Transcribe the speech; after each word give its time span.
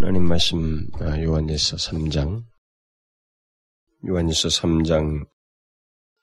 하나님 0.00 0.24
말씀 0.24 0.86
아, 0.98 1.22
요한일서 1.22 1.76
3장 1.76 2.42
요한일서 4.08 4.48
3장 4.48 5.26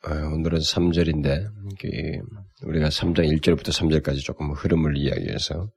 아, 0.02 0.14
오늘은 0.34 0.58
3절인데 0.58 1.48
우리가 2.64 2.90
3장 2.90 3.40
1절부터 3.40 3.68
3절까지 3.68 4.24
조금 4.24 4.52
흐름을 4.52 4.98
이야기해서 4.98 5.70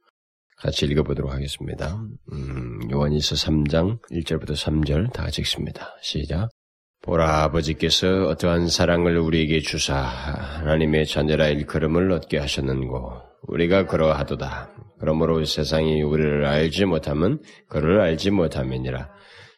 같이 0.56 0.86
읽어보도록 0.86 1.30
하겠습니다. 1.30 2.02
음, 2.32 2.90
요한일서 2.90 3.34
3장 3.34 4.00
1절부터 4.10 4.52
3절 4.52 5.12
다 5.12 5.24
같이 5.24 5.42
읽습니다. 5.42 5.94
시작. 6.00 6.48
보라 7.02 7.44
아버지께서 7.44 8.26
어떠한 8.26 8.68
사랑을 8.68 9.16
우리에게 9.16 9.60
주사 9.60 9.96
하나님의 9.96 11.06
자녀라 11.06 11.48
일컬음을 11.48 12.12
얻게 12.12 12.36
하셨는고 12.36 13.22
우리가 13.48 13.86
그러하도다. 13.86 14.70
그러므로 14.98 15.42
세상이 15.42 16.02
우리를 16.02 16.44
알지 16.44 16.84
못하면 16.84 17.40
그를 17.68 18.00
알지 18.02 18.32
못함이니라. 18.32 19.08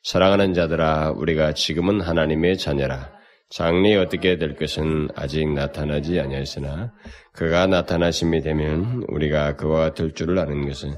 사랑하는 0.05 0.55
자들아 0.55 1.15
우리가 1.17 1.53
지금은 1.53 2.01
하나님의 2.01 2.59
자녀라. 2.59 3.11
장래 3.51 3.97
어떻게 3.97 4.39
될 4.39 4.55
것은 4.55 5.09
아직 5.17 5.47
나타나지 5.53 6.21
아니하였으나 6.21 6.93
그가 7.33 7.67
나타나심이 7.67 8.41
되면 8.41 9.05
우리가 9.09 9.57
그와 9.57 9.81
같을 9.81 10.13
줄을 10.13 10.39
아는 10.39 10.67
것은 10.67 10.95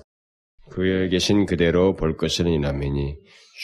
그에 0.70 1.08
계신 1.08 1.46
그대로 1.46 1.94
볼 1.96 2.16
것을 2.16 2.46
이남이니 2.46 3.16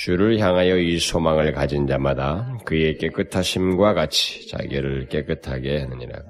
주를 0.03 0.39
향하여 0.39 0.79
이 0.79 0.99
소망을 0.99 1.53
가진 1.53 1.87
자마다 1.87 2.57
그의 2.65 2.97
깨끗하심과 2.97 3.93
같이 3.93 4.49
자기를 4.49 5.09
깨끗하게 5.09 5.81
하느니라. 5.81 6.23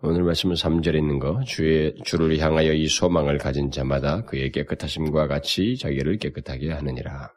오늘 0.00 0.22
말씀은 0.22 0.54
3절에 0.54 0.94
있는 0.94 1.18
거, 1.18 1.42
주의, 1.44 1.94
주를 2.04 2.38
향하여 2.38 2.72
이 2.72 2.86
소망을 2.86 3.36
가진 3.36 3.70
자마다 3.70 4.24
그의 4.24 4.50
깨끗하심과 4.50 5.26
같이 5.26 5.76
자기를 5.76 6.16
깨끗하게 6.16 6.72
하느니라. 6.72 7.32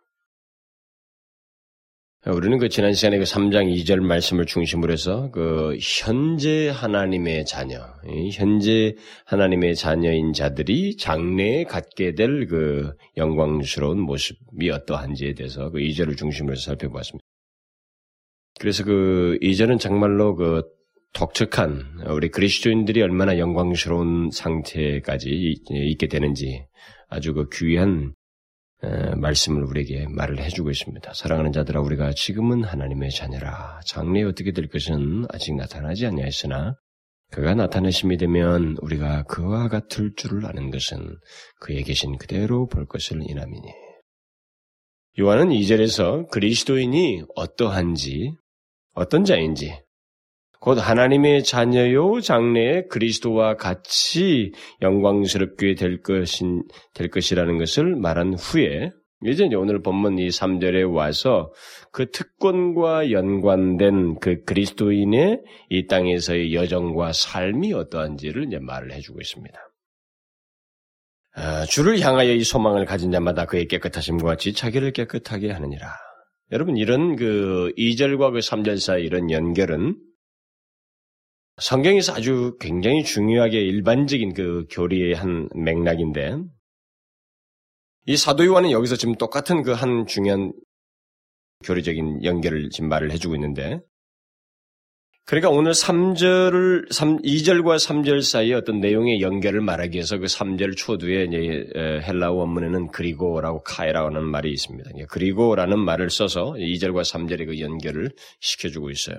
우리는 2.27 2.59
그 2.59 2.69
지난 2.69 2.93
시간에 2.93 3.17
그 3.17 3.23
3장 3.23 3.75
2절 3.75 3.99
말씀을 3.99 4.45
중심으로 4.45 4.93
해서 4.93 5.31
그 5.31 5.75
현재 5.81 6.69
하나님의 6.69 7.45
자녀, 7.45 7.79
현재 8.31 8.95
하나님의 9.25 9.75
자녀인 9.75 10.31
자들이 10.31 10.97
장래에 10.97 11.63
갖게 11.63 12.13
될 12.13 12.45
그 12.47 12.91
영광스러운 13.17 13.99
모습이 14.01 14.69
어떠한지에 14.69 15.33
대해서 15.33 15.71
그 15.71 15.79
2절을 15.79 16.15
중심으로 16.15 16.53
해서 16.53 16.61
살펴보았습니다. 16.61 17.25
그래서 18.59 18.83
그 18.83 19.39
2절은 19.41 19.79
정말로 19.79 20.35
그 20.35 20.61
독특한 21.13 22.03
우리 22.07 22.29
그리스도인들이 22.29 23.01
얼마나 23.01 23.39
영광스러운 23.39 24.29
상태까지 24.31 25.55
있게 25.71 26.07
되는지 26.07 26.67
아주 27.09 27.33
그 27.33 27.49
귀한 27.51 28.13
말씀을 29.17 29.63
우리에게 29.63 30.07
말을 30.09 30.41
해주고 30.41 30.71
있습니다. 30.71 31.13
사랑하는 31.13 31.51
자들아 31.51 31.81
우리가 31.81 32.13
지금은 32.13 32.63
하나님의 32.63 33.11
자녀라. 33.11 33.79
장래에 33.85 34.23
어떻게 34.23 34.51
될 34.51 34.67
것은 34.67 35.25
아직 35.29 35.55
나타나지 35.55 36.05
아니하였으나 36.07 36.75
그가 37.31 37.55
나타내심이 37.55 38.17
되면 38.17 38.75
우리가 38.81 39.23
그와 39.23 39.69
같을 39.69 40.13
줄을 40.15 40.45
아는 40.45 40.69
것은 40.69 41.17
그에 41.61 41.81
계신 41.81 42.17
그대로 42.17 42.67
볼 42.67 42.85
것을 42.85 43.21
인함이니. 43.23 43.67
요한은 45.19 45.49
2절에서 45.49 46.29
그리스도인이 46.29 47.23
어떠한지, 47.35 48.33
어떤 48.93 49.23
자인지, 49.23 49.77
곧 50.61 50.77
하나님의 50.77 51.43
자녀요 51.43 52.21
장래에 52.21 52.83
그리스도와 52.83 53.55
같이 53.55 54.51
영광스럽게 54.83 55.73
될 55.73 56.03
것인 56.03 56.63
될 56.93 57.09
것이라는 57.09 57.57
것을 57.57 57.95
말한 57.95 58.35
후에 58.35 58.91
이제 59.25 59.49
오늘 59.55 59.81
본문 59.81 60.19
이 60.19 60.27
3절에 60.27 60.93
와서 60.93 61.51
그 61.91 62.11
특권과 62.11 63.09
연관된 63.09 64.19
그 64.19 64.43
그리스도인의 64.43 65.41
이 65.69 65.87
땅에서의 65.87 66.53
여정과 66.53 67.11
삶이 67.13 67.73
어떠한지를 67.73 68.45
이제 68.45 68.59
말을 68.59 68.93
해주고 68.93 69.19
있습니다. 69.19 69.59
아, 71.33 71.65
주를 71.65 71.99
향하여 71.99 72.33
이 72.33 72.43
소망을 72.43 72.85
가진 72.85 73.11
자마다 73.11 73.45
그의 73.45 73.67
깨끗하심과 73.67 74.27
같이 74.27 74.53
자기를 74.53 74.91
깨끗하게 74.91 75.49
하느니라. 75.51 75.87
여러분 76.51 76.77
이런 76.77 77.15
그 77.15 77.73
2절과 77.77 78.33
그 78.33 78.39
3절 78.39 78.79
사이 78.79 79.03
이런 79.03 79.31
연결은 79.31 79.95
성경에서 81.57 82.13
아주 82.13 82.57
굉장히 82.59 83.03
중요하게 83.03 83.59
일반적인 83.61 84.33
그 84.33 84.65
교리의 84.71 85.13
한 85.13 85.47
맥락인데, 85.55 86.37
이 88.07 88.17
사도 88.17 88.45
요한은 88.45 88.71
여기서 88.71 88.95
지금 88.95 89.15
똑같은 89.15 89.61
그 89.61 89.73
한 89.73 90.05
중요한 90.07 90.53
교리적인 91.63 92.23
연결을 92.23 92.69
지금 92.71 92.89
말을 92.89 93.11
해주고 93.11 93.35
있는데, 93.35 93.79
그러니까 95.25 95.51
오늘 95.51 95.71
3절을, 95.73 96.91
3, 96.91 97.21
2절과 97.21 97.77
3절 97.77 98.23
사이에 98.23 98.55
어떤 98.55 98.79
내용의 98.79 99.21
연결을 99.21 99.61
말하기 99.61 99.95
위해서 99.95 100.17
그 100.17 100.25
3절 100.25 100.75
초두에 100.75 101.27
헬라어 102.01 102.33
원문에는 102.33 102.87
그리고라고 102.87 103.61
카이라는 103.61 104.25
말이 104.25 104.51
있습니다. 104.51 104.89
그리고라는 105.09 105.77
말을 105.79 106.09
써서 106.09 106.53
2절과 106.57 107.03
3절의 107.03 107.45
그 107.45 107.59
연결을 107.59 108.11
시켜주고 108.39 108.89
있어요. 108.89 109.17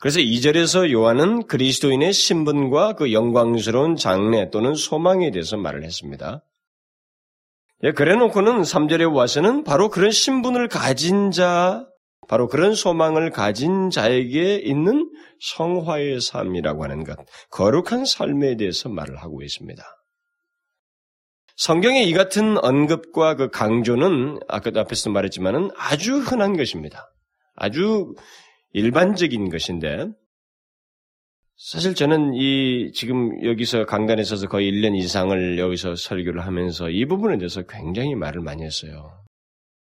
그래서 0.00 0.20
2절에서 0.20 0.92
요한은 0.92 1.46
그리스도인의 1.46 2.12
신분과 2.12 2.94
그 2.94 3.12
영광스러운 3.12 3.96
장래 3.96 4.48
또는 4.50 4.74
소망에 4.74 5.30
대해서 5.30 5.56
말을 5.56 5.84
했습니다. 5.84 6.44
예, 7.84 7.92
그래 7.92 8.14
놓고는 8.16 8.62
3절에 8.62 9.12
와서는 9.12 9.64
바로 9.64 9.88
그런 9.88 10.10
신분을 10.10 10.68
가진 10.68 11.30
자, 11.30 11.86
바로 12.28 12.46
그런 12.48 12.74
소망을 12.74 13.30
가진 13.30 13.90
자에게 13.90 14.56
있는 14.56 15.10
성화의 15.40 16.20
삶이라고 16.20 16.84
하는 16.84 17.04
것, 17.04 17.16
거룩한 17.50 18.04
삶에 18.04 18.56
대해서 18.56 18.88
말을 18.88 19.16
하고 19.16 19.42
있습니다. 19.42 19.82
성경의 21.56 22.08
이 22.08 22.12
같은 22.12 22.56
언급과 22.58 23.34
그 23.34 23.48
강조는 23.50 24.40
아까도 24.46 24.78
앞에서 24.80 25.10
말했지만은 25.10 25.70
아주 25.76 26.18
흔한 26.18 26.56
것입니다. 26.56 27.10
아주 27.56 28.14
일반적인 28.72 29.48
것인데 29.50 30.08
사실 31.56 31.94
저는 31.94 32.34
이 32.34 32.92
지금 32.92 33.44
여기서 33.44 33.84
강단에 33.84 34.22
서서 34.22 34.46
거의 34.46 34.70
1년 34.70 34.96
이상을 34.96 35.58
여기서 35.58 35.96
설교를 35.96 36.46
하면서 36.46 36.88
이 36.88 37.04
부분에 37.04 37.36
대해서 37.38 37.62
굉장히 37.62 38.14
말을 38.14 38.42
많이 38.42 38.62
했어요. 38.62 39.24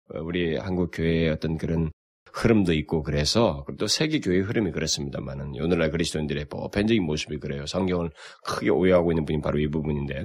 우리 0.08 0.56
한국 0.56 0.90
교회의 0.92 1.30
어떤 1.30 1.56
그런 1.56 1.90
흐름도 2.32 2.72
있고 2.72 3.02
그래서 3.02 3.64
또 3.78 3.86
세계 3.86 4.20
교회 4.20 4.40
흐름이 4.40 4.72
그렇습니다만은 4.72 5.52
오늘날 5.60 5.90
그리스도인들의 5.90 6.46
보편적인 6.46 7.04
모습이 7.04 7.38
그래요. 7.38 7.66
성경을 7.66 8.10
크게 8.44 8.70
오해하고 8.70 9.12
있는 9.12 9.24
분이 9.24 9.40
바로 9.40 9.60
이 9.60 9.68
부분인데 9.68 10.24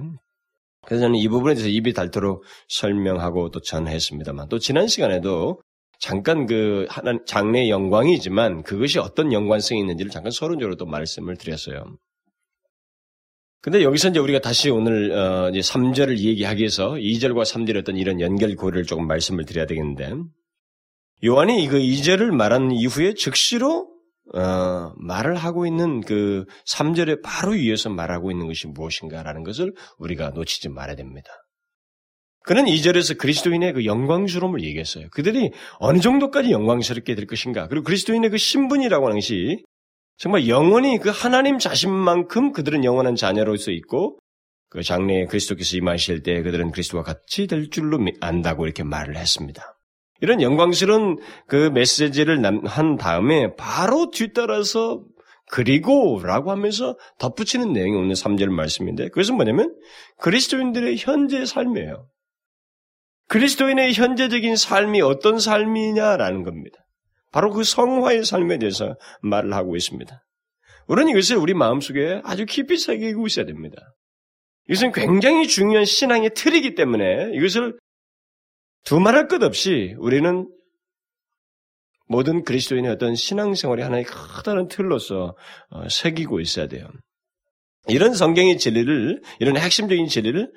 그래서 0.85 1.01
저는 1.01 1.15
이 1.15 1.27
부분에 1.27 1.55
대해서 1.55 1.69
입이 1.69 1.93
닳도록 1.93 2.43
설명하고 2.69 3.49
또 3.49 3.59
전했습니다만 3.59 4.49
또 4.49 4.59
지난 4.59 4.87
시간에도 4.87 5.61
잠깐 5.99 6.45
그 6.45 6.85
하나 6.89 7.17
장래의 7.25 7.69
영광이지만 7.69 8.63
그것이 8.63 8.99
어떤 8.99 9.31
연관성이 9.31 9.81
있는지를 9.81 10.11
잠깐 10.11 10.31
서론적으로 10.31 10.75
또 10.75 10.85
말씀을 10.85 11.37
드렸어요. 11.37 11.97
근데 13.61 13.81
여기서 13.81 14.09
이제 14.09 14.19
우리가 14.19 14.39
다시 14.39 14.69
오늘 14.69 15.11
어 15.11 15.49
이제 15.49 15.59
3절을 15.59 16.19
얘기하기 16.19 16.59
위해서 16.59 16.91
2절과 16.91 17.43
3절의 17.43 17.79
어떤 17.79 17.97
이런 17.97 18.21
연결고리를 18.21 18.85
조금 18.85 19.07
말씀을 19.07 19.45
드려야 19.45 19.65
되겠는데 19.65 20.13
요한이 21.25 21.63
이거 21.63 21.77
2절을 21.77 22.29
말한 22.29 22.71
이후에 22.71 23.15
즉시로 23.15 23.89
어 24.35 24.93
말을 24.97 25.35
하고 25.35 25.65
있는 25.65 26.01
그 26.01 26.45
3절에 26.67 27.23
바로 27.23 27.55
이어서 27.55 27.89
말하고 27.89 28.29
있는 28.29 28.45
것이 28.45 28.67
무엇인가라는 28.67 29.43
것을 29.43 29.73
우리가 29.97 30.29
놓치지 30.29 30.69
말아야 30.69 30.95
됩니다. 30.95 31.31
그는 32.45 32.65
2절에서 32.65 33.17
그리스도인의 33.17 33.73
그 33.73 33.85
영광스러움을 33.85 34.63
얘기했어요. 34.63 35.07
그들이 35.11 35.51
어느 35.79 35.99
정도까지 35.99 36.51
영광스럽게 36.51 37.15
될 37.15 37.25
것인가. 37.25 37.67
그리고 37.67 37.83
그리스도인의 37.83 38.29
그 38.29 38.37
신분이라고 38.37 39.05
하는 39.05 39.17
것이 39.17 39.63
정말 40.17 40.47
영원히 40.47 40.99
그 40.99 41.09
하나님 41.09 41.57
자신만큼 41.57 42.51
그들은 42.51 42.83
영원한 42.83 43.15
자녀로서 43.15 43.71
있고 43.71 44.19
그 44.69 44.83
장래에 44.83 45.25
그리스도께서 45.25 45.77
임하실 45.77 46.23
때 46.23 46.41
그들은 46.41 46.71
그리스도와 46.71 47.03
같이 47.03 47.47
될 47.47 47.69
줄로 47.69 47.99
안다고 48.21 48.65
이렇게 48.65 48.83
말을 48.83 49.17
했습니다. 49.17 49.63
이런 50.21 50.41
영광스러운 50.41 51.17
그 51.47 51.69
메시지를 51.73 52.43
한 52.65 52.95
다음에 52.95 53.55
바로 53.55 54.11
뒤따라서 54.11 55.03
그리고 55.51 56.19
라고 56.23 56.51
하면서 56.51 56.97
덧붙이는 57.19 57.73
내용이 57.73 57.95
오늘 57.95 58.13
3절 58.13 58.47
말씀인데 58.49 59.09
그것은 59.09 59.35
뭐냐면 59.35 59.75
그리스도인들의 60.19 60.97
현재 60.97 61.45
삶이에요. 61.45 62.07
그리스도인의 63.27 63.93
현재적인 63.93 64.55
삶이 64.55 65.01
어떤 65.01 65.39
삶이냐라는 65.39 66.43
겁니다. 66.43 66.77
바로 67.31 67.51
그 67.51 67.63
성화의 67.63 68.23
삶에 68.23 68.59
대해서 68.59 68.95
말을 69.21 69.53
하고 69.53 69.75
있습니다. 69.75 70.23
우리는 70.87 71.11
이것을 71.11 71.37
우리 71.37 71.53
마음속에 71.53 72.21
아주 72.23 72.45
깊이 72.45 72.77
새기고 72.77 73.27
있어야 73.27 73.45
됩니다. 73.45 73.75
이것은 74.69 74.91
굉장히 74.91 75.47
중요한 75.47 75.85
신앙의 75.85 76.31
틀이기 76.35 76.75
때문에 76.75 77.31
이것을 77.33 77.77
두말할 78.83 79.27
것 79.27 79.41
없이 79.43 79.95
우리는 79.97 80.47
모든 82.07 82.43
그리스도인의 82.43 82.91
어떤 82.91 83.15
신앙생활이 83.15 83.81
하나의 83.81 84.03
커다란 84.05 84.67
틀로서 84.67 85.35
어, 85.69 85.89
새기고 85.89 86.39
있어야 86.39 86.67
돼요. 86.67 86.87
이런 87.87 88.13
성경의 88.13 88.57
진리를, 88.57 89.21
이런 89.39 89.57
핵심적인 89.57 90.07
진리를 90.07 90.51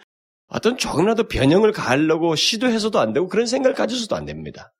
어떤 0.48 0.76
조금이라도 0.76 1.28
변형을 1.28 1.72
가하려고 1.72 2.34
시도해서도 2.34 2.98
안 2.98 3.12
되고 3.12 3.28
그런 3.28 3.46
생각을 3.46 3.74
가져서도 3.74 4.16
안 4.16 4.24
됩니다. 4.24 4.72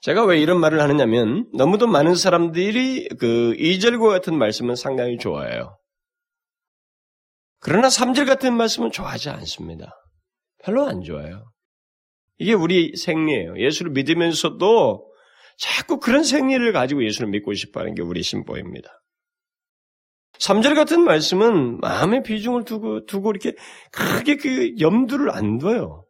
제가 0.00 0.24
왜 0.24 0.40
이런 0.40 0.58
말을 0.58 0.80
하느냐면 0.80 1.48
너무도 1.54 1.86
많은 1.86 2.14
사람들이 2.14 3.08
그 3.20 3.54
2절과 3.56 4.08
같은 4.08 4.36
말씀은 4.36 4.74
상당히 4.74 5.16
좋아해요. 5.18 5.78
그러나 7.60 7.88
3절 7.88 8.26
같은 8.26 8.56
말씀은 8.56 8.90
좋아하지 8.90 9.30
않습니다. 9.30 9.94
별로 10.64 10.84
안 10.86 11.02
좋아요. 11.02 11.52
이게 12.38 12.52
우리 12.52 12.96
생리예요. 12.96 13.56
예수를 13.56 13.92
믿으면서도 13.92 15.08
자꾸 15.58 16.00
그런 16.00 16.24
생리를 16.24 16.72
가지고 16.72 17.04
예수를 17.04 17.28
믿고 17.28 17.54
싶어 17.54 17.80
하는 17.80 17.94
게 17.94 18.02
우리 18.02 18.22
신보입니다. 18.24 18.90
3절 20.38 20.74
같은 20.74 21.02
말씀은 21.02 21.80
마음의 21.80 22.22
비중을 22.22 22.64
두고, 22.64 23.06
두고 23.06 23.30
이렇게 23.30 23.54
크게 23.92 24.36
그 24.36 24.74
염두를 24.80 25.30
안 25.30 25.58
둬요. 25.58 26.04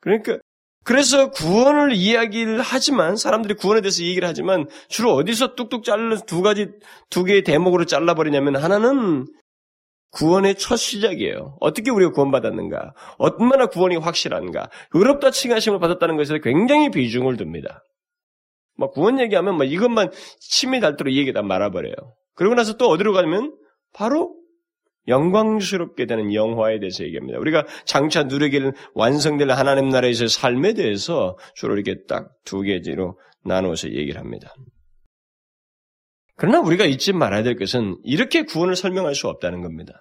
그러니까, 0.00 0.38
그래서 0.84 1.30
구원을 1.30 1.92
이야기를 1.94 2.60
하지만, 2.60 3.16
사람들이 3.16 3.54
구원에 3.54 3.80
대해서 3.80 4.02
얘기를 4.02 4.28
하지만, 4.28 4.68
주로 4.88 5.14
어디서 5.14 5.54
뚝뚝 5.54 5.82
잘라서 5.82 6.24
두 6.24 6.42
가지, 6.42 6.68
두 7.10 7.24
개의 7.24 7.42
대목으로 7.42 7.86
잘라버리냐면, 7.86 8.56
하나는 8.56 9.26
구원의 10.14 10.54
첫 10.56 10.76
시작이에요. 10.76 11.56
어떻게 11.60 11.90
우리가 11.90 12.12
구원받았는가? 12.12 12.94
얼마나 13.18 13.66
구원이 13.66 13.96
확실한가? 13.96 14.70
의롭다 14.92 15.30
칭하심을 15.32 15.80
받았다는 15.80 16.16
것에 16.16 16.38
굉장히 16.40 16.90
비중을 16.90 17.36
둡니다. 17.40 17.82
뭐 18.76 18.90
구원 18.90 19.20
얘기하면 19.20 19.56
뭐 19.56 19.64
이것만 19.64 20.10
침이 20.38 20.80
닳도록 20.80 21.12
얘기다 21.14 21.42
말아버려요. 21.42 21.94
그러고 22.34 22.54
나서 22.54 22.76
또 22.76 22.88
어디로 22.88 23.12
가면 23.12 23.56
바로 23.92 24.36
영광스럽게 25.06 26.06
되는 26.06 26.32
영화에 26.32 26.80
대해서 26.80 27.04
얘기합니다. 27.04 27.38
우리가 27.38 27.66
장차 27.84 28.22
누리기를 28.24 28.72
완성될 28.94 29.50
하나님 29.50 29.90
나라에서의 29.90 30.28
삶에 30.28 30.72
대해서 30.74 31.36
주로 31.54 31.74
이렇게 31.74 32.04
딱 32.06 32.30
두 32.44 32.62
개지로 32.62 33.18
나누어서 33.44 33.90
얘기를 33.90 34.20
합니다. 34.20 34.54
그러나 36.36 36.60
우리가 36.60 36.84
잊지 36.84 37.12
말아야 37.12 37.42
될 37.42 37.56
것은 37.56 37.96
이렇게 38.02 38.42
구원을 38.42 38.76
설명할 38.76 39.14
수 39.14 39.28
없다는 39.28 39.62
겁니다. 39.62 39.94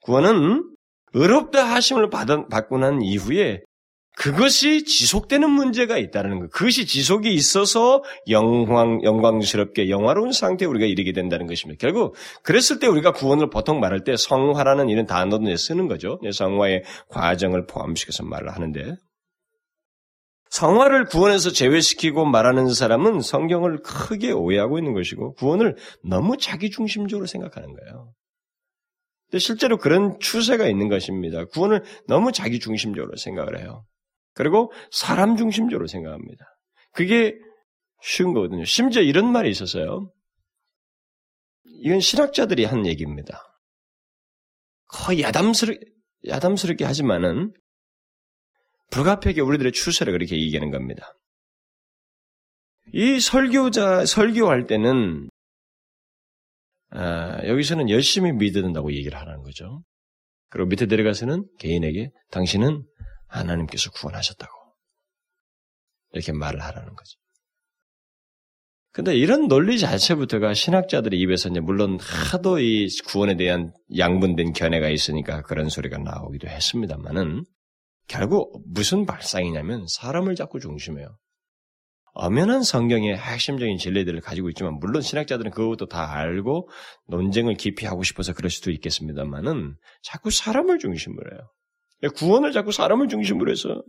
구원은 0.00 0.68
의롭다 1.14 1.64
하심을 1.64 2.10
받고 2.10 2.78
난 2.78 3.02
이후에 3.02 3.62
그것이 4.14 4.84
지속되는 4.84 5.48
문제가 5.48 5.96
있다는 5.96 6.40
것. 6.40 6.50
그것이 6.50 6.86
지속이 6.86 7.32
있어서 7.32 8.04
영광, 8.28 9.02
영광스럽게 9.02 9.88
영화로운 9.88 10.32
상태에 10.32 10.68
우리가 10.68 10.84
이르게 10.86 11.12
된다는 11.12 11.46
것입니다. 11.46 11.78
결국, 11.80 12.14
그랬을 12.42 12.78
때 12.78 12.86
우리가 12.86 13.12
구원을 13.12 13.48
보통 13.48 13.80
말할 13.80 14.04
때 14.04 14.16
성화라는 14.16 14.90
이런 14.90 15.06
단어도 15.06 15.56
쓰는 15.56 15.88
거죠. 15.88 16.20
성화의 16.30 16.84
과정을 17.08 17.66
포함시켜서 17.66 18.22
말을 18.24 18.50
하는데. 18.50 18.96
성화를 20.50 21.06
구원에서 21.06 21.50
제외시키고 21.50 22.26
말하는 22.26 22.68
사람은 22.68 23.22
성경을 23.22 23.78
크게 23.82 24.32
오해하고 24.32 24.78
있는 24.78 24.92
것이고, 24.92 25.32
구원을 25.34 25.76
너무 26.04 26.36
자기중심적으로 26.36 27.26
생각하는 27.26 27.72
거예요. 27.72 28.12
실제로 29.38 29.78
그런 29.78 30.18
추세가 30.20 30.68
있는 30.68 30.90
것입니다. 30.90 31.46
구원을 31.46 31.82
너무 32.06 32.32
자기중심적으로 32.32 33.16
생각을 33.16 33.58
해요. 33.58 33.86
그리고 34.34 34.72
사람 34.90 35.36
중심적으로 35.36 35.86
생각합니다. 35.86 36.44
그게 36.92 37.34
쉬운 38.02 38.32
거거든요. 38.34 38.64
심지어 38.64 39.02
이런 39.02 39.30
말이 39.30 39.50
있었어요. 39.50 40.10
이건 41.64 42.00
신학자들이 42.00 42.64
한 42.64 42.86
얘기입니다. 42.86 43.40
거의 44.88 45.22
야담스럽, 45.22 45.78
야담스럽게 46.26 46.84
하지만은 46.84 47.52
불가피하게 48.90 49.40
우리들의 49.40 49.72
추세를 49.72 50.12
그렇게 50.12 50.36
얘기하는 50.36 50.70
겁니다. 50.70 51.14
이 52.92 53.20
설교자, 53.20 54.04
설교할 54.04 54.66
때는, 54.66 55.28
아, 56.90 57.46
여기서는 57.46 57.88
열심히 57.88 58.32
믿어야 58.32 58.62
된다고 58.62 58.92
얘기를 58.92 59.18
하라는 59.18 59.42
거죠. 59.42 59.82
그리고 60.50 60.68
밑에 60.68 60.84
내려가서는 60.84 61.46
개인에게 61.58 62.10
당신은 62.30 62.84
하나님께서 63.32 63.90
구원하셨다고. 63.90 64.52
이렇게 66.12 66.32
말을 66.32 66.60
하라는 66.62 66.94
거죠. 66.94 67.18
근데 68.92 69.16
이런 69.16 69.48
논리 69.48 69.78
자체부터가 69.78 70.52
신학자들의 70.52 71.18
입에서 71.18 71.48
이제 71.48 71.60
물론 71.60 71.98
하도 71.98 72.58
이 72.58 72.88
구원에 73.06 73.36
대한 73.36 73.72
양분된 73.96 74.52
견해가 74.52 74.90
있으니까 74.90 75.40
그런 75.42 75.70
소리가 75.70 75.96
나오기도 75.96 76.46
했습니다만은 76.48 77.44
결국 78.06 78.62
무슨 78.66 79.06
발상이냐면 79.06 79.86
사람을 79.88 80.34
자꾸 80.34 80.60
중심해요. 80.60 81.16
엄연한 82.14 82.62
성경의 82.62 83.16
핵심적인 83.16 83.78
진리들을 83.78 84.20
가지고 84.20 84.50
있지만 84.50 84.74
물론 84.74 85.00
신학자들은 85.00 85.52
그것도 85.52 85.86
다 85.86 86.12
알고 86.12 86.68
논쟁을 87.08 87.54
깊이 87.54 87.86
하고 87.86 88.02
싶어서 88.02 88.34
그럴 88.34 88.50
수도 88.50 88.70
있겠습니다만은 88.70 89.76
자꾸 90.02 90.30
사람을 90.30 90.78
중심으로 90.78 91.30
해요. 91.32 91.48
구원을 92.08 92.52
자꾸 92.52 92.72
사람을 92.72 93.08
중심으로 93.08 93.50
해서 93.50 93.82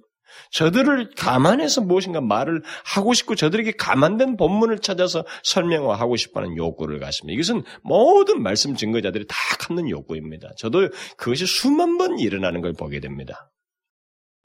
저들을 0.51 1.12
감안해서 1.15 1.81
무엇인가 1.81 2.21
말을 2.21 2.63
하고 2.86 3.13
싶고 3.13 3.36
저들에게 3.36 3.74
감안된 3.74 4.36
본문을 4.38 4.80
찾아서 4.80 5.25
설명하고 5.44 6.15
싶어하는 6.15 6.57
욕구를 6.57 7.00
갖습니다. 7.00 7.36
이것은 7.36 7.63
모든 7.83 8.42
말씀 8.42 8.75
증거자들이 8.75 9.25
다 9.27 9.36
갖는 9.60 9.89
욕구입니다. 9.89 10.51
저도 10.57 10.89
그것이 11.18 11.45
수만 11.45 11.98
번 11.98 12.18
일어나는 12.19 12.62
걸 12.62 12.74
보게 12.74 13.00
됩니다. 13.00 13.51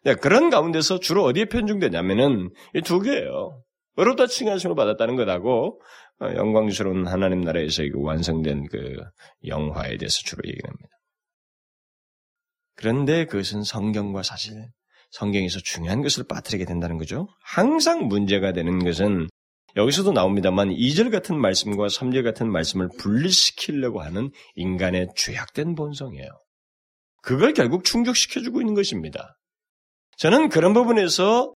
네, 0.05 0.15
그런 0.15 0.51
가운데서 0.51 1.01
주로 1.01 1.25
어디에 1.25 1.47
편중되냐면은 1.47 2.51
이 2.75 2.83
두 2.83 3.01
개예요. 3.01 3.63
의롭다 3.97 4.27
칭하심을 4.27 4.77
받았다는 4.77 5.17
것하고 5.17 5.81
어, 6.21 6.27
영광스러운 6.37 7.07
하나님 7.07 7.41
나라에서 7.41 7.83
완성된 7.95 8.67
그 8.71 8.97
영화에 9.47 9.97
대해서 9.97 10.21
주로 10.25 10.43
얘기합니다. 10.47 10.89
그런데 12.79 13.27
그것은 13.27 13.65
성경과 13.65 14.23
사실 14.23 14.69
성경에서 15.11 15.59
중요한 15.65 16.01
것을 16.01 16.25
빠뜨리게 16.29 16.65
된다는 16.65 16.97
거죠. 16.97 17.27
항상 17.43 18.07
문제가 18.07 18.53
되는 18.53 18.79
것은 18.79 19.29
여기서도 19.75 20.13
나옵니다만 20.13 20.69
2절 20.69 21.11
같은 21.11 21.41
말씀과 21.41 21.89
3절 21.89 22.23
같은 22.23 22.51
말씀을 22.51 22.89
분리시키려고 22.97 24.01
하는 24.01 24.31
인간의 24.55 25.09
죄악된 25.17 25.75
본성이에요. 25.75 26.29
그걸 27.23 27.53
결국 27.53 27.83
충족시켜주고 27.83 28.61
있는 28.61 28.75
것입니다. 28.75 29.37
저는 30.17 30.49
그런 30.49 30.73
부분에서 30.73 31.53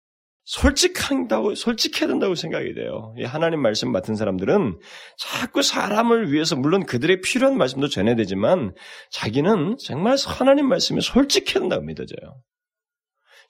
솔직한다고, 0.49 1.53
솔직해야 1.53 2.07
된다고 2.07 2.33
생각이 2.33 2.73
돼요. 2.73 3.13
하나님 3.23 3.61
말씀 3.61 3.91
맡은 3.91 4.15
사람들은 4.15 4.79
자꾸 5.15 5.61
사람을 5.61 6.31
위해서, 6.31 6.55
물론 6.55 6.87
그들의 6.87 7.21
필요한 7.21 7.55
말씀도 7.55 7.87
전해야 7.87 8.15
되지만, 8.15 8.73
자기는 9.11 9.77
정말 9.77 10.17
하나님 10.25 10.67
말씀에 10.67 11.01
솔직해야 11.01 11.59
된다고 11.59 11.83
믿어져요. 11.83 12.41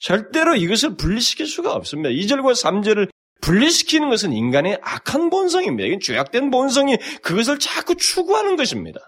절대로 0.01 0.55
이것을 0.55 0.97
분리시킬 0.97 1.45
수가 1.45 1.73
없습니다. 1.73 2.09
2절과 2.09 2.51
3절을 2.51 3.09
분리시키는 3.41 4.09
것은 4.09 4.33
인간의 4.33 4.79
악한 4.81 5.29
본성입니다. 5.29 5.87
이건 5.87 5.99
죄악된 6.01 6.51
본성이 6.51 6.97
그것을 7.21 7.59
자꾸 7.59 7.95
추구하는 7.95 8.57
것입니다. 8.57 8.99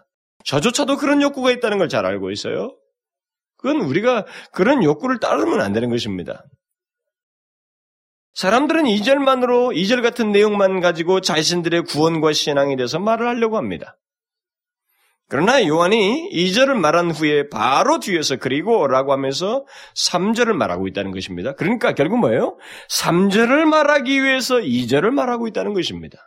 저조차도 0.45 0.95
그런 0.95 1.21
욕구가 1.21 1.51
있다는 1.51 1.77
걸 1.77 1.89
잘 1.89 2.05
알고 2.05 2.31
있어요. 2.31 2.77
그건 3.57 3.81
우리가 3.81 4.25
그런 4.53 4.81
욕구를 4.81 5.19
따르면 5.19 5.59
안 5.59 5.73
되는 5.73 5.89
것입니다. 5.89 6.45
사람들은 8.33 8.83
2절만으로 8.83 9.75
2절 9.75 10.01
같은 10.01 10.31
내용만 10.31 10.79
가지고 10.79 11.21
자신들의 11.21 11.83
구원과 11.83 12.33
신앙에 12.33 12.75
대해서 12.75 12.99
말을 12.99 13.27
하려고 13.27 13.57
합니다. 13.57 13.97
그러나 15.27 15.65
요한이 15.65 16.29
2절을 16.33 16.73
말한 16.75 17.11
후에 17.11 17.47
바로 17.47 17.99
뒤에서 17.99 18.35
그리고 18.35 18.85
라고 18.87 19.13
하면서 19.13 19.65
3절을 19.95 20.51
말하고 20.53 20.87
있다는 20.89 21.11
것입니다. 21.11 21.55
그러니까 21.55 21.93
결국 21.93 22.19
뭐예요? 22.19 22.57
3절을 22.89 23.63
말하기 23.63 24.23
위해서 24.23 24.57
2절을 24.57 25.11
말하고 25.11 25.47
있다는 25.47 25.73
것입니다. 25.73 26.17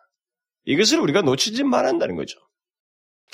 이것을 0.64 1.00
우리가 1.00 1.20
놓치지 1.20 1.64
말한다는 1.64 2.16
거죠. 2.16 2.38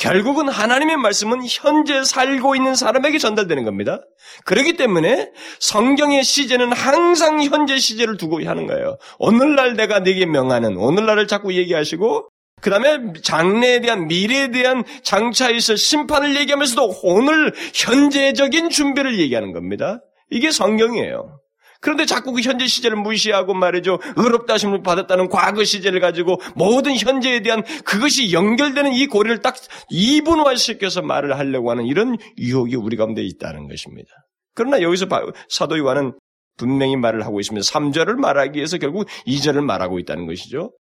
결국은 0.01 0.49
하나님의 0.49 0.97
말씀은 0.97 1.43
현재 1.47 2.03
살고 2.03 2.57
있는 2.57 2.75
사람에게 2.75 3.19
전달되는 3.19 3.65
겁니다. 3.65 4.01
그렇기 4.47 4.79
때문에 4.79 5.31
성경의 5.61 6.25
시제는 6.25 6.73
항상 6.73 7.43
현재 7.43 7.79
시제를 7.79 8.17
두고 8.17 8.43
하는 8.47 8.67
거예요. 8.67 8.97
오늘날 9.19 9.77
내가 9.77 10.01
네게 10.01 10.25
명하는 10.25 10.79
오늘날을 10.79 11.27
자꾸 11.27 11.53
얘기하시고 11.53 12.31
그 12.63 12.71
다음에 12.71 13.13
장래에 13.23 13.81
대한 13.81 14.07
미래에 14.07 14.51
대한 14.51 14.85
장차 15.03 15.51
있을 15.51 15.77
심판을 15.77 16.35
얘기하면서도 16.35 17.01
오늘 17.03 17.53
현재적인 17.75 18.71
준비를 18.71 19.19
얘기하는 19.19 19.53
겁니다. 19.53 20.01
이게 20.31 20.51
성경이에요. 20.51 21.41
그런데 21.81 22.05
자꾸 22.05 22.33
그 22.33 22.41
현재 22.43 22.67
시제를 22.67 22.97
무시하고 22.99 23.55
말이죠. 23.55 23.99
의롭다 24.17 24.55
하심을 24.55 24.83
받았다는 24.83 25.29
과거 25.29 25.65
시제를 25.65 26.01
가지고 26.01 26.41
모든 26.55 26.95
현재에 26.95 27.41
대한 27.41 27.63
그것이 27.85 28.33
연결되는 28.33 28.93
이 28.93 29.07
고리를 29.07 29.41
딱 29.41 29.57
이분화시켜서 29.89 31.03
말을 31.03 31.39
하려고 31.39 31.71
하는 31.71 31.87
이런 31.87 32.17
유혹이 32.39 32.77
우리 32.77 32.97
가운데 32.97 33.23
있다는 33.23 33.69
것입니다. 33.69 34.11
그러나 34.55 34.83
여기서 34.83 35.07
사도 35.49 35.79
요한은 35.79 36.13
분명히 36.59 36.97
말을 36.97 37.25
하고 37.25 37.41
있습니다. 37.41 37.65
3절을 37.67 38.17
말하기 38.17 38.59
위해서 38.59 38.77
결국 38.77 39.07
2절을 39.27 39.63
말하고 39.63 39.99
있다는 39.99 40.27
것이죠. 40.27 40.73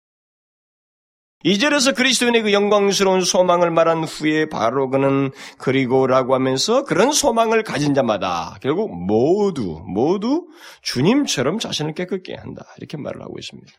2절에서 1.45 1.95
그리스도인의 1.95 2.41
그 2.41 2.51
영광스러운 2.51 3.21
소망을 3.21 3.71
말한 3.71 4.03
후에 4.03 4.49
바로 4.49 4.89
그는 4.89 5.31
그리고라고 5.57 6.35
하면서 6.35 6.83
그런 6.83 7.13
소망을 7.13 7.63
가진 7.63 7.93
자마다 7.93 8.57
결국 8.61 8.91
모두 8.93 9.81
모두 9.85 10.47
주님처럼 10.81 11.59
자신을 11.59 11.93
깨끗게 11.93 12.35
한다. 12.35 12.65
이렇게 12.77 12.97
말을 12.97 13.21
하고 13.21 13.35
있습니다. 13.39 13.71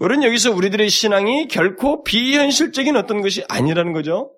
우리는 0.00 0.24
여기서 0.24 0.50
우리들의 0.52 0.88
신앙이 0.90 1.46
결코 1.46 2.02
비현실적인 2.02 2.96
어떤 2.96 3.22
것이 3.22 3.44
아니라는 3.48 3.92
거죠. 3.92 4.35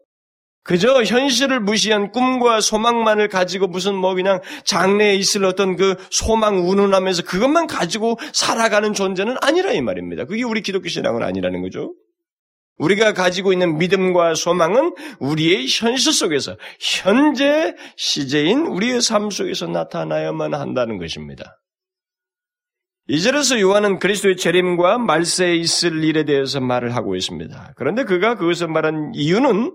그저 0.62 1.02
현실을 1.02 1.60
무시한 1.60 2.12
꿈과 2.12 2.60
소망만을 2.60 3.28
가지고 3.28 3.68
무슨 3.68 3.94
뭐 3.94 4.14
그냥 4.14 4.40
장래에 4.64 5.14
있을 5.14 5.44
어떤 5.44 5.76
그 5.76 5.96
소망 6.10 6.68
운운하면서 6.68 7.22
그것만 7.22 7.66
가지고 7.66 8.18
살아가는 8.32 8.92
존재는 8.92 9.36
아니라 9.40 9.72
이 9.72 9.80
말입니다. 9.80 10.24
그게 10.24 10.42
우리 10.42 10.60
기독교 10.60 10.88
신앙은 10.88 11.22
아니라는 11.22 11.62
거죠. 11.62 11.94
우리가 12.78 13.12
가지고 13.12 13.52
있는 13.52 13.78
믿음과 13.78 14.34
소망은 14.34 14.94
우리의 15.18 15.66
현실 15.68 16.12
속에서 16.12 16.56
현재 16.80 17.74
시제인 17.96 18.66
우리의 18.66 19.00
삶 19.00 19.30
속에서 19.30 19.66
나타나야만 19.66 20.54
한다는 20.54 20.98
것입니다. 20.98 21.58
이절에서 23.08 23.58
요한은 23.60 23.98
그리스도의 23.98 24.36
재림과 24.36 24.98
말세에 24.98 25.56
있을 25.56 26.04
일에 26.04 26.24
대해서 26.24 26.60
말을 26.60 26.94
하고 26.94 27.16
있습니다. 27.16 27.72
그런데 27.76 28.04
그가 28.04 28.34
그것을 28.34 28.68
말한 28.68 29.12
이유는 29.14 29.72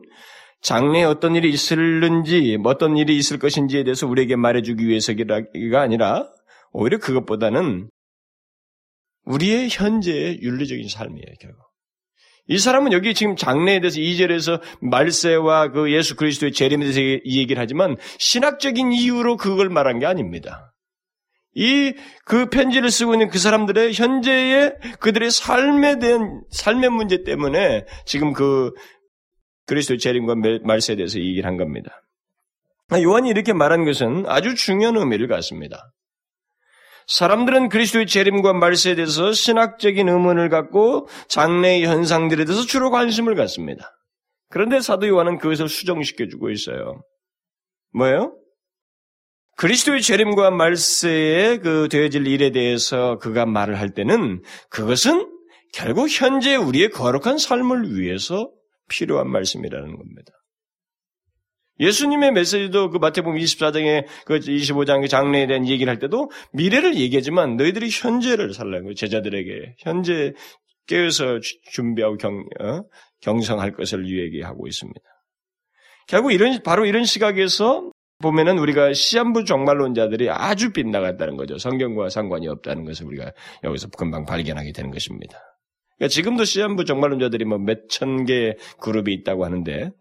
장래에 0.64 1.04
어떤 1.04 1.36
일이 1.36 1.50
있을는지, 1.50 2.58
어떤 2.64 2.98
일이 2.98 3.18
있을 3.18 3.38
것인지에 3.38 3.84
대해서 3.84 4.08
우리에게 4.08 4.36
말해주기 4.36 4.88
위해서가 4.88 5.82
아니라, 5.82 6.28
오히려 6.72 6.98
그것보다는 6.98 7.90
우리의 9.26 9.70
현재의 9.70 10.42
윤리적인 10.42 10.88
삶이에요, 10.88 11.26
결국. 11.40 11.62
이 12.48 12.58
사람은 12.58 12.92
여기 12.92 13.14
지금 13.14 13.36
장래에 13.36 13.80
대해서 13.80 14.00
2절에서 14.00 14.62
말세와 14.82 15.72
그 15.72 15.94
예수 15.94 16.16
그리스도의 16.16 16.52
재림에 16.52 16.84
대해서 16.84 17.00
이 17.00 17.40
얘기를 17.40 17.62
하지만 17.62 17.96
신학적인 18.18 18.92
이유로 18.92 19.38
그걸 19.38 19.70
말한 19.70 20.00
게 20.00 20.06
아닙니다. 20.06 20.74
이 21.56 21.94
그 22.26 22.50
편지를 22.50 22.90
쓰고 22.90 23.14
있는 23.14 23.30
그 23.30 23.38
사람들의 23.38 23.94
현재의 23.94 24.76
그들의 25.00 25.30
삶에 25.32 26.00
대한 26.00 26.42
삶의 26.50 26.90
문제 26.90 27.24
때문에 27.24 27.86
지금 28.06 28.34
그 28.34 28.72
그리스도의 29.66 30.00
재림과 30.00 30.36
말세에 30.64 30.96
대해서 30.96 31.20
얘기를 31.20 31.46
한 31.46 31.58
겁니다. 31.58 32.04
요한이 32.94 33.30
이렇게 33.30 33.54
말한 33.54 33.86
것은 33.86 34.26
아주 34.28 34.56
중요한 34.56 34.98
의미를 34.98 35.28
갖습니다. 35.28 35.94
사람들은 37.08 37.70
그리스도의 37.70 38.08
재림과 38.08 38.54
말세에 38.54 38.96
대해서 38.96 39.32
신학적인 39.32 40.08
의문을 40.08 40.50
갖고 40.50 41.08
장래의 41.28 41.86
현상들에 41.86 42.46
대해서 42.46 42.66
주로 42.66 42.92
관심을 42.92 43.36
갖습니다. 43.36 43.92
그런데 44.50 44.80
사도 44.80 45.08
요한은 45.08 45.40
그것을 45.40 45.68
수정시켜주고 45.68 46.50
있어요. 46.52 47.02
뭐예요? 47.94 48.38
그리스도의 49.58 50.02
재림과 50.02 50.52
말세에 50.52 51.58
그 51.58 51.88
되어질 51.90 52.28
일에 52.28 52.52
대해서 52.52 53.18
그가 53.20 53.46
말을 53.46 53.80
할 53.80 53.94
때는 53.94 54.42
그것은 54.70 55.30
결국 55.74 56.08
현재 56.10 56.56
우리의 56.56 56.90
거룩한 56.90 57.38
삶을 57.38 58.00
위해서 58.00 58.50
필요한 58.88 59.30
말씀이라는 59.30 59.96
겁니다. 59.98 60.32
예수님의 61.80 62.32
메시지도 62.34 62.90
그 62.90 62.98
마태복음 62.98 63.38
24장에 63.38 64.06
그 64.26 64.40
25장 64.40 65.02
그 65.02 65.08
장래에 65.08 65.48
대한 65.48 65.68
얘기를 65.68 65.90
할 65.90 66.00
때도 66.00 66.30
미래를 66.54 66.96
얘기하지만 66.96 67.58
너희들이 67.58 67.90
현재를 67.92 68.54
거예요. 68.84 68.94
제자들에게 68.94 69.76
현재 69.80 70.34
깨어서 70.86 71.40
준비하고 71.72 72.18
경, 72.18 72.46
어? 72.62 72.84
경성할 73.22 73.74
것을 73.74 74.08
얘기하고 74.08 74.68
있습니다. 74.68 75.02
결국 76.08 76.32
이런 76.34 76.62
바로 76.64 76.86
이런 76.86 77.06
시각에서 77.06 77.92
보면은 78.22 78.58
우리가 78.60 78.94
시한부 78.94 79.44
종말론자들이 79.46 80.30
아주 80.30 80.72
빗나갔다는 80.72 81.38
거죠. 81.38 81.58
성경과 81.58 82.10
상관이 82.10 82.48
없다는 82.48 82.86
것을 82.86 83.06
우리가 83.08 83.32
여기서 83.64 83.90
금방 83.90 84.26
발견하게 84.26 84.72
되는 84.72 84.92
것입니다. 84.92 85.40
그러니까 86.04 86.08
지금도 86.10 86.44
시한부 86.44 86.86
정말론자들이 86.86 87.46
뭐 87.46 87.58
몇 87.60 87.88
천 87.90 88.26
개의 88.26 88.58
그룹이 88.82 89.14
있다고 89.14 89.46
하는데 89.46 89.92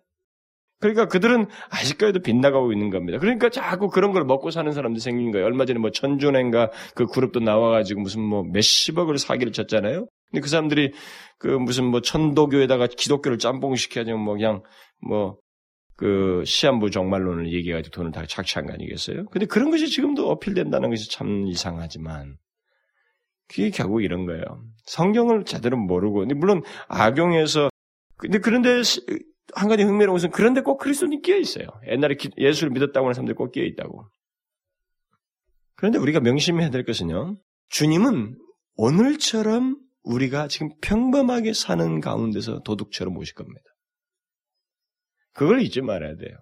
그러니까 0.80 1.06
그들은 1.06 1.46
아직까지도 1.70 2.20
빗나가고 2.22 2.72
있는 2.72 2.90
겁니다. 2.90 3.18
그러니까 3.18 3.50
자꾸 3.50 3.88
그런 3.88 4.10
걸 4.12 4.24
먹고 4.24 4.50
사는 4.50 4.70
사람들이 4.72 5.00
생긴 5.00 5.30
거예요. 5.30 5.46
얼마 5.46 5.64
전에 5.64 5.78
뭐 5.78 5.90
천준행가 5.90 6.70
그 6.96 7.06
그룹도 7.06 7.38
나와가지고 7.40 8.00
무슨 8.00 8.22
뭐 8.22 8.42
몇십억을 8.42 9.18
사기를 9.18 9.52
쳤잖아요. 9.52 10.08
근데 10.30 10.40
그 10.40 10.48
사람들이 10.48 10.92
그 11.38 11.46
무슨 11.46 11.84
뭐 11.84 12.00
천도교에다가 12.00 12.88
기독교를 12.88 13.38
짬뽕시켜가지고 13.38 14.18
뭐 14.18 14.34
그냥 14.34 14.62
뭐 15.06 15.38
그 15.96 16.42
시한부 16.44 16.90
정말론을 16.90 17.52
얘기해가지고 17.52 17.94
돈을 17.94 18.10
다 18.10 18.26
착취한 18.26 18.66
거 18.66 18.72
아니겠어요? 18.72 19.26
근데 19.26 19.46
그런 19.46 19.70
것이 19.70 19.86
지금도 19.88 20.30
어필된다는 20.30 20.90
것이 20.90 21.08
참 21.08 21.46
이상하지만 21.46 22.38
그게 23.52 23.70
결국 23.70 24.02
이런 24.02 24.26
거예요. 24.26 24.42
성경을 24.84 25.44
제대로 25.44 25.76
모르고, 25.76 26.24
물론 26.34 26.62
악용해서, 26.88 27.70
근데 28.16 28.38
그런데 28.38 28.82
한 29.54 29.68
가지 29.68 29.82
흥미로운 29.82 30.14
것은 30.14 30.30
그런데 30.30 30.62
꼭 30.62 30.78
그리스도님 30.78 31.20
끼어 31.22 31.36
있어요. 31.36 31.66
옛날에 31.88 32.16
예수를 32.38 32.70
믿었다고 32.72 33.06
하는 33.06 33.14
사람들이 33.14 33.34
꼭 33.34 33.52
끼어 33.52 33.64
있다고. 33.64 34.08
그런데 35.76 35.98
우리가 35.98 36.20
명심해야 36.20 36.70
될 36.70 36.84
것은요. 36.84 37.36
주님은 37.68 38.38
오늘처럼 38.76 39.78
우리가 40.04 40.48
지금 40.48 40.70
평범하게 40.80 41.52
사는 41.52 42.00
가운데서 42.00 42.60
도둑처럼 42.60 43.16
오실 43.16 43.34
겁니다. 43.34 43.62
그걸 45.32 45.60
잊지 45.62 45.80
말아야 45.80 46.16
돼요. 46.16 46.36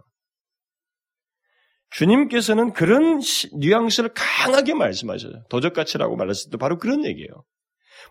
주님께서는 1.91 2.73
그런 2.73 3.21
뉘앙스를 3.53 4.11
강하게 4.15 4.75
말씀하셔요. 4.75 5.33
도적같이라고 5.49 6.17
말했을 6.17 6.51
때 6.51 6.57
바로 6.57 6.79
그런 6.79 7.05
얘기예요. 7.05 7.45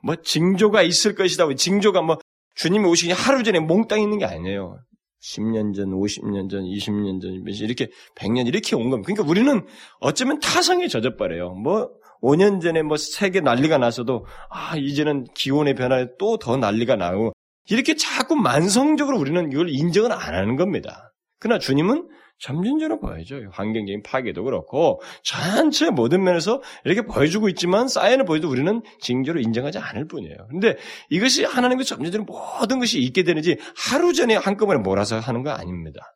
뭐 0.03 0.15
징조가 0.15 0.81
있을 0.83 1.15
것이다. 1.15 1.53
징조가 1.53 2.01
뭐 2.01 2.17
주님이 2.55 2.85
오시기 2.87 3.11
하루 3.13 3.43
전에 3.43 3.59
몽땅 3.59 4.01
있는 4.01 4.17
게 4.17 4.25
아니에요. 4.25 4.79
10년 5.21 5.75
전, 5.75 5.89
50년 5.89 6.49
전, 6.49 6.63
20년 6.63 7.21
전, 7.21 7.31
이렇게 7.45 7.89
100년 8.15 8.47
이렇게 8.47 8.75
온 8.75 8.89
겁니다. 8.89 9.07
그러니까 9.07 9.29
우리는 9.29 9.65
어쩌면 9.99 10.39
타성에 10.39 10.87
젖어버려요. 10.87 11.51
뭐 11.55 11.89
5년 12.21 12.61
전에 12.61 12.83
뭐 12.83 12.97
세계 12.97 13.41
난리가 13.41 13.77
나서도 13.77 14.25
아 14.49 14.75
이제는 14.77 15.25
기온의 15.35 15.75
변화에 15.75 16.07
또 16.17 16.37
더 16.37 16.57
난리가 16.57 16.95
나고 16.95 17.33
이렇게 17.69 17.95
자꾸 17.95 18.35
만성적으로 18.35 19.17
우리는 19.17 19.51
이걸 19.51 19.69
인정을 19.69 20.11
안 20.11 20.33
하는 20.35 20.55
겁니다. 20.55 21.13
그러나 21.39 21.59
주님은 21.59 22.07
점진적으로 22.39 22.99
보여줘요. 22.99 23.49
환경적인 23.51 24.01
파괴도 24.03 24.43
그렇고 24.43 25.01
전체 25.23 25.89
모든 25.89 26.23
면에서 26.23 26.61
이렇게 26.85 27.01
보여주고 27.01 27.49
있지만 27.49 27.87
사인을 27.87 28.25
보여도 28.25 28.49
우리는 28.49 28.81
징조로 29.01 29.41
인정하지 29.41 29.77
않을 29.77 30.07
뿐이에요. 30.07 30.47
근데 30.49 30.77
이것이 31.09 31.43
하나님의 31.43 31.85
점진적으로 31.85 32.25
모든 32.25 32.79
것이 32.79 32.99
있게 32.99 33.23
되는지 33.23 33.57
하루 33.75 34.13
전에 34.13 34.35
한꺼번에 34.35 34.79
몰아서 34.79 35.19
하는 35.19 35.43
거 35.43 35.51
아닙니다. 35.51 36.15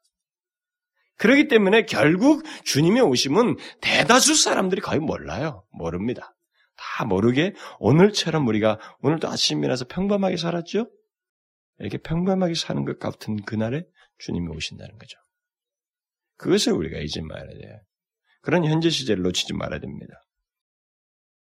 그렇기 1.17 1.47
때문에 1.47 1.85
결국 1.85 2.43
주님의 2.63 3.03
오심은 3.03 3.57
대다수 3.81 4.35
사람들이 4.35 4.81
거의 4.81 4.99
몰라요. 4.99 5.63
모릅니다. 5.71 6.35
다 6.75 7.05
모르게 7.05 7.53
오늘처럼 7.79 8.47
우리가 8.47 8.79
오늘도 9.01 9.27
아침이라서 9.27 9.85
평범하게 9.85 10.37
살았죠? 10.37 10.89
이렇게 11.79 11.97
평범하게 11.97 12.55
사는 12.55 12.83
것 12.85 12.99
같은 12.99 13.43
그날에 13.43 13.83
주님이 14.19 14.47
오신다는 14.55 14.97
거죠. 14.97 15.22
그것을 16.43 16.73
우리가 16.73 16.99
잊지 16.99 17.21
말아야 17.21 17.47
돼요. 17.47 17.79
그런 18.41 18.65
현재 18.65 18.89
시제를 18.89 19.23
놓치지 19.23 19.53
말아야 19.53 19.79
됩니다. 19.79 20.13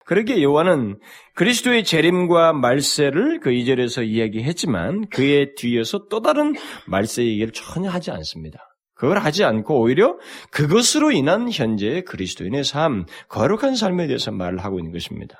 그렇게 0.06 0.42
요한은 0.42 0.98
그리스도의 1.34 1.84
재림과 1.84 2.54
말세를 2.54 3.40
그 3.40 3.52
이절에서 3.52 4.04
이야기했지만 4.04 5.08
그의 5.08 5.54
뒤에서 5.56 6.06
또 6.08 6.22
다른 6.22 6.54
말세 6.86 7.24
얘기를 7.24 7.52
전혀 7.52 7.90
하지 7.90 8.10
않습니다. 8.10 8.58
그걸 8.94 9.18
하지 9.18 9.44
않고 9.44 9.80
오히려 9.80 10.16
그것으로 10.50 11.10
인한 11.10 11.50
현재의 11.50 12.04
그리스도인의 12.04 12.64
삶, 12.64 13.04
거룩한 13.28 13.76
삶에 13.76 14.06
대해서 14.06 14.30
말을 14.30 14.60
하고 14.60 14.78
있는 14.78 14.92
것입니다. 14.92 15.36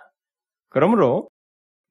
그러므로 0.69 1.29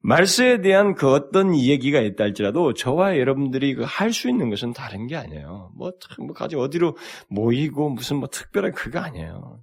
말세에 0.06 0.60
대한 0.60 0.94
그 0.94 1.10
어떤 1.10 1.52
이야기가 1.54 2.00
있다 2.00 2.24
할지라도 2.24 2.74
저와 2.74 3.18
여러분들이 3.18 3.74
그 3.74 3.84
할 3.84 4.12
수 4.12 4.28
있는 4.28 4.50
것은 4.50 4.72
다른 4.72 5.06
게 5.08 5.16
아니에요. 5.16 5.72
뭐, 5.76 5.92
뭐, 6.18 6.32
가지 6.32 6.54
어디로 6.56 6.96
모이고 7.28 7.90
무슨 7.90 8.18
뭐 8.18 8.28
특별한 8.28 8.72
그거 8.72 9.00
아니에요. 9.00 9.60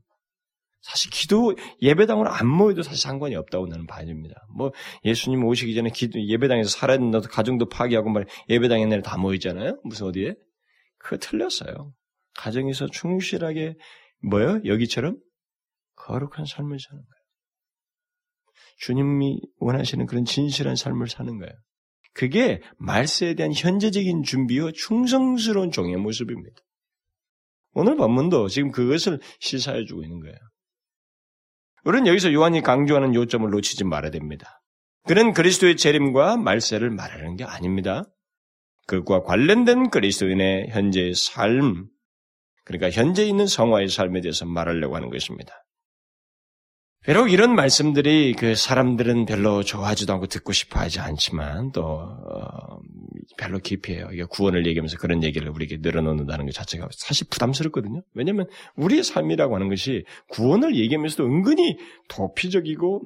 사실 0.81 1.11
기도 1.11 1.55
예배당으로 1.81 2.29
안 2.29 2.45
모여도 2.45 2.83
사실 2.83 3.01
상관이 3.01 3.35
없다고 3.37 3.67
나는 3.67 3.87
봐집니다. 3.87 4.35
뭐 4.57 4.71
예수님 5.05 5.45
오시기 5.45 5.73
전에 5.75 5.89
기도 5.91 6.21
예배당에서 6.21 6.69
살아야 6.69 6.97
된다도 6.97 7.29
가정도 7.29 7.69
파괴하고 7.69 8.09
말 8.09 8.25
예배당에 8.49 8.85
내일 8.85 9.01
다 9.01 9.17
모이잖아요. 9.17 9.79
무슨 9.85 10.07
어디에? 10.07 10.35
그거 10.97 11.17
틀렸어요. 11.17 11.93
가정에서 12.35 12.87
충실하게 12.87 13.75
뭐요? 14.29 14.59
여기처럼 14.65 15.17
거룩한 15.95 16.45
삶을 16.45 16.77
사는 16.79 17.01
거예요. 17.01 17.22
주님이 18.77 19.39
원하시는 19.59 20.05
그런 20.05 20.25
진실한 20.25 20.75
삶을 20.75 21.07
사는 21.07 21.37
거예요. 21.37 21.51
그게 22.13 22.61
말세에 22.77 23.33
대한 23.33 23.51
현재적인 23.53 24.23
준비와 24.23 24.71
충성스러운 24.75 25.71
종의 25.71 25.97
모습입니다. 25.97 26.55
오늘 27.73 27.95
본문도 27.95 28.49
지금 28.49 28.71
그것을 28.71 29.19
시사해주고 29.39 30.03
있는 30.03 30.19
거예요. 30.19 30.37
우리는 31.85 32.07
여기서 32.07 32.31
요한이 32.31 32.61
강조하는 32.61 33.15
요점을 33.15 33.49
놓치지 33.49 33.83
말아야 33.83 34.11
됩니다. 34.11 34.61
그는 35.05 35.33
그리스도의 35.33 35.75
재림과 35.75 36.37
말세를 36.37 36.91
말하는 36.91 37.35
게 37.35 37.43
아닙니다. 37.43 38.03
그것과 38.87 39.23
관련된 39.23 39.89
그리스도인의 39.89 40.69
현재의 40.69 41.13
삶, 41.15 41.87
그러니까 42.63 42.89
현재 42.89 43.25
있는 43.25 43.47
성화의 43.47 43.89
삶에 43.89 44.21
대해서 44.21 44.45
말하려고 44.45 44.95
하는 44.95 45.09
것입니다. 45.09 45.62
비록 47.05 47.31
이런 47.31 47.53
말씀들이 47.53 48.33
그 48.33 48.55
사람들은 48.55 49.25
별로 49.25 49.61
좋아하지도 49.61 50.13
않고 50.13 50.27
듣고 50.27 50.53
싶어 50.53 50.79
하지 50.79 51.01
않지만 51.01 51.73
또 51.73 51.83
어, 51.83 52.79
별로 53.37 53.59
기피해요. 53.59 54.07
이게 54.13 54.23
구원을 54.23 54.65
얘기하면서 54.67 54.97
그런 54.99 55.21
얘기를 55.21 55.49
우리에게 55.49 55.79
늘어놓는다는 55.81 56.45
것 56.45 56.53
자체가 56.53 56.87
사실 56.91 57.27
부담스럽거든요. 57.29 58.03
왜냐하면 58.13 58.47
우리의 58.75 59.03
삶이라고 59.03 59.53
하는 59.53 59.67
것이 59.67 60.05
구원을 60.29 60.77
얘기하면서도 60.77 61.25
은근히 61.25 61.77
도피적이고 62.07 63.01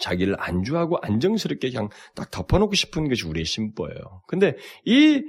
자기를 0.00 0.36
안주하고 0.38 0.96
안정스럽게 1.02 1.70
그냥 1.70 1.90
딱 2.14 2.30
덮어놓고 2.30 2.74
싶은 2.74 3.08
것이 3.10 3.26
우리의 3.26 3.44
심보예요. 3.44 4.22
근데 4.28 4.56
이 4.86 5.22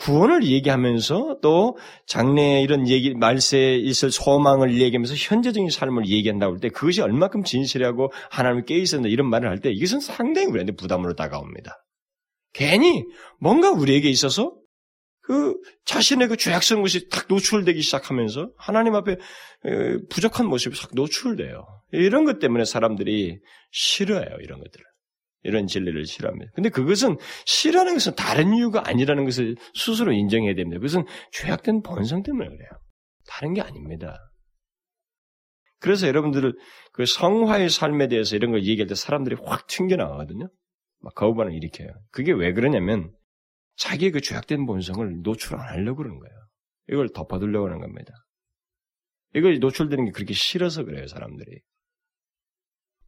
구원을 0.00 0.44
얘기하면서 0.44 1.38
또 1.42 1.76
장래에 2.06 2.62
이런 2.62 2.88
얘기, 2.88 3.14
말세에 3.14 3.76
있을 3.76 4.10
소망을 4.10 4.80
얘기하면서 4.80 5.14
현재적인 5.16 5.70
삶을 5.70 6.06
얘기한다고 6.08 6.54
할 6.54 6.60
때 6.60 6.68
그것이 6.68 7.00
얼마큼 7.00 7.44
진실하고 7.44 8.12
하나님을 8.30 8.64
깨있었는다 8.64 9.08
이런 9.08 9.28
말을 9.28 9.48
할 9.48 9.60
때 9.60 9.70
이것은 9.70 10.00
상당히 10.00 10.46
우리한테 10.46 10.72
부담으로 10.74 11.14
다가옵니다. 11.14 11.84
괜히 12.54 13.04
뭔가 13.40 13.70
우리에게 13.70 14.08
있어서 14.08 14.54
그 15.20 15.54
자신의 15.84 16.28
그 16.28 16.36
죄악스러운 16.36 16.82
것이 16.82 17.08
탁 17.10 17.26
노출되기 17.28 17.82
시작하면서 17.82 18.50
하나님 18.56 18.94
앞에 18.94 19.16
부족한 20.08 20.46
모습이 20.46 20.74
탁 20.80 20.90
노출돼요. 20.94 21.66
이런 21.92 22.24
것 22.24 22.38
때문에 22.38 22.64
사람들이 22.64 23.38
싫어해요, 23.70 24.38
이런 24.42 24.58
것들을. 24.60 24.84
이런 25.42 25.66
진리를 25.66 26.04
싫어합니다. 26.04 26.50
근데 26.54 26.68
그것은 26.68 27.16
싫어하는 27.46 27.94
것은 27.94 28.14
다른 28.16 28.52
이유가 28.54 28.82
아니라는 28.86 29.24
것을 29.24 29.56
스스로 29.74 30.12
인정해야 30.12 30.54
됩니다. 30.54 30.78
그것은 30.78 31.04
죄악된 31.32 31.82
본성 31.82 32.22
때문에 32.22 32.48
그래요. 32.48 32.68
다른 33.26 33.54
게 33.54 33.60
아닙니다. 33.60 34.18
그래서 35.80 36.08
여러분들 36.08 36.54
그 36.92 37.06
성화의 37.06 37.70
삶에 37.70 38.08
대해서 38.08 38.34
이런 38.34 38.50
걸 38.50 38.64
얘기할 38.64 38.88
때 38.88 38.94
사람들이 38.94 39.36
확 39.44 39.66
튕겨나가거든요. 39.68 40.48
막 41.00 41.14
거부반을 41.14 41.52
일으켜요. 41.52 41.88
그게 42.10 42.32
왜 42.32 42.52
그러냐면 42.52 43.12
자기의 43.76 44.10
그 44.10 44.20
죄악된 44.20 44.66
본성을 44.66 45.22
노출 45.22 45.54
안 45.54 45.68
하려고 45.68 45.98
그러는 45.98 46.18
거예요. 46.18 46.34
이걸 46.88 47.08
덮어두려고 47.10 47.66
하는 47.66 47.80
겁니다. 47.80 48.12
이걸 49.34 49.60
노출되는 49.60 50.06
게 50.06 50.10
그렇게 50.10 50.34
싫어서 50.34 50.84
그래요, 50.84 51.06
사람들이. 51.06 51.60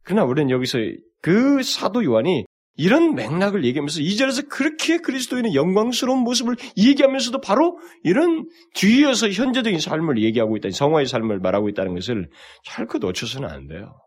그러나 0.03 0.25
우리는 0.25 0.49
여기서 0.49 0.79
그 1.21 1.61
사도 1.63 2.03
요한이 2.03 2.45
이런 2.75 3.15
맥락을 3.15 3.65
얘기하면서 3.65 4.01
이 4.01 4.15
절에서 4.15 4.43
그렇게 4.49 4.97
그리스도인의 4.97 5.55
영광스러운 5.55 6.19
모습을 6.19 6.55
얘기하면서도 6.77 7.41
바로 7.41 7.77
이런 8.03 8.47
뒤이어서 8.75 9.29
현재적인 9.29 9.79
삶을 9.79 10.21
얘기하고 10.23 10.57
있다, 10.57 10.71
성화의 10.71 11.05
삶을 11.05 11.39
말하고 11.39 11.69
있다는 11.69 11.93
것을 11.95 12.29
잘그 12.65 12.97
놓쳐서는 12.97 13.49
안 13.49 13.67
돼요. 13.67 13.99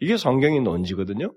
이게 0.00 0.16
성경의 0.16 0.60
논지거든요. 0.60 1.34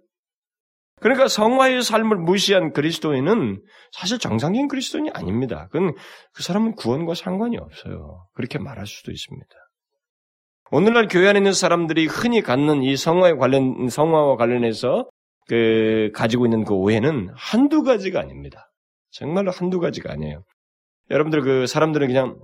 그러니까 1.01 1.27
성화의 1.27 1.81
삶을 1.81 2.17
무시한 2.17 2.73
그리스도인은 2.73 3.63
사실 3.91 4.19
정상적인 4.19 4.67
그리스도인이 4.67 5.09
아닙니다. 5.13 5.67
그건 5.71 5.95
그 6.31 6.43
사람은 6.43 6.75
구원과 6.75 7.15
상관이 7.15 7.57
없어요. 7.57 8.27
그렇게 8.33 8.59
말할 8.59 8.85
수도 8.85 9.11
있습니다. 9.11 9.49
오늘날 10.73 11.07
교회 11.09 11.27
안에 11.27 11.39
있는 11.39 11.51
사람들이 11.51 12.05
흔히 12.05 12.41
갖는 12.41 12.81
이 12.83 12.95
성화에 12.95 13.33
관련, 13.33 13.89
성화와 13.89 14.37
관련해서 14.37 15.09
그, 15.47 16.11
가지고 16.13 16.45
있는 16.45 16.63
그 16.63 16.73
오해는 16.73 17.29
한두 17.35 17.83
가지가 17.83 18.21
아닙니다. 18.21 18.71
정말로 19.11 19.51
한두 19.51 19.81
가지가 19.81 20.13
아니에요. 20.13 20.45
여러분들 21.09 21.41
그 21.41 21.67
사람들은 21.67 22.07
그냥, 22.07 22.39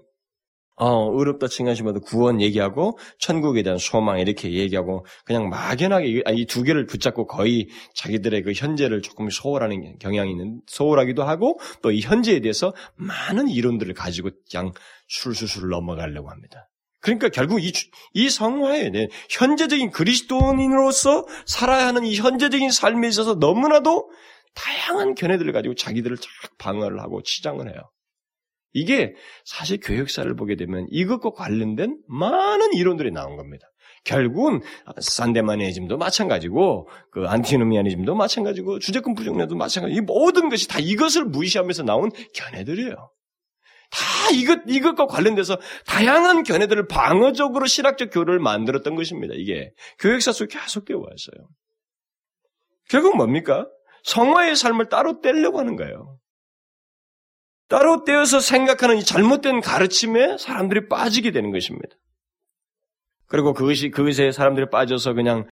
어, 0.75 1.09
의롭다 1.17 1.47
칭하시면 1.47 2.01
구원 2.01 2.41
얘기하고, 2.41 2.99
천국에 3.17 3.63
대한 3.63 3.77
소망 3.77 4.19
이렇게 4.19 4.51
얘기하고, 4.51 5.05
그냥 5.23 5.47
막연하게 5.47 6.23
이 6.33 6.45
두 6.47 6.63
개를 6.63 6.85
붙잡고 6.85 7.27
거의 7.27 7.69
자기들의 7.95 8.41
그 8.43 8.51
현재를 8.51 9.01
조금 9.01 9.29
소홀하는 9.29 9.99
경향이 9.99 10.31
있는, 10.31 10.59
소홀하기도 10.67 11.23
하고, 11.23 11.59
또 11.81 11.91
이 11.91 12.01
현재에 12.01 12.41
대해서 12.41 12.73
많은 12.95 13.47
이론들을 13.47 13.93
가지고 13.93 14.31
그냥 14.51 14.73
술술술 15.07 15.69
넘어가려고 15.69 16.29
합니다. 16.29 16.67
그러니까 17.07 17.29
결국 17.29 17.63
이, 17.63 17.71
이 18.13 18.29
성화에 18.29 18.89
네, 18.89 19.07
현재적인 19.29 19.91
그리스도인으로서 19.91 21.25
살아야 21.45 21.87
하는 21.87 22.03
이 22.03 22.15
현재적인 22.15 22.69
삶에 22.71 23.07
있어서 23.07 23.35
너무나도 23.35 24.09
다양한 24.53 25.15
견해들을 25.15 25.53
가지고 25.53 25.75
자기들을 25.75 26.17
쫙 26.17 26.27
방어를 26.57 26.99
하고 26.99 27.21
치장을 27.21 27.65
해요. 27.65 27.79
이게 28.73 29.13
사실 29.45 29.79
교역사를 29.81 30.35
보게 30.35 30.55
되면 30.55 30.85
이것과 30.91 31.31
관련된 31.31 31.97
많은 32.07 32.73
이론들이 32.73 33.11
나온 33.11 33.37
겁니다. 33.37 33.67
결국은 34.03 34.61
산데마니즘도 34.99 35.97
마찬가지고 35.97 36.87
그 37.11 37.27
안티노미아니즘도 37.27 38.15
마찬가지고 38.15 38.79
주제권 38.79 39.15
부정론도 39.15 39.55
마찬가지. 39.55 39.95
이 39.95 40.01
모든 40.01 40.49
것이 40.49 40.67
다 40.67 40.79
이것을 40.79 41.25
무시하면서 41.25 41.83
나온 41.83 42.09
견해들이에요. 42.33 43.11
다 43.89 43.99
이것, 44.33 44.59
이것과 44.67 45.07
관련돼서 45.07 45.57
다양한 45.85 46.43
견해들을 46.43 46.87
방어적으로 46.87 47.65
신학적 47.65 48.09
교류를 48.11 48.39
만들었던 48.39 48.95
것입니다. 48.95 49.33
이게 49.37 49.71
교역사 49.99 50.31
속에 50.31 50.57
계속되어 50.57 50.97
왔어요. 50.97 51.47
결국 52.89 53.17
뭡니까? 53.17 53.67
성화의 54.03 54.55
삶을 54.55 54.89
따로 54.89 55.21
떼려고 55.21 55.59
하는 55.59 55.75
거예요. 55.75 56.17
따로 57.67 58.05
떼어서 58.05 58.39
생각하는 58.39 58.97
이 58.97 59.03
잘못된 59.03 59.59
가르침에 59.59 60.37
사람들이 60.37 60.87
빠지게 60.87 61.31
되는 61.31 61.51
것입니다. 61.51 61.95
그리고 63.27 63.53
그것이, 63.53 63.89
그것에 63.89 64.31
사람들이 64.31 64.69
빠져서 64.69 65.13
그냥 65.13 65.49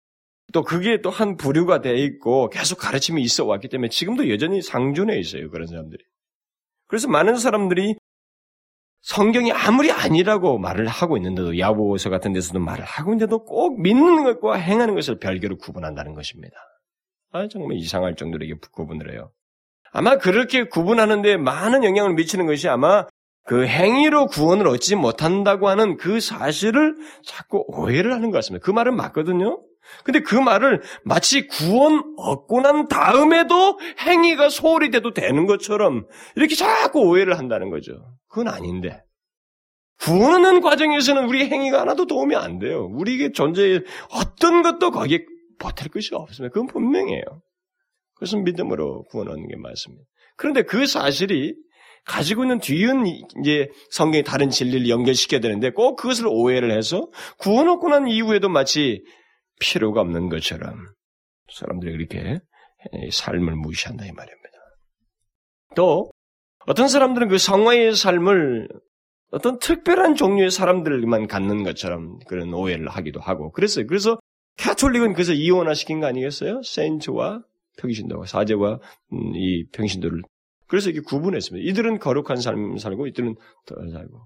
또 0.53 0.63
그게 0.63 1.01
또 1.01 1.11
한 1.11 1.37
부류가 1.37 1.81
돼 1.81 1.95
있고 1.99 2.49
계속 2.49 2.79
가르침이 2.79 3.23
있어 3.23 3.45
왔기 3.45 3.69
때문에 3.69 3.89
지금도 3.89 4.29
여전히 4.31 4.61
상존해 4.63 5.17
있어요. 5.19 5.49
그런 5.51 5.69
사람들이. 5.69 6.03
그래서 6.89 7.07
많은 7.07 7.37
사람들이 7.37 7.95
성경이 9.03 9.53
아무리 9.53 9.91
아니라고 9.91 10.59
말을 10.59 10.87
하고 10.87 11.17
있는데도 11.17 11.59
야보서 11.59 12.11
같은 12.11 12.33
데서도 12.33 12.61
말을 12.61 12.85
하고 12.85 13.13
있는데도 13.13 13.45
꼭 13.45 13.81
믿는 13.81 14.25
것과 14.25 14.57
행하는 14.57 14.95
것을 14.95 15.19
별개로 15.19 15.57
구분한다는 15.57 16.15
것입니다. 16.15 16.57
아, 17.33 17.49
정말 17.49 17.77
이상할 17.77 18.17
정도로 18.17 18.45
이게 18.45 18.55
구분을 18.73 19.13
해요. 19.13 19.31
아마 19.93 20.19
그렇게 20.19 20.65
구분하는데 20.65 21.37
많은 21.39 21.85
영향을 21.85 22.15
미치는 22.15 22.47
것이 22.47 22.69
아마 22.69 23.07
그 23.45 23.67
행위로 23.67 24.27
구원을 24.27 24.69
얻지 24.69 24.97
못한다고 24.97 25.69
하는 25.69 25.97
그 25.97 26.21
사실을 26.21 26.95
자꾸 27.25 27.65
오해를 27.69 28.13
하는 28.13 28.31
것 28.31 28.39
같습니다. 28.39 28.65
그 28.65 28.71
말은 28.71 28.95
맞거든요. 28.95 29.61
근데 30.05 30.21
그 30.21 30.35
말을 30.35 30.83
마치 31.05 31.47
구원 31.47 32.15
얻고 32.17 32.61
난 32.61 32.89
다음에도 32.89 33.79
행위가 34.01 34.49
소홀히 34.49 34.91
돼도 34.91 35.13
되는 35.13 35.47
것처럼 35.47 36.07
이렇게 36.37 36.55
자꾸 36.55 37.01
오해를 37.01 37.39
한다는 37.39 37.71
거죠. 37.71 37.93
그건 38.29 38.49
아닌데. 38.49 39.03
구원하는 40.01 40.61
과정에서는 40.63 41.27
우리 41.27 41.47
행위가 41.47 41.81
하나도 41.81 42.07
도움이 42.07 42.35
안 42.35 42.59
돼요. 42.59 42.89
우리에게 42.93 43.33
존재의 43.33 43.85
어떤 44.11 44.63
것도 44.63 44.91
거기에 44.91 45.27
버틸 45.59 45.91
것이 45.91 46.15
없습니다. 46.15 46.53
그건 46.53 46.67
분명해요. 46.69 47.23
그것은 48.15 48.45
믿음으로 48.45 49.05
구원 49.05 49.29
얻는 49.29 49.47
게 49.47 49.57
맞습니다. 49.57 50.05
그런데 50.37 50.63
그 50.63 50.87
사실이 50.87 51.55
가지고 52.07 52.45
있는 52.45 52.61
뒤은 52.61 53.05
이제 53.43 53.69
성경이 53.91 54.25
다른 54.25 54.49
진리를 54.49 54.89
연결시켜야 54.89 55.41
되는데 55.41 55.71
꼭 55.71 55.97
그것을 55.97 56.27
오해를 56.29 56.71
해서 56.71 57.09
구원 57.39 57.69
얻고 57.69 57.91
난 57.91 58.09
이후에도 58.09 58.49
마치 58.49 59.03
필요가 59.61 60.01
없는 60.01 60.29
것처럼 60.29 60.89
사람들이 61.53 61.93
그렇게 61.93 62.41
삶을 63.13 63.55
무시한다 63.55 64.05
이 64.07 64.13
말입니다. 64.13 64.51
또 65.77 66.11
어떤 66.67 66.89
사람들은 66.89 67.29
그 67.29 67.39
성화의 67.39 67.95
삶을 67.95 68.69
어떤 69.31 69.59
특별한 69.61 70.17
종류의 70.17 70.51
사람들만 70.51 71.29
갖는 71.29 71.63
것처럼 71.63 72.19
그런 72.27 72.53
오해를 72.53 72.89
하기도 72.89 73.21
하고 73.21 73.53
그랬어요. 73.53 73.87
그래서 73.87 74.19
카톨릭은 74.59 75.13
그래서 75.13 75.33
이원화시킨 75.33 76.01
거 76.01 76.07
아니겠어요? 76.07 76.63
세인트와 76.63 77.43
평신도와 77.79 78.27
사제와 78.27 78.81
음, 79.13 79.33
이 79.35 79.67
평신도를 79.73 80.23
그래서 80.67 80.91
이렇게 80.91 81.05
구분했습니다. 81.05 81.69
이들은 81.69 81.99
거룩한 81.99 82.37
삶 82.37 82.77
살고 82.77 83.07
이들은 83.09 83.35
덜 83.67 83.91
살고 83.91 84.21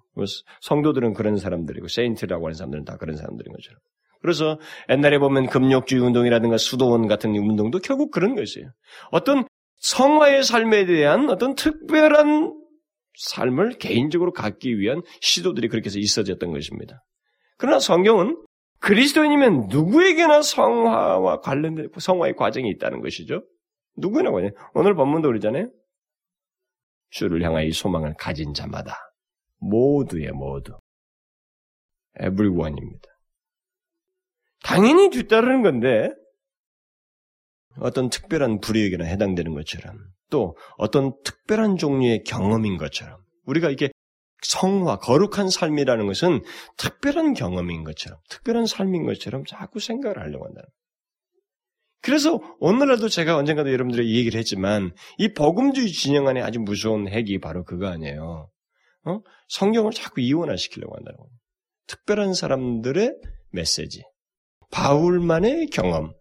성도들은 0.61 1.15
그런 1.15 1.37
사람들이고 1.37 1.89
세인트라고 1.89 2.47
하는 2.47 2.55
사람들은 2.55 2.85
다 2.85 2.97
그런 2.97 3.17
사람들인 3.17 3.53
것처럼. 3.53 3.81
그래서 4.25 4.59
옛날에 4.89 5.19
보면 5.19 5.49
금욕주의 5.49 6.01
운동이라든가 6.01 6.57
수도원 6.57 7.09
같은 7.09 7.37
운동도 7.37 7.79
결국 7.81 8.11
그런 8.11 8.35
것이에요. 8.35 8.71
어떤 9.11 9.47
성화의 9.81 10.45
삶에 10.45 10.87
대한 10.87 11.29
어떤 11.29 11.55
특별한 11.55 12.59
삶을 13.19 13.77
개인적으로 13.77 14.33
갖기 14.33 14.79
위한 14.79 15.03
시도들이 15.21 15.69
그렇게 15.69 15.89
해서 15.89 15.99
있어졌던 15.99 16.53
것입니다. 16.53 17.05
그러나 17.59 17.79
성경은 17.79 18.43
그리스도인이면 18.79 19.67
누구에게나 19.69 20.41
성화와 20.41 21.41
관련된 21.41 21.91
성화의 21.95 22.35
과정이 22.35 22.71
있다는 22.71 23.03
것이죠. 23.03 23.45
누구나 23.95 24.31
관련. 24.31 24.53
오늘 24.73 24.95
본문도 24.95 25.29
그러잖아요. 25.29 25.69
주를 27.11 27.43
향하여 27.43 27.67
이 27.67 27.73
소망을 27.73 28.15
가진 28.19 28.55
자마다 28.55 28.97
모두의 29.59 30.31
모두 30.33 30.79
everyone입니다. 32.19 33.14
당연히 34.65 35.11
뒤따르는 35.11 35.63
건데 35.63 36.11
어떤 37.79 38.09
특별한 38.09 38.61
불의에게나 38.61 39.05
해당되는 39.05 39.55
것처럼 39.55 39.99
또 40.31 40.57
어떤 40.77 41.13
특별한 41.23 41.77
종류의 41.77 42.25
경험인 42.25 42.77
것처럼 42.79 43.21
우리가 43.45 43.71
이게 43.71 43.91
성화, 44.45 44.99
거룩한 44.99 45.49
삶이라는 45.49 46.07
것은 46.07 46.43
특별한 46.77 47.35
경험인 47.35 47.85
것처럼, 47.85 48.19
특별한 48.29 48.67
삶인 48.67 49.05
것처럼 49.07 49.45
자꾸 49.47 49.81
생각을 49.81 50.19
하려고 50.19 50.45
한다. 50.45 50.63
그래서 52.03 52.39
오늘날도 52.61 53.09
제가 53.09 53.39
언젠가도 53.39 53.73
여러분들에게 53.73 54.11
얘기를 54.11 54.39
했지만 54.39 54.93
이 55.17 55.33
복음주의 55.33 55.89
진영 55.89 56.29
안에 56.29 56.43
아주 56.43 56.61
무서운 56.61 57.09
핵이 57.09 57.39
바로 57.41 57.65
그거 57.65 57.87
아니에요. 57.87 58.51
어? 59.07 59.21
성경을 59.49 59.93
자꾸 59.93 60.21
이원화시키려고 60.21 60.95
한다는. 60.95 61.19
특별한 61.87 62.35
사람들의 62.35 63.17
메시지, 63.51 64.03
바울만의 64.75 65.69
경험, 65.69 66.13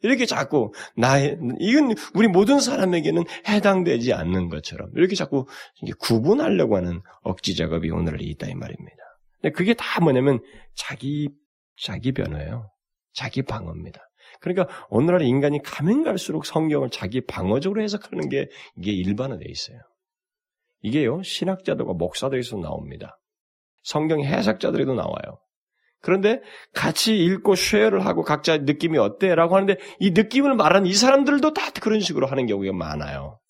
이렇게 0.00 0.24
자꾸 0.24 0.72
나의 0.96 1.38
이건 1.60 1.94
우리 2.14 2.26
모든 2.26 2.58
사람에게는 2.58 3.24
해당되지 3.46 4.14
않는 4.14 4.48
것처럼 4.48 4.90
이렇게 4.94 5.14
자꾸 5.14 5.46
구분하려고 5.98 6.76
하는 6.76 7.02
억지 7.22 7.54
작업이 7.54 7.90
오늘 7.90 8.20
있다 8.22 8.48
이 8.48 8.54
말입니다. 8.54 8.96
근데 9.40 9.52
그게 9.52 9.74
다 9.74 10.00
뭐냐면 10.00 10.40
자기 10.74 11.30
자기 11.80 12.12
변호예요. 12.12 12.70
자기 13.12 13.42
방어입니다. 13.42 14.00
그러니까 14.40 14.68
오늘날 14.88 15.22
인간이 15.22 15.62
가면 15.62 16.02
갈수록 16.02 16.46
성경을 16.46 16.90
자기 16.90 17.20
방어적으로 17.20 17.82
해석하는 17.82 18.28
게 18.28 18.48
이게 18.76 18.92
일반화되어 18.92 19.48
있어요. 19.48 19.78
이게요 20.82 21.22
신학자들과 21.22 21.92
목사들에서 21.94 22.56
나옵니다. 22.56 23.18
성경 23.82 24.22
해석자들에도 24.22 24.94
나와요. 24.94 25.43
그런데 26.04 26.42
같이 26.74 27.16
읽고 27.16 27.54
쉐어를 27.54 28.04
하고 28.04 28.22
각자 28.22 28.58
느낌이 28.58 28.98
어때? 28.98 29.34
라고 29.34 29.56
하는데 29.56 29.76
이 29.98 30.10
느낌을 30.10 30.54
말하는 30.54 30.86
이 30.86 30.92
사람들도 30.92 31.54
다 31.54 31.70
그런 31.80 32.00
식으로 32.00 32.26
하는 32.26 32.44
경우가 32.44 32.72
많아요. 32.74 33.40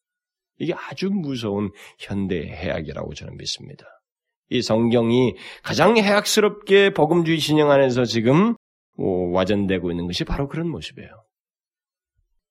이게 0.58 0.72
아주 0.72 1.10
무서운 1.10 1.72
현대 1.98 2.46
해악이라고 2.46 3.12
저는 3.14 3.36
믿습니다. 3.38 3.84
이 4.50 4.62
성경이 4.62 5.34
가장 5.64 5.96
해악스럽게 5.96 6.90
복음주의 6.90 7.40
진영 7.40 7.72
안에서 7.72 8.04
지금 8.04 8.54
와전되고 8.96 9.90
있는 9.90 10.06
것이 10.06 10.22
바로 10.22 10.46
그런 10.46 10.68
모습이에요. 10.70 11.10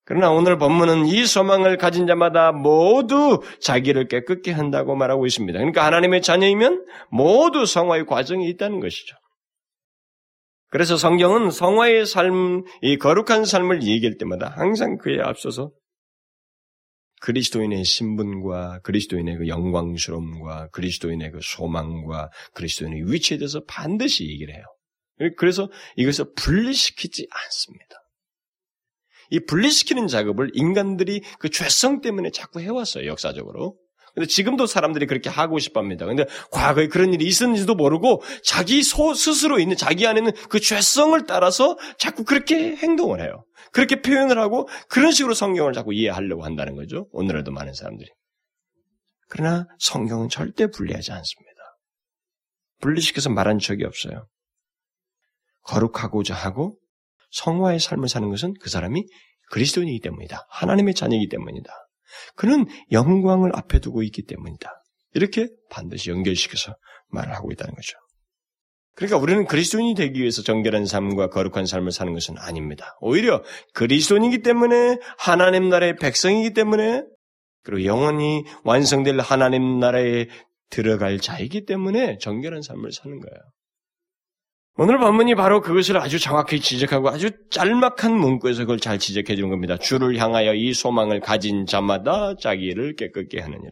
그러나 0.03 0.31
오늘 0.31 0.57
본문은 0.57 1.05
이 1.05 1.25
소망을 1.25 1.77
가진 1.77 2.07
자마다 2.07 2.51
모두 2.51 3.39
자기를 3.61 4.09
깨끗게 4.09 4.51
한다고 4.51 4.97
말하고 4.97 5.25
있습니다. 5.25 5.57
그러니까 5.57 5.85
하나님의 5.85 6.21
자녀이면 6.21 6.85
모두 7.09 7.65
성화의 7.65 8.05
과정이 8.05 8.49
있다는 8.49 8.81
것이죠. 8.81 9.15
그래서 10.73 10.97
성경은 10.97 11.51
성화의 11.51 12.07
삶, 12.07 12.63
이 12.81 12.97
거룩한 12.97 13.45
삶을 13.45 13.83
얘기할 13.83 14.17
때마다 14.17 14.47
항상 14.47 14.97
그에 14.97 15.19
앞서서 15.21 15.71
그리스도인의 17.21 17.85
신분과 17.85 18.79
그리스도인의 18.79 19.37
그 19.37 19.47
영광스러움과 19.47 20.69
그리스도인의 20.69 21.29
그 21.29 21.39
소망과 21.43 22.31
그리스도인의 22.55 23.03
위치에 23.05 23.37
대해서 23.37 23.61
반드시 23.67 24.27
얘기를 24.27 24.55
해요. 24.55 24.63
그래서 25.37 25.69
이것을 25.95 26.33
분리시키지 26.35 27.27
않습니다. 27.29 27.95
이 29.29 29.41
분리시키는 29.41 30.07
작업을 30.07 30.49
인간들이 30.55 31.21
그 31.37 31.51
죄성 31.51 32.01
때문에 32.01 32.31
자꾸 32.31 32.61
해왔어요, 32.61 33.05
역사적으로. 33.05 33.77
근데 34.13 34.27
지금도 34.27 34.67
사람들이 34.67 35.07
그렇게 35.07 35.29
하고 35.29 35.57
싶어 35.59 35.79
합니다. 35.79 36.05
근데 36.05 36.25
과거에 36.51 36.87
그런 36.87 37.13
일이 37.13 37.25
있었는지도 37.25 37.75
모르고 37.75 38.21
자기 38.43 38.83
소, 38.83 39.13
스스로 39.13 39.59
있는 39.59 39.75
자기 39.75 40.05
안에 40.05 40.21
는 40.21 40.33
그 40.49 40.59
죄성을 40.59 41.25
따라서 41.25 41.77
자꾸 41.97 42.23
그렇게 42.23 42.75
행동을 42.75 43.21
해요. 43.21 43.45
그렇게 43.71 44.01
표현을 44.01 44.37
하고 44.37 44.67
그런 44.87 45.11
식으로 45.11 45.33
성경을 45.33 45.73
자꾸 45.73 45.93
이해하려고 45.93 46.43
한다는 46.43 46.75
거죠. 46.75 47.07
오늘날도 47.11 47.51
많은 47.51 47.73
사람들이. 47.73 48.09
그러나 49.29 49.65
성경은 49.79 50.29
절대 50.29 50.67
분리하지 50.67 51.11
않습니다. 51.11 51.53
분리시켜서 52.81 53.29
말한 53.31 53.59
적이 53.59 53.85
없어요. 53.85 54.27
거룩하고자 55.63 56.35
하고 56.35 56.77
성화의 57.31 57.79
삶을 57.79 58.09
사는 58.09 58.29
것은 58.29 58.53
그 58.61 58.69
사람이 58.69 59.07
그리스도인이기 59.49 60.01
때문이다. 60.01 60.45
하나님의 60.49 60.93
자녀이기 60.93 61.29
때문이다. 61.29 61.71
그는 62.35 62.65
영광을 62.91 63.51
앞에 63.55 63.79
두고 63.79 64.03
있기 64.03 64.25
때문이다. 64.25 64.69
이렇게 65.13 65.47
반드시 65.69 66.09
연결시켜서 66.09 66.75
말을 67.09 67.33
하고 67.33 67.51
있다는 67.51 67.75
거죠. 67.75 67.97
그러니까 68.95 69.17
우리는 69.17 69.45
그리스도인이 69.45 69.95
되기 69.95 70.19
위해서 70.19 70.43
정결한 70.43 70.85
삶과 70.85 71.29
거룩한 71.29 71.65
삶을 71.65 71.91
사는 71.91 72.13
것은 72.13 72.35
아닙니다. 72.37 72.95
오히려 73.01 73.43
그리스도인이기 73.73 74.43
때문에 74.43 74.97
하나님 75.17 75.69
나라의 75.69 75.95
백성이기 75.95 76.53
때문에 76.53 77.03
그리고 77.63 77.85
영원히 77.85 78.43
완성될 78.63 79.19
하나님 79.19 79.79
나라에 79.79 80.27
들어갈 80.69 81.19
자이기 81.19 81.65
때문에 81.65 82.17
정결한 82.19 82.61
삶을 82.61 82.91
사는 82.91 83.19
거예요. 83.19 83.41
오늘 84.75 84.97
본문이 84.97 85.35
바로 85.35 85.61
그것을 85.61 85.97
아주 85.97 86.17
정확히 86.19 86.59
지적하고 86.59 87.09
아주 87.09 87.29
짤막한 87.51 88.11
문구에서 88.11 88.61
그걸 88.61 88.79
잘 88.79 88.97
지적해 88.97 89.35
주는 89.35 89.49
겁니다. 89.49 89.77
주를 89.77 90.17
향하여 90.17 90.55
이 90.55 90.73
소망을 90.73 91.19
가진 91.19 91.67
자마다 91.67 92.35
자기를 92.35 92.95
깨끗게 92.95 93.39
하느니라. 93.39 93.71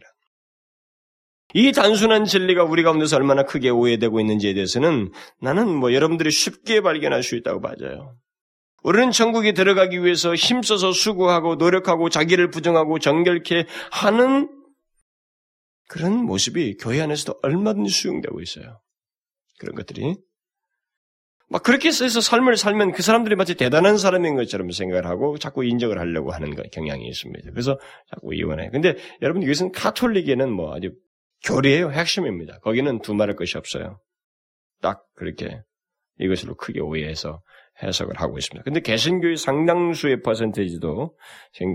이 1.54 1.72
단순한 1.72 2.24
진리가 2.24 2.64
우리 2.64 2.82
가운데서 2.82 3.16
얼마나 3.16 3.42
크게 3.42 3.68
오해되고 3.68 4.20
있는지에 4.20 4.54
대해서는 4.54 5.10
나는 5.40 5.74
뭐 5.74 5.92
여러분들이 5.92 6.30
쉽게 6.30 6.80
발견할 6.80 7.22
수 7.22 7.34
있다고 7.36 7.60
봐져요. 7.60 8.16
우리는 8.84 9.10
천국에 9.10 9.52
들어가기 9.52 10.04
위해서 10.04 10.34
힘써서 10.34 10.92
수고하고 10.92 11.56
노력하고 11.56 12.10
자기를 12.10 12.50
부정하고 12.50 13.00
정결케 13.00 13.66
하는 13.90 14.48
그런 15.88 16.24
모습이 16.24 16.76
교회 16.78 17.00
안에서도 17.00 17.40
얼마든지 17.42 17.92
수용되고 17.92 18.40
있어요. 18.40 18.80
그런 19.58 19.74
것들이 19.74 20.16
막 21.52 21.62
그렇게 21.62 21.88
해서 21.88 22.08
삶을 22.08 22.56
살면 22.56 22.92
그 22.92 23.02
사람들이 23.02 23.36
마치 23.36 23.54
대단한 23.54 23.98
사람인 23.98 24.36
것처럼 24.36 24.70
생각을 24.70 25.06
하고 25.06 25.36
자꾸 25.36 25.64
인정을 25.64 25.98
하려고 25.98 26.32
하는 26.32 26.54
경향이 26.72 27.06
있습니다. 27.06 27.50
그래서 27.50 27.78
자꾸 28.08 28.34
이원해. 28.34 28.70
근데 28.70 28.96
여러분 29.20 29.42
이것은 29.42 29.70
카톨릭에는 29.70 30.50
뭐 30.50 30.74
아주 30.74 30.92
교리예요. 31.44 31.90
핵심입니다. 31.90 32.58
거기는 32.60 33.02
두 33.02 33.12
말할 33.12 33.36
것이 33.36 33.58
없어요. 33.58 34.00
딱 34.80 35.04
그렇게 35.14 35.60
이것으로 36.18 36.56
크게 36.56 36.80
오해해서 36.80 37.42
해석을 37.82 38.18
하고 38.18 38.38
있습니다. 38.38 38.64
근데 38.64 38.80
개신교의 38.80 39.36
상당수의 39.36 40.22
퍼센테이지도 40.22 41.14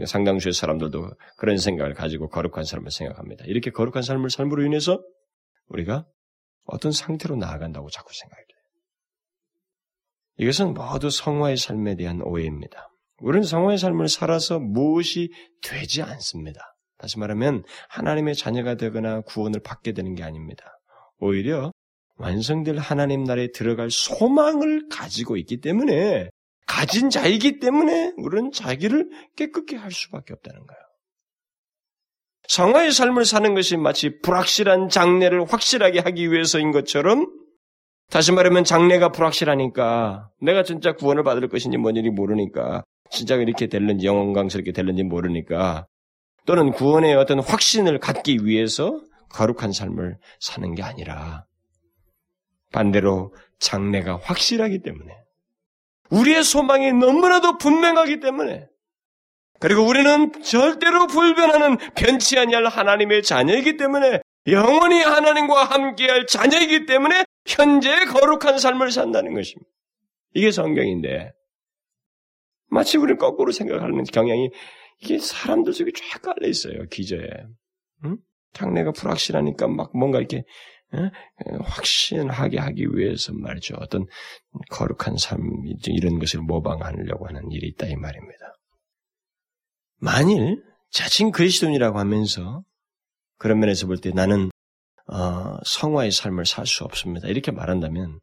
상당수의 0.08 0.54
사람들도 0.54 1.12
그런 1.38 1.58
생각을 1.58 1.94
가지고 1.94 2.30
거룩한 2.30 2.64
삶을 2.64 2.90
생각합니다. 2.90 3.46
이렇게 3.46 3.70
거룩한 3.70 4.02
삶을 4.02 4.32
삶으로 4.32 4.66
인해서 4.66 5.04
우리가 5.68 6.08
어떤 6.66 6.92
상태로 6.92 7.36
나아간다고 7.36 7.90
자꾸 7.90 8.10
생각해요. 8.14 8.47
이것은 10.38 10.74
모두 10.74 11.10
성화의 11.10 11.58
삶에 11.58 11.96
대한 11.96 12.22
오해입니다. 12.22 12.90
우리는 13.20 13.44
성화의 13.44 13.78
삶을 13.78 14.08
살아서 14.08 14.60
무엇이 14.60 15.32
되지 15.62 16.04
않습니다. 16.04 16.60
다시 16.98 17.20
말하면 17.20 17.64
하나님의 17.90 18.36
자녀가 18.36 18.76
되거나 18.76 19.22
구원을 19.22 19.62
받게 19.62 19.94
되는 19.94 20.16
게 20.16 20.24
아닙니다. 20.24 20.64
오히려 21.20 21.72
완성될 22.18 22.78
하나님 22.78 23.24
나라에 23.24 23.52
들어갈 23.52 23.90
소망을 23.92 24.88
가지고 24.90 25.38
있기 25.38 25.62
때문에 25.62 26.30
가진 26.66 27.10
자이기 27.10 27.60
때문에 27.60 28.14
우리는 28.18 28.52
자기를 28.52 29.10
깨끗게 29.36 29.76
할 29.76 29.92
수밖에 29.92 30.34
없다는 30.34 30.60
거예요. 30.60 30.82
성화의 32.48 32.92
삶을 32.92 33.26
사는 33.26 33.54
것이 33.54 33.78
마치 33.78 34.20
불확실한 34.22 34.90
장래를 34.90 35.46
확실하게 35.46 36.00
하기 36.00 36.32
위해서인 36.32 36.72
것처럼 36.72 37.28
다시 38.10 38.32
말하면 38.32 38.64
장래가 38.64 39.12
불확실하니까 39.12 40.30
내가 40.42 40.64
진짜 40.64 40.94
구원을 40.94 41.24
받을 41.24 41.48
것인지 41.50 41.78
뭔지 41.78 42.02
모르니까 42.10 42.84
진짜 43.10 43.36
이렇게 43.36 43.68
될는지 43.68 44.08
영원강스럽게 44.08 44.72
될는지 44.72 45.04
모르니까 45.04 45.88
또는 46.46 46.72
구원의 46.72 47.16
어떤 47.16 47.40
확신을 47.40 48.00
갖기 48.00 48.46
위해서 48.46 49.02
거룩한 49.30 49.74
삶을 49.74 50.18
사는 50.40 50.76
게 50.76 50.84
아니라 50.84 51.46
반대로 52.72 53.34
장래가 53.60 54.20
확실하기 54.24 54.82
때문에 54.82 55.14
우리의 56.10 56.44
소망이 56.44 56.94
너무나도 56.94 57.58
분명하기 57.58 58.22
때문에 58.22 58.68
그리고 59.60 59.82
우리는 59.82 60.32
절대로 60.44 61.08
불변하는 61.08 61.78
변치 61.96 62.38
아니할 62.38 62.68
하나님의 62.68 63.24
자녀이기 63.24 63.76
때문에 63.76 64.22
영원히 64.48 65.02
하나님과 65.02 65.66
함께할 65.66 66.26
자녀이기 66.26 66.86
때문에 66.86 67.26
현재 67.46 68.06
거룩한 68.06 68.60
삶을 68.60 68.92
산다는 68.92 69.34
것입니다. 69.34 69.70
이게 70.34 70.52
성경인데 70.52 71.32
마치 72.70 72.98
우리는 72.98 73.18
거꾸로 73.18 73.52
생각하는 73.52 74.04
경향이 74.04 74.50
이게 75.02 75.20
사람들 75.20 75.74
속에 75.74 75.92
쫙 75.92 76.22
깔려 76.22 76.48
있어요. 76.48 76.86
기저에. 76.90 77.28
응? 78.06 78.18
장래가 78.54 78.92
불확실하니까 78.92 79.68
막 79.68 79.96
뭔가 79.98 80.20
이렇게 80.20 80.44
응? 80.94 81.10
확신하게 81.62 82.60
하기 82.60 82.88
위해서 82.94 83.34
말이죠. 83.34 83.76
어떤 83.80 84.06
거룩한 84.72 85.18
삶 85.18 85.40
이런 85.88 86.20
것을 86.20 86.42
모방하려고 86.42 87.28
하는 87.28 87.52
일이 87.52 87.68
있다 87.68 87.88
이 87.88 87.96
말입니다. 87.96 88.54
만일 90.00 90.64
자신 90.90 91.32
그리스도인이라고 91.32 92.00
하면서 92.00 92.64
그런 93.38 93.60
면에서 93.60 93.88
볼 93.88 93.98
때 93.98 94.12
나는 94.12 94.50
어, 95.08 95.58
성화의 95.66 96.12
삶을 96.12 96.46
살 96.46 96.66
수 96.66 96.84
없습니다. 96.84 97.28
이렇게 97.28 97.52
말한다면 97.52 98.20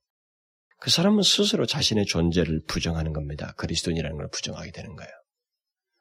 그 0.81 0.91
사람은 0.91 1.23
스스로 1.23 1.65
자신의 1.67 2.05
존재를 2.07 2.63
부정하는 2.69 3.13
겁니다. 3.13 3.55
그리스도인이라는 3.57 4.17
걸 4.17 4.29
부정하게 4.31 4.71
되는 4.73 4.95
거예요. 4.97 5.11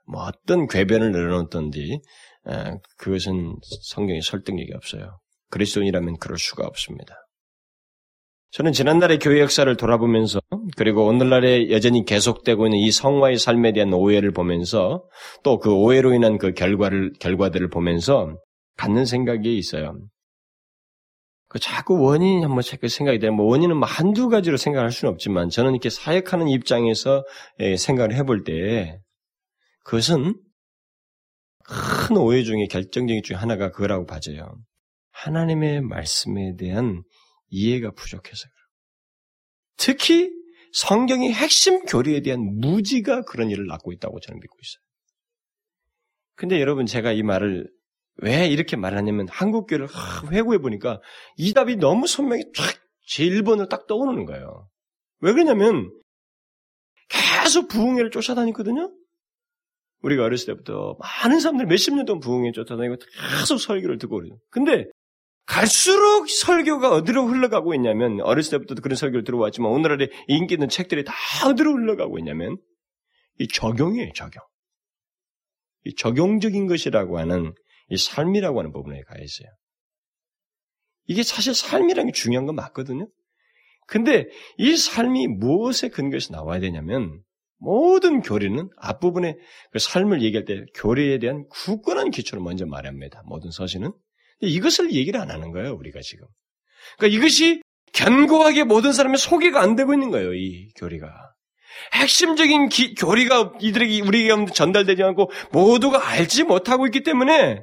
뭐 0.06 0.24
어떤 0.26 0.68
궤변을 0.68 1.12
늘어놓던지 1.14 2.02
그것은 2.98 3.56
성경에 3.84 4.20
설득력이 4.20 4.74
없어요. 4.74 5.20
그리스도인이라면 5.52 6.18
그럴 6.18 6.38
수가 6.38 6.66
없습니다. 6.66 7.16
저는 8.52 8.74
지난날의 8.74 9.20
교회 9.20 9.40
역사를 9.40 9.74
돌아보면서 9.78 10.42
그리고 10.76 11.06
오늘날에 11.06 11.72
여전히 11.72 12.04
계속되고 12.06 12.68
있는 12.68 12.80
이 12.80 12.92
성화의 12.92 13.38
삶에 13.40 13.72
대한 13.72 13.94
오해를 13.94 14.32
보면서 14.32 15.06
또 15.44 15.60
그 15.60 15.72
오해로 15.74 16.14
인한 16.14 16.38
그 16.38 16.54
결과를 16.54 17.14
결과들을 17.20 17.70
보면서 17.70 18.36
갖는 18.76 19.06
생각이 19.06 19.58
있어요. 19.58 19.98
그 21.48 21.60
자꾸 21.60 22.02
원인이 22.02 22.42
한번 22.42 22.64
생각이 22.64 23.20
되면 23.20 23.36
뭐 23.36 23.46
원인은 23.46 23.78
뭐 23.78 23.88
한두 23.88 24.28
가지로 24.28 24.58
생각할 24.58 24.92
수는 24.92 25.14
없지만 25.14 25.50
저는 25.50 25.72
이렇게 25.72 25.90
사역하는 25.90 26.48
입장에서 26.48 27.24
생각을 27.78 28.16
해볼 28.16 28.44
때 28.44 29.00
그것은 29.84 30.36
큰 31.66 32.18
오해 32.18 32.44
중에 32.44 32.66
결정적인 32.70 33.22
중에 33.24 33.38
하나가 33.38 33.70
그거라고 33.70 34.06
봐져요. 34.06 34.58
하나님의 35.12 35.82
말씀에 35.82 36.56
대한 36.58 37.04
이해가 37.50 37.92
부족해서 37.92 38.48
그래요. 38.48 38.64
특히 39.78 40.32
성경의 40.74 41.32
핵심 41.34 41.86
교리에 41.86 42.22
대한 42.22 42.40
무지가 42.60 43.22
그런 43.26 43.52
일을 43.52 43.68
낳고 43.68 43.92
있다고 43.92 44.20
저는 44.20 44.40
믿고 44.40 44.58
있어요. 44.60 44.82
근데 46.36 46.60
여러분 46.60 46.88
제가 46.88 47.12
이 47.12 47.22
말을 47.22 47.70
왜 48.18 48.48
이렇게 48.48 48.76
말하냐면 48.76 49.28
한국 49.30 49.68
교회를 49.68 49.88
회고해 50.32 50.60
보니까 50.60 51.02
이 51.38 51.54
답이 51.54 51.78
너무 51.78 52.08
선명히 52.08 52.44
쫙제 52.54 53.26
1번을 53.26 53.70
딱 53.70 53.88
떠오르는 53.88 54.26
거예요. 54.26 54.68
왜 55.20 55.32
그러냐면 55.34 55.92
계속 57.10 57.68
부흥회를 57.68 58.12
쫓아다니거든요. 58.12 58.92
우리가 60.02 60.24
어렸을 60.24 60.48
때부터 60.48 60.98
많은 61.00 61.40
사람들 61.40 61.66
몇십 61.66 61.96
년 61.96 62.06
동안 62.06 62.20
부흥회 62.20 62.52
쫓아다니고 62.52 62.98
계속 63.40 63.58
설교를 63.58 63.98
듣고 63.98 64.18
그래요. 64.18 64.38
근데 64.50 64.86
갈수록 65.46 66.30
설교가 66.30 66.92
어디로 66.92 67.26
흘러가고 67.28 67.74
있냐면 67.76 68.22
어렸을 68.22 68.60
때부터 68.60 68.82
그런 68.82 68.96
설교를 68.96 69.24
들어왔지만 69.24 69.72
오늘날에 69.72 70.10
인기 70.28 70.56
있는 70.56 70.70
책들이 70.70 71.04
다 71.04 71.14
어디로 71.48 71.74
흘러가고 71.74 72.18
있냐면 72.20 72.58
이 73.40 73.48
적용이에요, 73.48 74.12
적용. 74.14 74.44
이 75.86 75.96
적용적인 75.96 76.68
것이라고 76.68 77.20
하는 77.20 77.54
이 77.90 77.98
삶이라고 77.98 78.60
하는 78.60 78.72
부분에 78.72 79.02
가 79.02 79.16
있어요. 79.20 79.50
이게 81.06 81.24
사실 81.24 81.54
삶이라는 81.54 82.12
게 82.12 82.12
중요한 82.14 82.46
건 82.46 82.56
맞거든요. 82.56 83.08
근데 83.88 84.28
이 84.58 84.78
삶이 84.78 85.28
무엇에 85.28 85.90
근거해서 85.90 86.34
나와야 86.34 86.60
되냐면 86.60 87.22
모든 87.58 88.22
교리는 88.22 88.70
앞부분에 88.78 89.36
그 89.72 89.80
삶을 89.80 90.22
얘기할 90.22 90.46
때 90.46 90.64
교리에 90.76 91.20
대한 91.20 91.46
굳건한 91.50 92.12
기초를 92.12 92.44
먼저 92.44 92.66
말합니다. 92.66 93.22
모든 93.26 93.52
서신은. 93.52 93.92
이것을 94.42 94.94
얘기를 94.94 95.20
안 95.20 95.32
하는 95.32 95.52
거예요, 95.52 95.74
우리가 95.76 96.02
지금. 96.02 96.28
그러니까 96.98 97.18
이것이 97.18 97.62
견고하게 97.94 98.66
모든 98.66 98.92
사람의 98.92 99.18
소개가 99.18 99.62
안 99.62 99.76
되고 99.76 99.94
있는 99.94 100.10
거예요, 100.10 100.34
이 100.34 100.70
교리가. 100.76 101.08
핵심적인 101.94 102.70
기, 102.70 102.94
교리가 102.96 103.54
이들에게 103.62 104.02
우리에게 104.02 104.46
전달되지 104.54 105.02
않고 105.04 105.32
모두가 105.52 106.10
알지 106.10 106.44
못하고 106.44 106.86
있기 106.88 107.04
때문에 107.04 107.62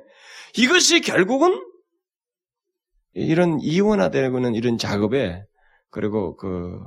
이것이 0.57 1.01
결국은 1.01 1.65
이런 3.13 3.61
이원화되고는 3.61 4.55
이런 4.55 4.79
작업에 4.79 5.43
그리고 5.91 6.37
그, 6.37 6.79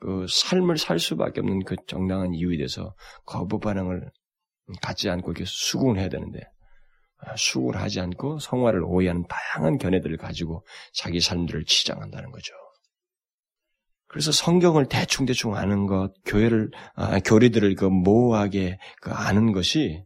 그 0.00 0.26
삶을 0.28 0.78
살 0.78 0.98
수밖에 0.98 1.40
없는 1.40 1.64
그 1.64 1.76
정당한 1.86 2.34
이유에 2.34 2.56
대해서 2.56 2.94
거부 3.24 3.60
반응을 3.60 4.10
갖지 4.82 5.08
않고 5.10 5.32
이렇게 5.32 5.44
수긍을 5.46 5.98
해야 5.98 6.08
되는데 6.08 6.40
수긍을 7.36 7.76
하지 7.76 8.00
않고 8.00 8.38
성화를 8.38 8.82
오해하는 8.84 9.24
다양한 9.28 9.78
견해들을 9.78 10.16
가지고 10.16 10.66
자기 10.92 11.20
삶들을 11.20 11.64
치장한다는 11.64 12.30
거죠. 12.30 12.52
그래서 14.06 14.30
성경을 14.30 14.86
대충대충 14.86 15.56
아는 15.56 15.86
것, 15.86 16.12
교회를, 16.24 16.70
아, 16.94 17.18
교리들을 17.18 17.74
그 17.74 17.84
모호하게 17.86 18.78
그 19.00 19.10
아는 19.10 19.52
것이 19.52 20.04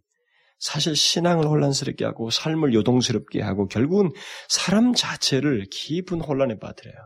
사실 0.59 0.97
신앙을 0.97 1.47
혼란스럽게 1.47 2.05
하고 2.05 2.31
삶을 2.31 2.75
요동스럽게 2.75 3.41
하고 3.43 3.67
결국은 3.69 4.11
사람 4.49 4.93
자체를 4.93 5.67
깊은 5.71 6.21
혼란에 6.21 6.59
빠뜨려요. 6.59 6.97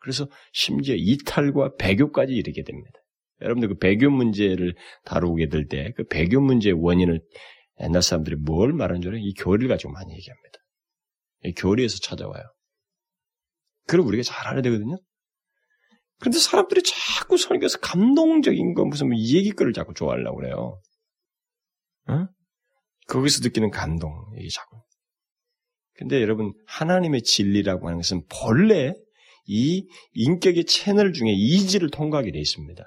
그래서 0.00 0.28
심지어 0.52 0.94
이탈과 0.96 1.72
배교까지 1.78 2.32
이르게 2.32 2.62
됩니다. 2.62 2.98
여러분들 3.40 3.68
그 3.70 3.78
배교 3.78 4.08
문제를 4.10 4.74
다루게 5.04 5.48
될 5.48 5.68
때 5.68 5.92
그 5.96 6.04
배교 6.06 6.40
문제의 6.40 6.74
원인을 6.74 7.20
옛날 7.82 8.02
사람들이 8.02 8.36
뭘 8.36 8.72
말하는 8.72 9.02
줄 9.02 9.12
알아요? 9.12 9.22
이 9.24 9.34
교리를 9.34 9.68
가지고 9.68 9.92
많이 9.92 10.12
얘기합니다. 10.14 10.58
이 11.44 11.52
교리에서 11.54 11.98
찾아와요. 11.98 12.42
그걸 13.86 14.06
우리가 14.06 14.22
잘 14.22 14.46
알아야 14.46 14.62
되거든요. 14.62 14.96
그런데 16.18 16.38
사람들이 16.38 16.82
자꾸 16.82 17.36
설교에서 17.36 17.78
감동적인 17.80 18.74
거 18.74 18.84
무슨 18.86 19.08
뭐이 19.08 19.36
얘기거리를 19.36 19.72
자꾸 19.74 19.92
좋아하려고 19.92 20.36
그래요. 20.38 20.80
어? 22.08 22.26
거기서 23.06 23.40
느끼는 23.42 23.70
감동, 23.70 24.12
이게 24.38 24.48
자꾸. 24.52 24.80
근데 25.94 26.20
여러분, 26.20 26.52
하나님의 26.66 27.22
진리라고 27.22 27.86
하는 27.86 27.98
것은 27.98 28.22
본래 28.28 28.94
이 29.46 29.86
인격의 30.12 30.64
채널 30.64 31.12
중에 31.12 31.30
이지를 31.30 31.90
통과하게 31.90 32.32
되어 32.32 32.40
있습니다. 32.40 32.84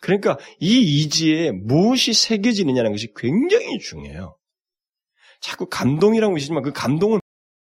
그러니까 0.00 0.38
이 0.60 1.02
이지에 1.02 1.52
무엇이 1.52 2.12
새겨지느냐는 2.12 2.92
것이 2.92 3.12
굉장히 3.16 3.78
중요해요. 3.78 4.36
자꾸 5.40 5.66
감동이라고 5.68 6.34
하시지만 6.34 6.62
그 6.62 6.72
감동은 6.72 7.20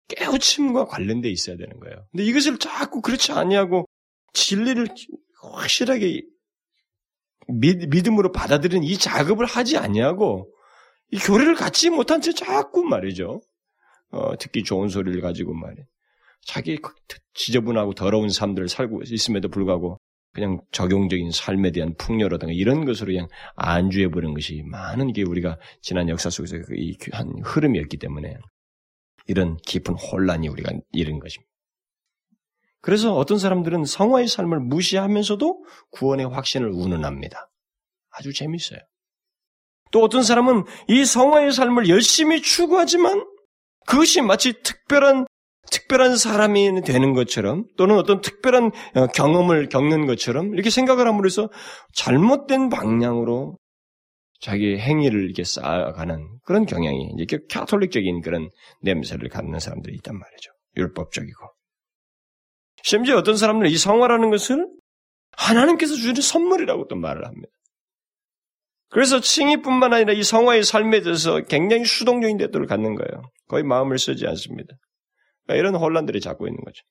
깨우침과 0.09 0.87
관련돼 0.87 1.31
있어야 1.31 1.57
되는 1.57 1.79
거예요. 1.81 2.07
근데 2.11 2.25
이것을 2.25 2.59
자꾸 2.59 3.01
그렇지 3.01 3.33
아니하고 3.33 3.87
진리를 4.33 4.89
확실하게 5.55 6.23
믿음으로 7.49 8.33
받아들이는 8.33 8.85
이 8.85 8.99
작업을 8.99 9.47
하지 9.47 9.77
아니하고 9.77 10.53
이 11.11 11.19
교리를 11.19 11.55
갖지 11.55 11.91
못한 11.91 12.21
채 12.21 12.33
자꾸 12.33 12.85
말이죠. 12.85 13.41
어, 14.11 14.37
듣기 14.37 14.65
좋은 14.65 14.89
소리를 14.89 15.21
가지고 15.21 15.55
말이에요. 15.55 15.87
자기 16.45 16.77
그 16.77 16.93
지저분하고 17.35 17.95
더러운 17.95 18.29
삶들을 18.29 18.69
살고 18.69 19.03
있음에도 19.05 19.49
불구하고 19.49 19.99
그냥 20.33 20.61
적용적인 20.73 21.31
삶에 21.31 21.73
대한 21.73 21.95
풍요라든가 21.97 22.53
이런 22.53 22.85
것으로 22.85 23.13
그냥 23.13 23.29
안주해 23.57 24.11
버린 24.11 24.35
것이 24.35 24.63
많은 24.67 25.13
게 25.13 25.23
우리가 25.23 25.59
지난 25.83 26.09
역사 26.09 26.31
속에서 26.31 26.57
한 27.13 27.33
흐름이었기 27.43 27.97
때문에 27.97 28.37
이런 29.27 29.57
깊은 29.57 29.95
혼란이 29.95 30.49
우리가 30.49 30.71
잃은 30.93 31.19
것입니다. 31.19 31.49
그래서 32.81 33.17
어떤 33.17 33.39
사람들은 33.39 33.85
성화의 33.85 34.29
삶을 34.29 34.61
무시하면서도 34.61 35.65
구원의 35.91 36.29
확신을 36.29 36.71
운운합니다. 36.71 37.51
아주 38.11 38.33
재밌어요. 38.33 38.79
또 39.91 40.03
어떤 40.03 40.23
사람은 40.23 40.65
이 40.89 41.05
성화의 41.05 41.53
삶을 41.53 41.89
열심히 41.89 42.43
추구하지만 42.43 43.25
그것이 43.87 44.21
마치 44.21 44.63
특별한 44.63 45.27
특별한 45.71 46.17
사람이 46.17 46.83
되는 46.83 47.13
것처럼 47.13 47.65
또는 47.77 47.97
어떤 47.97 48.21
특별한 48.21 48.71
어, 48.95 49.07
경험을 49.09 49.69
겪는 49.69 50.07
것처럼 50.07 50.55
이렇게 50.55 50.71
생각을 50.71 51.07
함으로써 51.07 51.51
잘못된 51.95 52.71
방향으로 52.71 53.57
자기 54.41 54.79
행위를 54.79 55.25
이렇게 55.25 55.45
쌓아가는 55.45 56.27
그런 56.45 56.65
경향이 56.65 57.13
이제 57.19 57.39
캐톨릭적인 57.49 58.21
그런 58.21 58.49
냄새를 58.83 59.29
갖는 59.29 59.59
사람들이 59.59 59.97
있단 59.97 60.17
말이죠. 60.17 60.51
율법적이고. 60.77 61.47
심지어 62.83 63.17
어떤 63.17 63.37
사람들은 63.37 63.71
이 63.71 63.77
성화라는 63.77 64.31
것을 64.31 64.69
하나님께서 65.33 65.95
주시는 65.95 66.21
선물이라고 66.21 66.87
또 66.89 66.97
말을 66.97 67.27
합니다. 67.27 67.49
그래서 68.91 69.21
칭의뿐만 69.21 69.93
아니라 69.93 70.13
이 70.13 70.23
성화의 70.23 70.65
삶에 70.65 71.01
대해서 71.03 71.41
굉장히 71.43 71.85
수동적인 71.85 72.39
태도를 72.39 72.67
갖는 72.67 72.95
거예요. 72.95 73.23
거의 73.49 73.63
마음을 73.63 73.99
쓰지 73.99 74.27
않습니다. 74.27 74.75
그러니까 75.45 75.61
이런 75.61 75.75
혼란들이 75.81 76.21
자꾸 76.21 76.47
있는 76.47 76.59
거죠. 76.65 76.83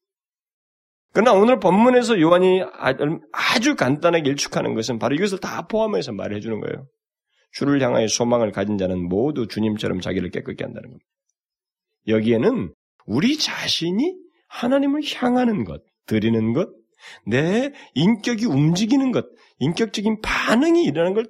그러나 1.14 1.34
오늘 1.34 1.60
본문에서 1.60 2.20
요한이 2.20 2.62
아, 2.62 2.94
아주 3.32 3.76
간단하게 3.76 4.30
일축하는 4.30 4.76
것은 4.76 5.00
바로 5.00 5.16
이것을 5.16 5.40
다 5.40 5.66
포함해서 5.68 6.12
말해 6.12 6.40
주는 6.40 6.60
거예요. 6.60 6.88
주를 7.52 7.82
향하여 7.82 8.08
소망을 8.08 8.52
가진 8.52 8.78
자는 8.78 9.08
모두 9.08 9.48
주님처럼 9.48 10.00
자기를 10.00 10.30
깨끗게 10.30 10.64
한다는 10.64 10.90
겁니다. 10.90 11.06
여기에는 12.08 12.74
우리 13.08 13.38
자신이 13.38 14.16
하나님을 14.48 15.02
향하는 15.16 15.64
것, 15.64 15.82
드리는 16.06 16.54
것, 16.54 16.70
내 17.26 17.72
인격이 17.96 18.46
움직이는 18.46 19.12
것, 19.12 19.26
인격적인 19.60 20.22
반응이 20.22 20.84
일어나는 20.84 21.14
걸 21.14 21.26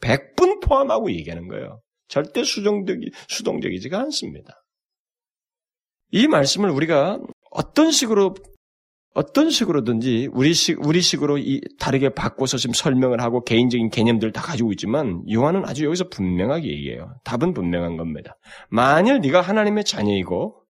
100분 0.00 0.62
포함하고 0.62 1.10
얘기하는 1.10 1.48
거예요. 1.48 1.80
절대 2.08 2.44
수동적이, 2.44 3.10
수동적이지가 3.28 3.98
않습니다. 4.00 4.64
이 6.12 6.28
말씀을 6.28 6.70
우리가 6.70 7.18
어떤 7.50 7.90
식으로 7.90 8.34
어떤 9.14 9.48
식으로든지 9.48 10.28
우리식 10.30 10.86
우리식으로 10.86 11.38
이 11.38 11.62
다르게 11.78 12.10
바꿔서 12.10 12.58
지금 12.58 12.74
설명을 12.74 13.22
하고 13.22 13.42
개인적인 13.42 13.88
개념들을 13.88 14.32
다 14.32 14.42
가지고 14.42 14.72
있지만 14.72 15.22
요한은 15.32 15.64
아주 15.64 15.86
여기서 15.86 16.10
분명하게 16.10 16.68
얘기해요. 16.68 17.14
답은 17.24 17.54
분명한 17.54 17.96
겁니다. 17.96 18.36
만일 18.68 19.20
네가 19.20 19.40
하나님의 19.40 19.84
자녀이고 19.84 20.65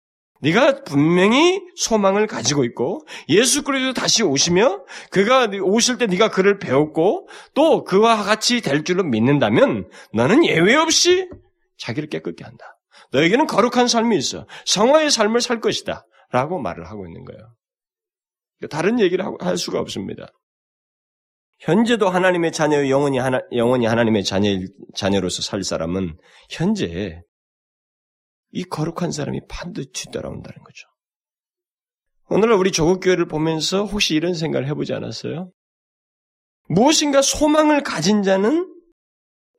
네가 0.42 0.82
분명히 0.82 1.62
소망을 1.76 2.26
가지고 2.26 2.64
있고 2.64 3.06
예수 3.28 3.62
그리스도 3.62 3.92
다시 3.94 4.22
오시며 4.22 4.84
그가 5.10 5.48
오실 5.62 5.98
때 5.98 6.06
네가 6.06 6.30
그를 6.30 6.58
배웠고 6.58 7.28
또 7.54 7.84
그와 7.84 8.22
같이 8.22 8.60
될 8.60 8.82
줄로 8.84 9.04
믿는다면 9.04 9.88
너는 10.12 10.44
예외 10.44 10.74
없이 10.74 11.28
자기를 11.78 12.08
깨끗게 12.08 12.44
한다. 12.44 12.76
너에게는 13.12 13.46
거룩한 13.46 13.88
삶이 13.88 14.16
있어. 14.16 14.46
성화의 14.66 15.10
삶을 15.10 15.40
살 15.40 15.60
것이다. 15.60 16.06
라고 16.30 16.58
말을 16.58 16.88
하고 16.88 17.06
있는 17.06 17.24
거예요. 17.24 17.54
다른 18.70 19.00
얘기를 19.00 19.24
할 19.40 19.56
수가 19.56 19.78
없습니다. 19.80 20.32
현재도 21.60 22.08
하나님의 22.08 22.50
자녀, 22.52 22.88
영원히 22.88 23.18
하나, 23.18 23.40
영원히 23.54 23.86
하나님의 23.86 24.24
자녀, 24.24 24.58
자녀로서 24.96 25.42
살 25.42 25.62
사람은 25.62 26.16
현재 26.50 27.20
이 28.52 28.64
거룩한 28.64 29.10
사람이 29.10 29.40
반드시 29.48 30.10
따라온다는 30.12 30.62
거죠. 30.62 30.86
오늘날 32.28 32.56
우리 32.58 32.70
조국 32.70 33.00
교회를 33.00 33.26
보면서 33.26 33.84
혹시 33.84 34.14
이런 34.14 34.34
생각을 34.34 34.66
해보지 34.68 34.92
않았어요? 34.92 35.50
무엇인가 36.68 37.20
소망을 37.22 37.82
가진 37.82 38.22
자는 38.22 38.68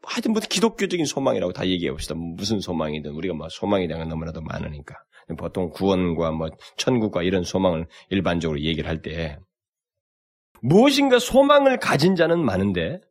하여튼 0.04 0.32
뭐 0.34 0.42
기독교적인 0.42 1.06
소망이라고 1.06 1.54
다 1.54 1.68
얘기해 1.68 1.92
봅시다. 1.92 2.16
무슨 2.16 2.60
소망이든 2.60 3.12
우리가 3.12 3.34
뭐 3.34 3.48
소망에 3.50 3.88
대한 3.88 4.02
건 4.02 4.10
너무나도 4.10 4.42
많으니까 4.42 4.96
보통 5.38 5.70
구원과 5.70 6.32
뭐 6.32 6.50
천국과 6.78 7.24
이런 7.24 7.44
소망을 7.44 7.88
일반적으로 8.10 8.60
얘기를 8.62 8.90
할 8.90 9.02
때 9.02 9.38
무엇인가 10.62 11.20
소망을 11.20 11.78
가진 11.78 12.16
자는 12.16 12.44
많은데 12.44 13.02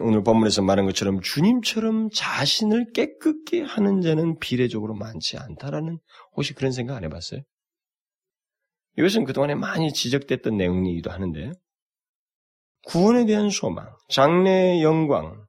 오늘 0.00 0.22
본문에서 0.22 0.62
말한 0.62 0.86
것처럼 0.86 1.20
주님처럼 1.20 2.10
자신을 2.10 2.92
깨끗게 2.92 3.62
하는 3.62 4.00
자는 4.00 4.38
비례적으로 4.38 4.94
많지 4.94 5.36
않다라는 5.38 5.98
혹시 6.36 6.54
그런 6.54 6.72
생각 6.72 6.96
안 6.96 7.04
해봤어요? 7.04 7.40
이것은 8.96 9.24
그동안에 9.24 9.54
많이 9.54 9.92
지적됐던 9.92 10.56
내용이기도 10.56 11.10
하는데 11.10 11.52
구원에 12.86 13.24
대한 13.26 13.50
소망, 13.50 13.88
장래의 14.08 14.82
영광, 14.82 15.44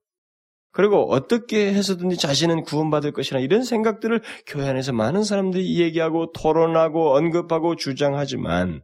그리고 0.72 1.10
어떻게 1.10 1.74
해서든지 1.74 2.18
자신은 2.18 2.64
구원받을 2.64 3.14
것이라 3.14 3.40
이런 3.40 3.64
생각들을 3.64 4.22
교회 4.46 4.68
안에서 4.68 4.92
많은 4.92 5.24
사람들이 5.24 5.80
얘기하고 5.80 6.34
토론하고 6.34 7.16
언급하고 7.16 7.78
주장하지만 7.78 8.84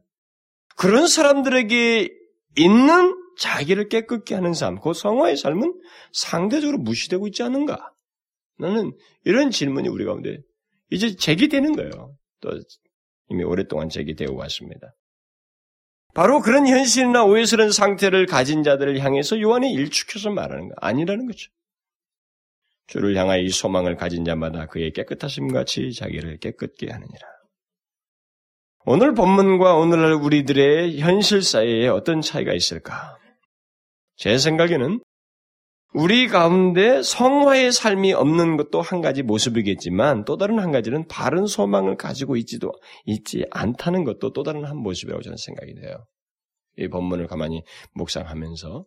그런 0.78 1.08
사람들에게 1.08 2.10
있는 2.58 3.21
자기를 3.42 3.90
깨끗게 3.90 4.36
하는 4.36 4.54
삶, 4.54 4.80
그 4.80 4.94
성화의 4.94 5.36
삶은 5.36 5.74
상대적으로 6.14 6.78
무시되고 6.78 7.26
있지 7.28 7.42
않은가? 7.42 7.92
나는 8.60 8.96
이런 9.26 9.50
질문이 9.50 9.90
우리 9.90 10.06
가운데 10.06 10.38
이제 10.92 11.16
제기되는 11.16 11.76
거예요. 11.76 12.16
또 12.42 12.52
이미 13.30 13.44
오랫동안 13.44 13.90
제기되어 13.90 14.32
왔습니다. 14.32 14.94
바로 16.14 16.42
그런 16.42 16.68
현실이나 16.68 17.24
오해스러운 17.24 17.72
상태를 17.72 18.28
가진 18.28 18.62
자들을 18.62 19.00
향해서 19.00 19.42
요한이 19.42 19.74
일축해서 19.74 20.30
말하는 20.30 20.70
거 20.70 20.76
아니라는 20.78 21.26
거죠. 21.26 21.50
주를 22.86 23.16
향하여 23.16 23.42
이 23.42 23.50
소망을 23.50 23.96
가진 23.96 24.24
자마다 24.24 24.68
그의 24.68 24.92
깨끗하심 24.92 25.48
같이 25.48 25.94
자기를 25.94 26.38
깨끗게 26.38 26.92
하느니라. 26.92 27.28
오늘 28.86 29.16
본문과 29.16 29.78
오늘날 29.78 30.14
우리들의 30.14 31.00
현실 31.00 31.42
사이에 31.42 31.88
어떤 31.88 32.22
차이가 32.22 32.54
있을까? 32.54 33.18
제 34.16 34.38
생각에는 34.38 35.00
우리 35.94 36.28
가운데 36.28 37.04
성화의 37.04 37.74
삶이 37.74 38.14
없는 38.14 38.56
것도 38.56 38.82
한 38.82 39.02
가지 39.02 39.24
모습이겠지만 39.24 40.24
또 40.24 40.38
다른 40.38 40.60
한 40.60 40.72
가지는 40.72 41.06
바른 41.08 41.48
소망을 41.48 41.98
가지고 41.98 42.38
있지도 42.38 42.72
있지 43.06 43.46
않다는 43.52 44.06
것도 44.06 44.32
또 44.32 44.44
다른 44.44 44.64
한 44.64 44.78
모습이라고 44.78 45.22
저는 45.22 45.38
생각이 45.38 45.76
돼요. 45.76 46.06
이 46.78 46.88
본문을 46.88 47.28
가만히 47.28 47.64
묵상하면서 47.94 48.86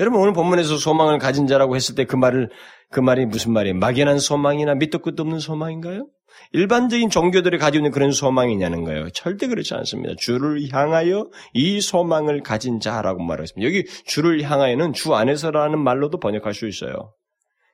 여러분 0.00 0.20
오늘 0.20 0.32
본문에서 0.32 0.78
소망을 0.78 1.18
가진 1.18 1.46
자라고 1.46 1.76
했을 1.76 1.94
때 1.94 2.04
그 2.04 2.16
말을 2.16 2.48
그 2.90 2.98
말이 2.98 3.26
무슨 3.26 3.52
말이에요? 3.52 3.76
막연한 3.76 4.18
소망이나 4.18 4.74
밑도 4.74 4.98
끝도 4.98 5.22
없는 5.22 5.38
소망인가요? 5.38 6.08
일반적인 6.52 7.10
종교들이 7.10 7.58
가지고 7.58 7.82
있는 7.82 7.90
그런 7.92 8.10
소망이냐는 8.10 8.82
거예요. 8.84 9.10
절대 9.10 9.46
그렇지 9.46 9.74
않습니다. 9.74 10.14
주를 10.18 10.60
향하여 10.72 11.28
이 11.52 11.80
소망을 11.80 12.42
가진 12.42 12.80
자라고 12.80 13.22
말하습니다 13.22 13.64
여기 13.66 13.86
주를 14.06 14.42
향하여는 14.42 14.92
주 14.92 15.14
안에서라는 15.14 15.78
말로도 15.78 16.18
번역할 16.18 16.54
수 16.54 16.66
있어요. 16.66 17.14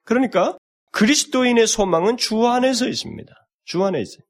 그러니까 0.05 0.59
그리스도인의 0.93 1.67
소망은 1.67 2.17
주 2.17 2.47
안에서 2.47 2.89
있습니다. 2.89 3.33
주 3.65 3.85
안에 3.85 4.01
있어요. 4.01 4.25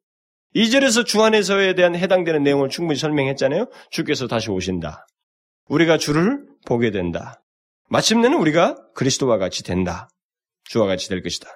이절에서 0.55 1.05
주 1.05 1.23
안에서에 1.23 1.75
대한 1.75 1.97
해당되는 1.97 2.43
내용을 2.43 2.69
충분히 2.69 2.99
설명했잖아요. 2.99 3.71
주께서 3.91 4.27
다시 4.27 4.51
오신다. 4.51 5.07
우리가 5.69 5.99
주를 5.99 6.45
보게 6.67 6.91
된다. 6.91 7.43
마침내는 7.89 8.37
우리가 8.39 8.77
그리스도와 8.95 9.39
같이 9.39 9.63
된다. 9.63 10.09
주와 10.65 10.87
같이 10.87 11.09
될 11.09 11.23
것이다. 11.23 11.49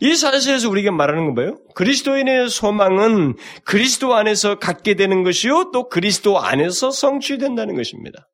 이 0.00 0.14
사실에서 0.14 0.68
우리가 0.68 0.90
말하는 0.90 1.26
건 1.26 1.34
뭐예요? 1.34 1.58
그리스도인의 1.74 2.50
소망은 2.50 3.36
그리스도 3.64 4.14
안에서 4.14 4.58
갖게 4.58 4.94
되는 4.94 5.22
것이요, 5.22 5.70
또 5.72 5.88
그리스도 5.88 6.38
안에서 6.38 6.90
성취된다는 6.90 7.76
것입니다. 7.76 8.28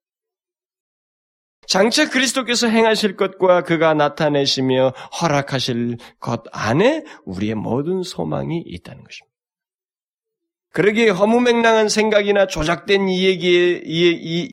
장차 1.67 2.09
그리스도께서 2.09 2.67
행하실 2.67 3.17
것과 3.17 3.63
그가 3.63 3.95
나타내시며 3.95 4.93
허락하실 5.21 5.99
것 6.19 6.43
안에 6.51 7.05
우리의 7.25 7.55
모든 7.55 8.03
소망이 8.03 8.63
있다는 8.67 9.05
것입니다. 9.05 9.31
그러기에 10.73 11.11
허무맹랑한 11.11 11.89
생각이나 11.89 12.47
조작된 12.47 13.09
이 13.09 13.25
얘기에, 13.25 13.83
이, 13.85 14.11
이, 14.11 14.51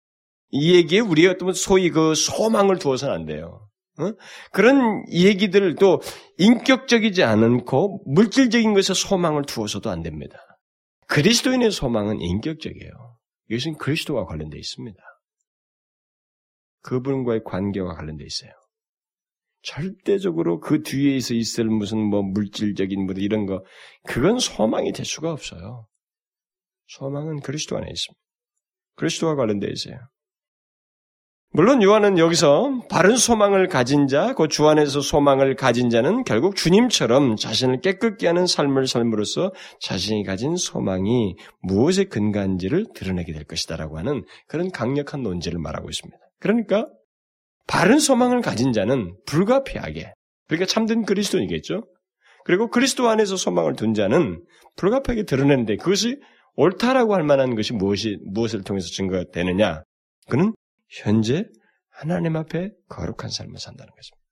이 0.50 0.76
얘기에 0.76 1.00
우리가 1.00 1.32
어떤 1.32 1.54
소위 1.54 1.90
그 1.90 2.16
소망을 2.16 2.80
두어서는 2.80 3.14
안 3.14 3.26
돼요. 3.26 3.68
어? 4.00 4.14
그런 4.52 5.04
얘기들도 5.12 6.02
인격적이지 6.38 7.24
않고 7.24 8.04
물질적인 8.06 8.74
것에 8.74 8.94
소망을 8.94 9.44
두어서도 9.46 9.90
안 9.90 10.04
됩니다. 10.04 10.38
그리스도인의 11.08 11.72
소망은 11.72 12.22
인격적이에요. 12.22 13.18
이것은 13.50 13.78
그리스도와 13.78 14.26
관련되어 14.26 14.60
있습니다. 14.60 15.02
그분과의 16.82 17.42
관계와 17.44 17.96
관련되어 17.96 18.26
있어요. 18.26 18.52
절대적으로 19.64 20.60
그 20.60 20.84
뒤에서 20.84 21.34
있을 21.34 21.66
무슨 21.66 22.00
뭐 22.00 22.22
물질적인 22.22 23.06
뭐 23.06 23.16
이런 23.18 23.46
거, 23.46 23.64
그건 24.06 24.40
소망이 24.40 24.92
될 24.94 25.06
수가 25.06 25.32
없어요. 25.32 25.88
소망은 26.88 27.42
그리스도 27.42 27.76
안에 27.76 27.88
있습니다. 27.90 28.20
그리스도와 28.96 29.36
관련되어 29.36 29.70
있어요. 29.70 29.98
물론 31.52 31.82
요한은 31.82 32.18
여기서 32.18 32.84
바른 32.90 33.16
소망을 33.16 33.68
가진 33.68 34.08
자, 34.08 34.34
그 34.34 34.48
주 34.48 34.68
안에서 34.68 35.02
소망을 35.02 35.56
가진 35.56 35.90
자는 35.90 36.24
결국 36.24 36.56
주님처럼 36.56 37.36
자신을 37.36 37.82
깨끗게 37.82 38.28
하는 38.28 38.46
삶을 38.46 38.86
삶으로써 38.88 39.52
자신이 39.82 40.24
가진 40.24 40.56
소망이 40.56 41.36
무엇에 41.62 42.04
근거한지를 42.06 42.88
드러내게 42.94 43.34
될 43.34 43.44
것이다라고 43.46 43.98
하는 43.98 44.24
그런 44.48 44.72
강력한 44.72 45.24
논지를 45.24 45.60
말하고 45.60 45.90
있습니다. 45.90 46.18
그러니까 46.40 46.88
바른 47.66 48.00
소망을 48.00 48.42
가진 48.42 48.72
자는 48.72 49.16
불가피하게, 49.26 50.14
그러니까 50.48 50.66
참된 50.68 51.06
그리스도이겠죠. 51.06 51.84
그리고 52.46 52.70
그리스도 52.70 53.10
안에서 53.10 53.36
소망을 53.36 53.76
둔 53.76 53.94
자는 53.94 54.42
불가피하게 54.76 55.24
드러내는데 55.24 55.78
그것이 55.78 56.20
옳다라고 56.56 57.14
할 57.14 57.24
만한 57.24 57.56
것이 57.56 57.74
무엇이 57.74 58.18
무엇을 58.26 58.64
통해서 58.64 58.88
증거가 58.88 59.24
되느냐? 59.34 59.82
그는 60.30 60.54
현재 60.90 61.46
하나님 61.90 62.36
앞에 62.36 62.72
거룩한 62.90 63.30
삶을 63.30 63.58
산다는 63.60 63.92
것입니다. 63.94 64.28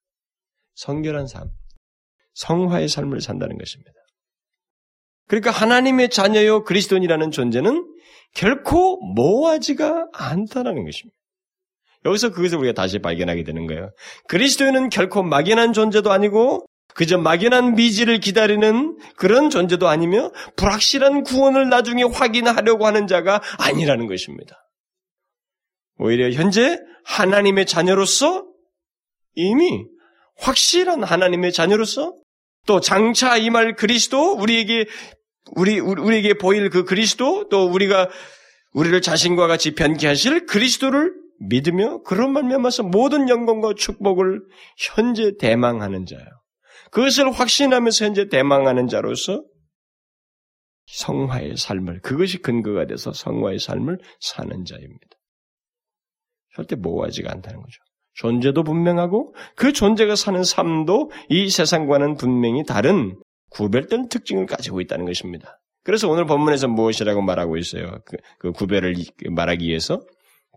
성결한 0.76 1.28
삶, 1.28 1.50
성화의 2.34 2.88
삶을 2.90 3.22
산다는 3.22 3.58
것입니다. 3.58 3.92
그러니까 5.28 5.52
하나님의 5.52 6.10
자녀요 6.10 6.64
그리스도인이라는 6.64 7.32
존재는 7.32 7.92
결코 8.36 9.00
모하지가 9.14 10.10
않다라는 10.14 10.86
것입니다. 10.86 11.18
여기서 12.06 12.30
그것을 12.30 12.60
우리가 12.60 12.74
다시 12.74 13.00
발견하게 13.00 13.44
되는 13.44 13.66
거예요. 13.66 13.92
그리스도인은 14.28 14.90
결코 14.90 15.24
막연한 15.24 15.74
존재도 15.74 16.12
아니고 16.12 16.66
그저 16.94 17.18
막연한 17.18 17.76
미지를 17.76 18.20
기다리는 18.20 18.98
그런 19.18 19.50
존재도 19.50 19.88
아니며 19.88 20.32
불확실한 20.56 21.24
구원을 21.24 21.70
나중에 21.70 22.04
확인하려고 22.04 22.86
하는 22.86 23.08
자가 23.08 23.42
아니라는 23.58 24.08
것입니다. 24.08 24.65
오히려 25.98 26.30
현재 26.32 26.80
하나님의 27.06 27.66
자녀로서 27.66 28.46
이미 29.34 29.86
확실한 30.38 31.04
하나님의 31.04 31.54
자녀로서 31.54 32.16
또 32.66 32.80
장차 32.80 33.38
임할 33.38 33.76
그리스도 33.76 34.34
우리에게 34.34 34.88
우리 35.56 35.80
우리에게 35.80 36.36
보일 36.36 36.70
그 36.70 36.84
그리스도 36.84 37.48
또 37.50 37.68
우리가 37.68 38.10
우리를 38.74 39.00
자신과 39.02 39.48
같이 39.48 39.76
변케 39.76 40.08
하실 40.08 40.46
그리스도를 40.46 41.14
믿으며 41.40 42.02
그런 42.04 42.32
말미암아서 42.34 42.84
모든 42.84 43.30
영광과 43.30 43.74
축복을 43.78 44.42
현재 44.78 45.34
대망하는 45.38 46.06
자예요. 46.06 46.26
그것을 46.92 47.32
확신하면서 47.32 48.06
현재 48.06 48.30
대망하는 48.30 48.88
자로서 48.88 49.44
성화의 50.88 51.58
삶을 51.58 52.02
그것이 52.02 52.40
근거가 52.40 52.86
돼서 52.86 53.12
성화의 53.12 53.60
삶을 53.60 54.00
사는 54.20 54.66
자입니다. 54.66 55.15
절대 56.56 56.76
모호하지가 56.76 57.32
않다는 57.32 57.62
거죠. 57.62 57.82
존재도 58.14 58.64
분명하고 58.64 59.36
그 59.56 59.74
존재가 59.74 60.16
사는 60.16 60.44
삶도 60.44 61.12
이 61.30 61.50
세상과는 61.50 62.16
분명히 62.16 62.64
다른 62.64 63.20
구별된 63.50 64.10
특징을 64.10 64.46
가지고 64.46 64.82
있다는 64.82 65.06
것입니다. 65.06 65.60
그래서 65.84 66.10
오늘 66.10 66.26
본문에서 66.26 66.68
무엇이라고 66.68 67.22
말하고 67.22 67.58
있어요? 67.58 68.00
그, 68.06 68.18
그 68.40 68.52
구별을 68.52 68.96
말하기 69.30 69.68
위해서 69.68 70.02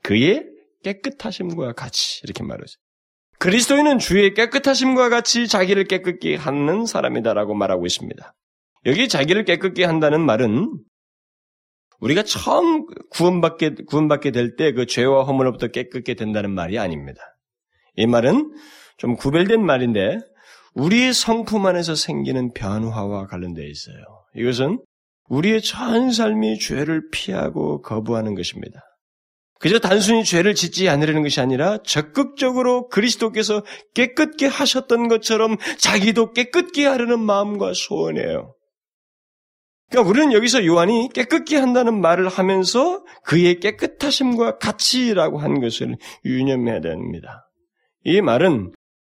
그의 0.03 0.47
깨끗하심과 0.85 1.73
같이 1.73 2.21
이렇게 2.25 2.45
말하죠. 2.45 2.79
그리스도인은 3.39 3.99
주의 3.99 4.35
깨끗하심과 4.35 5.11
같이 5.11 5.47
자기를 5.47 5.85
깨끗게 5.85 6.37
하는 6.37 6.87
사람이다라고 6.87 7.55
말하고 7.55 7.87
있습니다. 7.87 8.35
여기 8.87 9.09
자기를 9.09 9.45
깨끗게 9.45 9.85
한다는 9.85 10.21
말은 10.21 10.71
우리가 12.01 12.23
처음 12.23 12.87
구원받게, 13.11 13.75
구원받게 13.87 14.31
될 14.31 14.57
때 14.57 14.73
그 14.73 14.87
죄와 14.87 15.25
허물로부터 15.25 15.69
깨끗게 15.69 16.15
된다는 16.15 16.51
말이 16.51 16.79
아닙니다. 16.79 17.21
이 17.97 18.07
말은 18.07 18.53
좀 18.97 19.17
구별된 19.17 19.65
말인데 19.65 20.19
우리의 20.75 21.13
성품 21.13 21.67
안에서 21.67 21.95
생기는 21.95 22.53
변화와 22.53 23.27
관련되어 23.27 23.67
있어요. 23.67 23.97
이것은 24.37 24.79
우리의 25.29 25.61
전 25.63 26.13
삶이 26.13 26.59
죄를 26.61 27.09
피하고 27.11 27.83
거부하는 27.83 28.35
것입니다. 28.35 28.81
그저 29.61 29.81
단순히 29.81 30.23
죄를 30.25 30.55
짓지 30.55 30.89
않으려는 30.89 31.23
것이 31.23 31.41
아니라 31.41 31.79
적극적으로 31.85 32.89
그리스도께서 32.89 33.65
깨끗게 33.95 34.47
하셨던 34.47 35.09
것처럼 35.09 35.57
자기도 35.79 36.33
깨끗게 36.33 36.87
하려는 36.87 37.19
마음과 37.19 37.73
소원이에요. 37.75 38.55
그러니까 39.91 40.11
우리는 40.11 40.33
여기서 40.33 40.67
요한이 40.67 41.11
깨끗게 41.15 41.57
한다는 41.57 42.01
말을 42.01 42.29
하면서 42.29 43.05
그의 43.25 43.59
깨끗하심과 43.61 44.59
같이라고 44.59 45.39
한 45.39 45.61
것을 45.61 45.97
유념해야 46.25 46.81
됩니다. 46.81 47.49
이 48.05 48.21
말은 48.21 48.73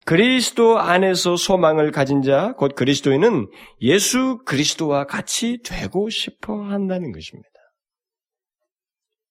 그리스도 0.05 0.79
안에서 0.79 1.35
소망을 1.35 1.91
가진 1.91 2.21
자, 2.21 2.53
곧 2.53 2.73
그리스도인은 2.75 3.47
예수 3.81 4.39
그리스도와 4.45 5.05
같이 5.05 5.59
되고 5.63 6.09
싶어 6.09 6.63
한다는 6.63 7.11
것입니다. 7.11 7.49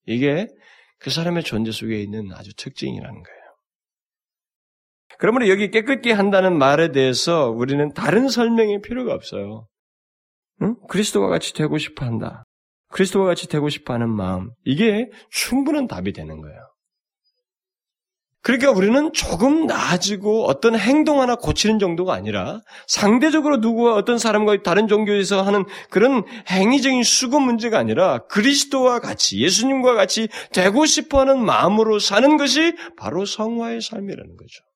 이게 0.07 0.47
그 0.99 1.11
사람의 1.11 1.45
존재 1.45 1.70
속에 1.70 2.01
있는 2.01 2.32
아주 2.32 2.55
특징이라는 2.57 3.12
거예요. 3.12 3.39
그러므로 5.18 5.49
여기 5.49 5.70
깨끗게 5.70 6.12
한다는 6.12 6.57
말에 6.57 6.93
대해서 6.93 7.51
우리는 7.51 7.93
다른 7.93 8.28
설명이 8.28 8.80
필요가 8.80 9.14
없어요. 9.14 9.66
응? 10.63 10.77
그리스도와 10.89 11.29
같이 11.29 11.55
되고 11.55 11.79
싶어 11.79 12.05
한다. 12.05 12.45
그리스도와 12.91 13.27
같이 13.27 13.49
되고 13.49 13.69
싶어 13.69 13.95
하는 13.95 14.09
마음. 14.09 14.51
이게 14.65 15.11
충분한 15.31 15.87
답이 15.87 16.13
되는 16.13 16.41
거예요. 16.41 16.69
그러니까 18.41 18.71
우리는 18.71 19.13
조금 19.13 19.67
나아지고 19.67 20.47
어떤 20.47 20.79
행동 20.79 21.21
하나 21.21 21.35
고치는 21.35 21.79
정도가 21.79 22.15
아니라 22.15 22.61
상대적으로 22.87 23.59
누구와 23.59 23.95
어떤 23.95 24.17
사람과 24.17 24.63
다른 24.63 24.89
종교에서 24.89 25.43
하는 25.43 25.67
그런 25.91 26.25
행위적인 26.49 27.03
수고 27.03 27.41
문제가 27.41 27.79
아니라 27.79 28.19
그리스도와 28.29 29.01
같이 29.01 29.41
예수님과 29.41 29.95
같이 29.95 30.29
되고 30.53 30.87
싶어 30.87 31.21
하는 31.21 31.45
마음으로 31.45 31.99
사는 31.99 32.37
것이 32.37 32.75
바로 32.97 33.27
성화의 33.27 33.83
삶이라는 33.83 34.37
거죠. 34.37 34.68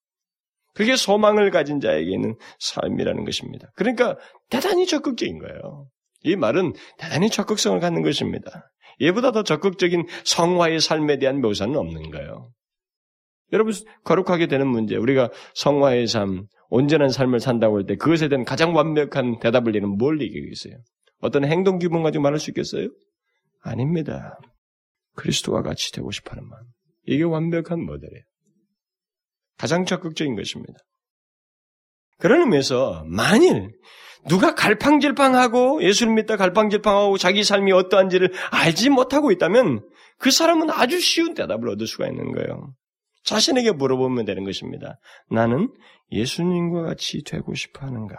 그게 0.74 0.96
소망을 0.96 1.50
가진 1.50 1.80
자에게는 1.80 2.36
삶이라는 2.58 3.24
것입니다. 3.24 3.70
그러니까 3.76 4.16
대단히 4.50 4.86
적극적인 4.86 5.38
거예요. 5.38 5.88
이 6.22 6.36
말은 6.36 6.72
대단히 6.98 7.30
적극성을 7.30 7.78
갖는 7.80 8.02
것입니다. 8.02 8.70
얘보다 9.00 9.32
더 9.32 9.42
적극적인 9.42 10.06
성화의 10.24 10.80
삶에 10.80 11.18
대한 11.18 11.40
묘사는 11.40 11.76
없는 11.76 12.10
거예요. 12.10 12.50
여러분 13.52 13.74
거룩하게 14.04 14.46
되는 14.46 14.66
문제, 14.66 14.96
우리가 14.96 15.30
성화의 15.54 16.06
삶, 16.06 16.46
온전한 16.70 17.10
삶을 17.10 17.40
산다고 17.40 17.76
할 17.76 17.84
때 17.84 17.96
그것에 17.96 18.28
대한 18.28 18.44
가장 18.44 18.74
완벽한 18.74 19.40
대답을 19.40 19.72
내는 19.72 19.98
뭘 19.98 20.22
얘기하겠어요? 20.22 20.74
어떤 21.20 21.44
행동 21.44 21.78
규범 21.78 22.02
가지고 22.02 22.22
말할 22.22 22.38
수 22.38 22.50
있겠어요? 22.50 22.88
아닙니다. 23.60 24.38
그리스도와 25.14 25.62
같이 25.62 25.92
되고 25.92 26.10
싶어하는 26.10 26.48
마음. 26.48 26.62
이게 27.06 27.24
완벽한 27.24 27.84
모델이에요. 27.84 28.22
가장 29.58 29.84
적극적인 29.84 30.36
것입니다. 30.36 30.74
그런 32.18 32.40
의미에서 32.40 33.04
만일 33.06 33.70
누가 34.28 34.54
갈팡질팡하고 34.54 35.82
예수를 35.82 36.14
믿다 36.14 36.36
갈팡질팡하고 36.36 37.18
자기 37.18 37.42
삶이 37.42 37.72
어떠한지를 37.72 38.32
알지 38.50 38.90
못하고 38.90 39.32
있다면 39.32 39.82
그 40.18 40.30
사람은 40.30 40.70
아주 40.70 41.00
쉬운 41.00 41.34
대답을 41.34 41.68
얻을 41.70 41.86
수가 41.86 42.06
있는 42.06 42.32
거예요. 42.32 42.74
자신에게 43.24 43.72
물어보면 43.72 44.24
되는 44.24 44.44
것입니다. 44.44 44.98
나는 45.30 45.68
예수님과 46.12 46.82
같이 46.82 47.24
되고 47.24 47.54
싶어 47.54 47.86
하는가? 47.86 48.16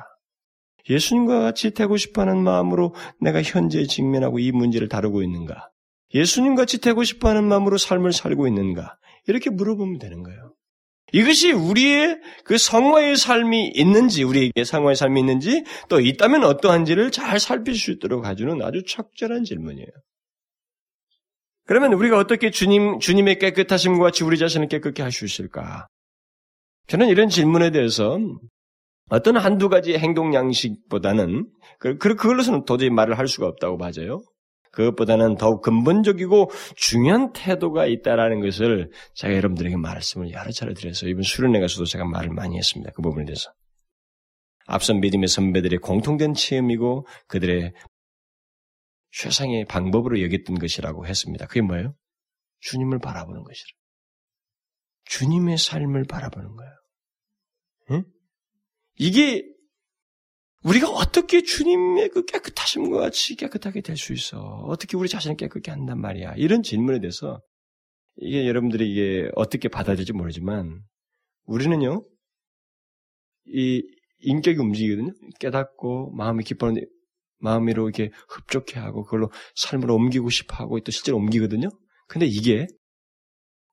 예수님과 0.89 1.39
같이 1.39 1.71
되고 1.71 1.95
싶어 1.95 2.21
하는 2.21 2.43
마음으로 2.43 2.93
내가 3.21 3.41
현재 3.41 3.85
직면하고 3.85 4.39
이 4.39 4.51
문제를 4.51 4.89
다루고 4.89 5.23
있는가? 5.23 5.69
예수님 6.13 6.55
같이 6.55 6.79
되고 6.79 7.03
싶어 7.03 7.29
하는 7.29 7.45
마음으로 7.45 7.77
삶을 7.77 8.11
살고 8.11 8.47
있는가? 8.47 8.97
이렇게 9.27 9.49
물어보면 9.49 9.99
되는 9.99 10.23
거예요. 10.23 10.52
이것이 11.13 11.51
우리의 11.51 12.19
그 12.43 12.57
성화의 12.57 13.15
삶이 13.17 13.69
있는지, 13.75 14.23
우리에게 14.23 14.63
성화의 14.63 14.95
삶이 14.95 15.19
있는지, 15.19 15.63
또 15.87 15.99
있다면 15.99 16.43
어떠한지를 16.43 17.11
잘 17.11 17.39
살필 17.39 17.75
수 17.75 17.91
있도록 17.91 18.23
가주는 18.23 18.59
아주 18.63 18.83
적절한 18.83 19.43
질문이에요. 19.43 19.87
그러면 21.65 21.93
우리가 21.93 22.17
어떻게 22.17 22.49
주님, 22.49 22.99
주님의 22.99 23.39
깨끗하심과 23.39 24.03
같이 24.03 24.23
우리 24.23 24.37
자신을 24.37 24.67
깨끗게 24.67 25.01
할 25.03 25.11
수 25.11 25.23
있을까? 25.23 25.87
저는 26.87 27.07
이런 27.07 27.29
질문에 27.29 27.69
대해서 27.69 28.19
어떤 29.09 29.37
한두 29.37 29.69
가지 29.69 29.95
행동 29.95 30.33
양식보다는, 30.33 31.47
그, 31.79 31.97
그, 31.99 32.15
그걸로서는 32.15 32.65
도저히 32.65 32.89
말을 32.89 33.17
할 33.19 33.27
수가 33.27 33.47
없다고 33.47 33.77
봐져요. 33.77 34.23
그것보다는 34.73 35.35
더욱 35.35 35.61
근본적이고 35.61 36.49
중요한 36.75 37.31
태도가 37.31 37.85
있다라는 37.85 38.41
것을 38.41 38.91
제가 39.13 39.35
여러분들에게 39.35 39.77
말씀을 39.77 40.31
여러 40.31 40.51
차례 40.51 40.73
드려서 40.73 41.07
이번 41.07 41.21
수련회 41.21 41.59
가서도 41.59 41.85
제가 41.85 42.05
말을 42.05 42.31
많이 42.31 42.57
했습니다. 42.57 42.91
그 42.93 43.01
부분에 43.01 43.25
대해서. 43.25 43.53
앞선 44.65 44.99
믿음의 44.99 45.27
선배들의 45.27 45.79
공통된 45.79 46.33
체험이고 46.33 47.05
그들의 47.27 47.73
최상의 49.11 49.65
방법으로 49.65 50.21
여겼던 50.23 50.57
것이라고 50.57 51.05
했습니다. 51.05 51.45
그게 51.45 51.61
뭐예요? 51.61 51.95
주님을 52.61 52.99
바라보는 52.99 53.43
것이라. 53.43 53.67
주님의 55.05 55.57
삶을 55.59 56.05
바라보는 56.05 56.55
거예요. 56.55 56.73
응? 57.91 58.03
이게 58.95 59.52
우리가 60.63 60.89
어떻게 60.89 61.41
주님의 61.41 62.09
그 62.09 62.25
깨끗하심과 62.25 62.99
같이 62.99 63.35
깨끗하게 63.35 63.81
될 63.81 63.97
수 63.97 64.13
있어? 64.13 64.39
어떻게 64.39 64.97
우리 64.97 65.09
자신을 65.09 65.35
깨끗게 65.37 65.71
한단 65.71 65.99
말이야? 65.99 66.35
이런 66.37 66.63
질문에 66.63 66.99
대해서 66.99 67.41
이게 68.17 68.47
여러분들이 68.47 68.89
이게 68.91 69.29
어떻게 69.35 69.67
받아들일지 69.67 70.13
모르지만 70.13 70.81
우리는요 71.45 72.05
이 73.47 73.83
인격이 74.19 74.57
움직이거든요. 74.59 75.11
깨닫고 75.39 76.11
마음이 76.11 76.43
기뻐하는데 76.43 76.87
마음으로 77.39 77.89
이렇게 77.89 78.11
흡족해 78.29 78.79
하고 78.79 79.03
그걸로 79.03 79.29
삶으로 79.55 79.95
옮기고 79.95 80.29
싶어 80.29 80.55
하고 80.55 80.79
또 80.79 80.91
실제로 80.91 81.17
옮기거든요. 81.17 81.67
근데 82.07 82.25
이게 82.25 82.67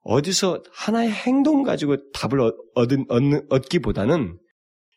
어디서 0.01 0.63
하나의 0.73 1.13
행동 1.13 1.63
가지고 1.63 2.11
답을 2.13 2.41
얻은, 2.75 3.07
얻는, 3.09 3.47
얻기보다는 3.51 4.39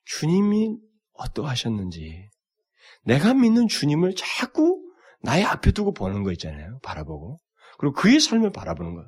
주님이 0.06 0.78
어떠하셨는지 1.14 2.30
내가 3.05 3.34
믿는 3.34 3.68
주님을 3.68 4.16
자꾸 4.16 4.82
나의 5.22 5.43
앞에 5.43 5.72
두고 5.72 5.93
보는 5.93 6.24
거 6.24 6.32
있잖아요. 6.34 6.80
바라보고. 6.84 7.39
그리고 7.78 7.93
그의 7.95 8.20
삶을 8.20 8.51
바라보는 8.51 8.95
거. 8.95 9.03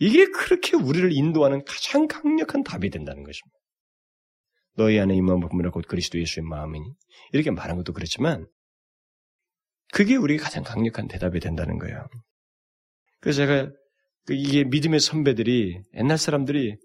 이게 0.00 0.26
그렇게 0.26 0.76
우리를 0.76 1.10
인도하는 1.12 1.64
가장 1.64 2.06
강력한 2.06 2.62
답이 2.62 2.90
된다는 2.90 3.24
것입니다. 3.24 3.58
너희 4.76 4.98
안에 5.00 5.14
임한 5.16 5.40
부분이라 5.40 5.70
곧 5.70 5.84
그리스도 5.88 6.20
예수의 6.20 6.44
마음이니 6.44 6.86
이렇게 7.32 7.50
말한 7.50 7.76
것도 7.78 7.92
그렇지만 7.92 8.46
그게 9.92 10.14
우리가 10.14 10.44
가장 10.44 10.62
강력한 10.62 11.08
대답이 11.08 11.40
된다는 11.40 11.78
거예요. 11.78 12.06
그래서 13.20 13.38
제가 13.38 13.70
그 14.26 14.34
이게 14.34 14.62
믿음의 14.64 15.00
선배들이 15.00 15.82
옛날 15.94 16.18
사람들이 16.18 16.76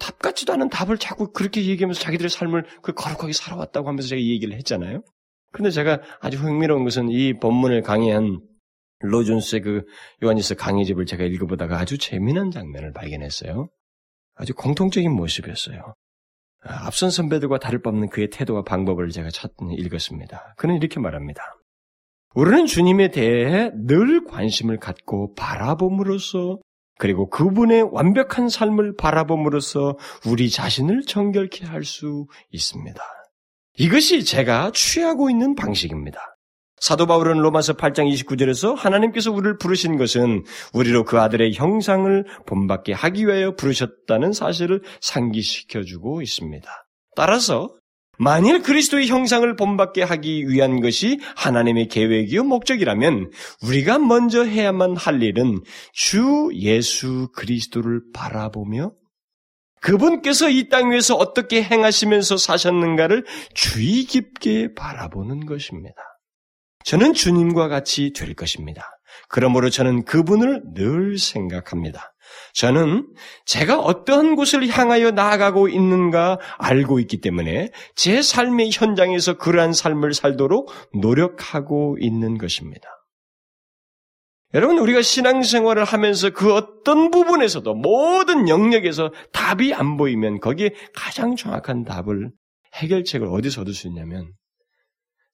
답 0.00 0.18
같지도 0.18 0.52
않은 0.54 0.68
답을 0.68 0.98
자꾸 0.98 1.32
그렇게 1.32 1.64
얘기하면서 1.64 2.00
자기들의 2.00 2.30
삶을 2.30 2.64
그 2.82 2.92
거룩하게 2.92 3.32
살아왔다고 3.32 3.88
하면서 3.88 4.08
제가 4.08 4.20
이 4.20 4.30
얘기를 4.30 4.56
했잖아요. 4.56 5.02
그런데 5.52 5.70
제가 5.70 6.00
아주 6.20 6.38
흥미로운 6.38 6.84
것은 6.84 7.08
이 7.08 7.32
본문을 7.34 7.82
강의한 7.82 8.40
로존스의 9.00 9.62
그 9.62 9.84
요한일서 10.22 10.54
강의집을 10.56 11.06
제가 11.06 11.24
읽어보다가 11.24 11.78
아주 11.78 11.98
재미난 11.98 12.50
장면을 12.50 12.92
발견했어요. 12.92 13.68
아주 14.34 14.54
공통적인 14.54 15.10
모습이었어요. 15.10 15.94
아, 16.62 16.86
앞선 16.86 17.10
선배들과 17.10 17.58
다를 17.58 17.80
바 17.80 17.90
없는 17.90 18.08
그의 18.10 18.30
태도와 18.30 18.62
방법을 18.64 19.10
제가 19.10 19.30
찾 19.30 19.52
읽었습니다. 19.78 20.54
그는 20.56 20.76
이렇게 20.76 21.00
말합니다. 21.00 21.42
우리는 22.34 22.66
주님에 22.66 23.10
대해 23.10 23.70
늘 23.74 24.24
관심을 24.24 24.78
갖고 24.78 25.32
바라봄으로써 25.34 26.58
그리고 26.98 27.28
그분의 27.28 27.88
완벽한 27.92 28.48
삶을 28.48 28.96
바라봄으로써 28.96 29.96
우리 30.26 30.50
자신을 30.50 31.02
정결케 31.02 31.66
할 31.66 31.84
수 31.84 32.26
있습니다. 32.50 33.02
이것이 33.78 34.24
제가 34.24 34.72
취하고 34.74 35.30
있는 35.30 35.54
방식입니다. 35.54 36.18
사도 36.78 37.06
바울은 37.06 37.38
로마서 37.38 37.74
8장 37.74 38.10
29절에서 38.12 38.74
하나님께서 38.74 39.32
우리를 39.32 39.56
부르신 39.58 39.96
것은 39.96 40.44
우리로 40.74 41.04
그 41.04 41.18
아들의 41.20 41.54
형상을 41.54 42.24
본받게 42.46 42.92
하기 42.92 43.26
위하여 43.26 43.54
부르셨다는 43.54 44.32
사실을 44.32 44.82
상기시켜주고 45.00 46.22
있습니다. 46.22 46.68
따라서 47.14 47.74
만일 48.18 48.62
그리스도의 48.62 49.08
형상을 49.08 49.56
본받게 49.56 50.02
하기 50.02 50.48
위한 50.48 50.80
것이 50.80 51.20
하나님의 51.36 51.88
계획이요 51.88 52.44
목적이라면 52.44 53.30
우리가 53.62 53.98
먼저 53.98 54.44
해야만 54.44 54.96
할 54.96 55.22
일은 55.22 55.60
주 55.92 56.50
예수 56.54 57.28
그리스도를 57.34 58.00
바라보며 58.14 58.92
그분께서 59.80 60.48
이 60.50 60.68
땅 60.68 60.90
위에서 60.90 61.14
어떻게 61.14 61.62
행하시면서 61.62 62.38
사셨는가를 62.38 63.24
주의 63.54 64.04
깊게 64.04 64.74
바라보는 64.74 65.46
것입니다. 65.46 65.96
저는 66.84 67.14
주님과 67.14 67.68
같이 67.68 68.12
될 68.12 68.34
것입니다. 68.34 68.82
그러므로 69.28 69.70
저는 69.70 70.04
그분을 70.04 70.62
늘 70.74 71.18
생각합니다. 71.18 72.12
저는 72.56 73.06
제가 73.44 73.78
어떠한 73.80 74.34
곳을 74.34 74.66
향하여 74.66 75.10
나아가고 75.10 75.68
있는가 75.68 76.38
알고 76.56 77.00
있기 77.00 77.20
때문에 77.20 77.70
제 77.94 78.22
삶의 78.22 78.70
현장에서 78.72 79.36
그러한 79.36 79.74
삶을 79.74 80.14
살도록 80.14 80.70
노력하고 80.94 81.98
있는 82.00 82.38
것입니다. 82.38 82.88
여러분, 84.54 84.78
우리가 84.78 85.02
신앙생활을 85.02 85.84
하면서 85.84 86.30
그 86.30 86.54
어떤 86.54 87.10
부분에서도 87.10 87.74
모든 87.74 88.48
영역에서 88.48 89.12
답이 89.32 89.74
안 89.74 89.98
보이면 89.98 90.40
거기에 90.40 90.70
가장 90.94 91.36
정확한 91.36 91.84
답을 91.84 92.30
해결책을 92.74 93.26
어디서 93.26 93.62
얻을 93.62 93.74
수 93.74 93.86
있냐면 93.88 94.32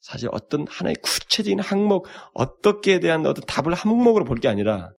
사실 0.00 0.28
어떤 0.32 0.66
하나의 0.68 0.96
구체적인 1.00 1.60
항목, 1.60 2.08
어떻게에 2.34 2.98
대한 2.98 3.24
어떤 3.26 3.44
답을 3.46 3.74
항목으로 3.74 4.24
볼 4.24 4.40
게 4.40 4.48
아니라 4.48 4.90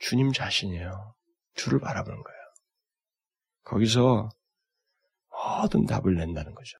주님 0.00 0.32
자신이에요. 0.32 1.17
주를 1.58 1.80
바라보는 1.80 2.22
거예요. 2.22 2.38
거기서 3.64 4.30
모든 5.30 5.84
답을 5.84 6.14
낸다는 6.14 6.54
거죠. 6.54 6.78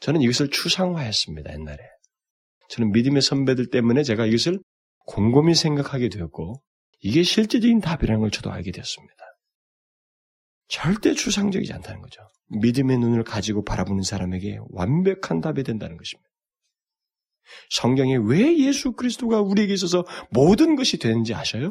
저는 0.00 0.20
이것을 0.20 0.50
추상화했습니다, 0.50 1.52
옛날에. 1.52 1.78
저는 2.68 2.92
믿음의 2.92 3.22
선배들 3.22 3.70
때문에 3.70 4.02
제가 4.02 4.26
이것을 4.26 4.60
곰곰이 5.06 5.54
생각하게 5.54 6.10
되었고, 6.10 6.62
이게 7.00 7.22
실제적인 7.22 7.80
답이라는 7.80 8.20
걸 8.20 8.30
저도 8.30 8.50
알게 8.50 8.72
되었습니다. 8.72 9.14
절대 10.68 11.14
추상적이지 11.14 11.72
않다는 11.72 12.02
거죠. 12.02 12.22
믿음의 12.48 12.98
눈을 12.98 13.24
가지고 13.24 13.64
바라보는 13.64 14.02
사람에게 14.02 14.58
완벽한 14.70 15.40
답이 15.40 15.62
된다는 15.62 15.96
것입니다. 15.96 16.28
성경에 17.70 18.16
왜 18.16 18.58
예수 18.58 18.92
그리스도가 18.92 19.40
우리에게 19.40 19.72
있어서 19.72 20.04
모든 20.30 20.74
것이 20.74 20.98
되는지 20.98 21.34
아셔요? 21.34 21.70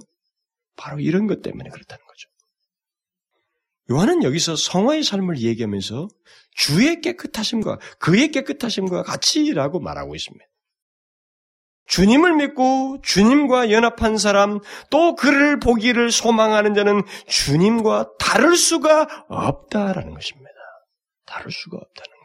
바로 0.78 1.00
이런 1.00 1.28
것 1.28 1.42
때문에 1.42 1.70
그렇다는 1.70 2.05
거죠. 2.05 2.05
요한은 3.92 4.24
여기서 4.24 4.56
성화의 4.56 5.04
삶을 5.04 5.40
얘기하면서 5.40 6.08
주의 6.52 7.02
깨끗하심과 7.02 7.80
그의 8.00 8.30
깨끗하심과 8.30 9.04
같이라고 9.04 9.80
말하고 9.80 10.16
있습니다. 10.16 10.46
주님을 11.88 12.36
믿고 12.36 13.00
주님과 13.04 13.70
연합한 13.70 14.18
사람, 14.18 14.60
또 14.90 15.16
그를 15.16 15.60
보기를 15.60 16.12
소망하는 16.12 16.74
자는 16.74 17.04
주님과 17.28 18.14
다를 18.18 18.56
수가 18.56 19.26
없다라는 19.30 20.14
것입니다. 20.16 20.52
다를 21.28 21.52
수가 21.52 21.78
없다는 21.78 22.16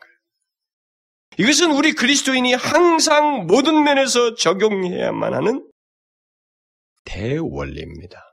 이것은 1.41 1.73
우리 1.73 1.93
그리스도인이 1.93 2.53
항상 2.53 3.47
모든 3.47 3.83
면에서 3.83 4.35
적용해야만 4.35 5.33
하는 5.33 5.67
대원리입니다. 7.07 8.30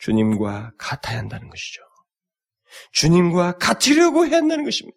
주님과 0.00 0.72
같아야 0.78 1.18
한다는 1.18 1.48
것이죠. 1.48 1.82
주님과 2.92 3.58
같으려고 3.58 4.26
해야 4.26 4.38
한다는 4.38 4.64
것입니다. 4.64 4.96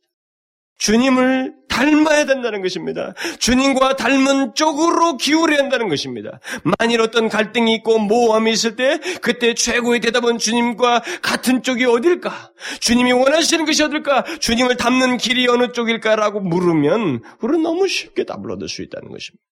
주님을 0.80 1.54
닮아야 1.70 2.26
된다는 2.26 2.62
것입니다. 2.62 3.14
주님과 3.40 3.96
닮은 3.96 4.54
쪽으로 4.54 5.18
기울여야 5.18 5.60
한다는 5.60 5.88
것입니다. 5.88 6.40
만일 6.78 7.02
어떤 7.02 7.30
갈등이 7.30 7.74
있고 7.76 8.00
모함이 8.00 8.52
있을 8.52 8.76
때 8.76 9.00
그때 9.22 9.54
최고의 9.54 10.02
대답은 10.02 10.40
주님과 10.40 11.04
같은 11.22 11.64
쪽이 11.64 11.86
어딜까? 11.86 12.52
주님이 12.80 13.14
원하시는 13.14 13.66
것이 13.66 13.84
어딜까? 13.84 14.24
주님을 14.40 14.76
닮는 14.76 15.18
길이 15.18 15.48
어느 15.48 15.72
쪽일까라고 15.72 16.42
물으면 16.42 17.22
우리는 17.42 17.64
너무 17.64 17.88
쉽게 17.88 18.26
답을 18.26 18.52
얻을 18.52 18.68
수 18.68 18.82
있다는 18.82 19.10
것입니다. 19.10 19.44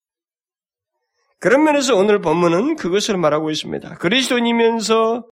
그런 1.39 1.63
면에서 1.63 1.95
오늘 1.95 2.21
본문은 2.21 2.75
그것을 2.75 3.17
말하고 3.17 3.49
있습니다. 3.49 3.95
그리스도인이면서 3.95 5.25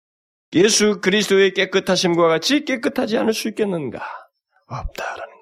예수 0.54 1.00
그리스도의 1.02 1.54
깨끗하심과 1.54 2.28
같이 2.28 2.66
깨끗하지 2.66 3.18
않을 3.18 3.34
수 3.34 3.47
있겠는가? 3.50 4.02
없다라는 4.68 5.39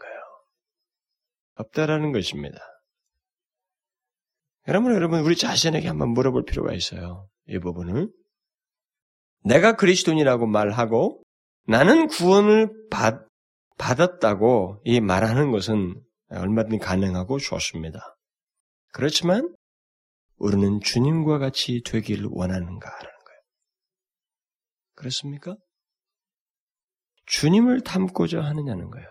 없다라는 1.57 2.11
것입니다. 2.11 2.57
여러분, 4.67 4.93
여러분, 4.93 5.21
우리 5.21 5.35
자신에게 5.35 5.87
한번 5.87 6.09
물어볼 6.09 6.45
필요가 6.45 6.73
있어요. 6.73 7.27
이 7.47 7.59
부분을. 7.59 8.09
내가 9.43 9.75
그리스도인이라고 9.75 10.45
말하고 10.45 11.23
나는 11.67 12.07
구원을 12.07 12.71
받, 12.89 13.25
받았다고 13.77 14.81
이 14.83 14.99
말하는 14.99 15.51
것은 15.51 16.01
얼마든지 16.29 16.79
가능하고 16.79 17.39
좋습니다. 17.39 18.17
그렇지만 18.91 19.53
우리는 20.37 20.81
주님과 20.81 21.39
같이 21.39 21.81
원하는가라는 22.31 22.79
거예요. 22.79 23.16
그렇습니까? 24.97 25.55
주님을 27.27 27.81
닮고자 27.81 28.41
하느냐는 28.41 28.89
거예요. 28.89 29.07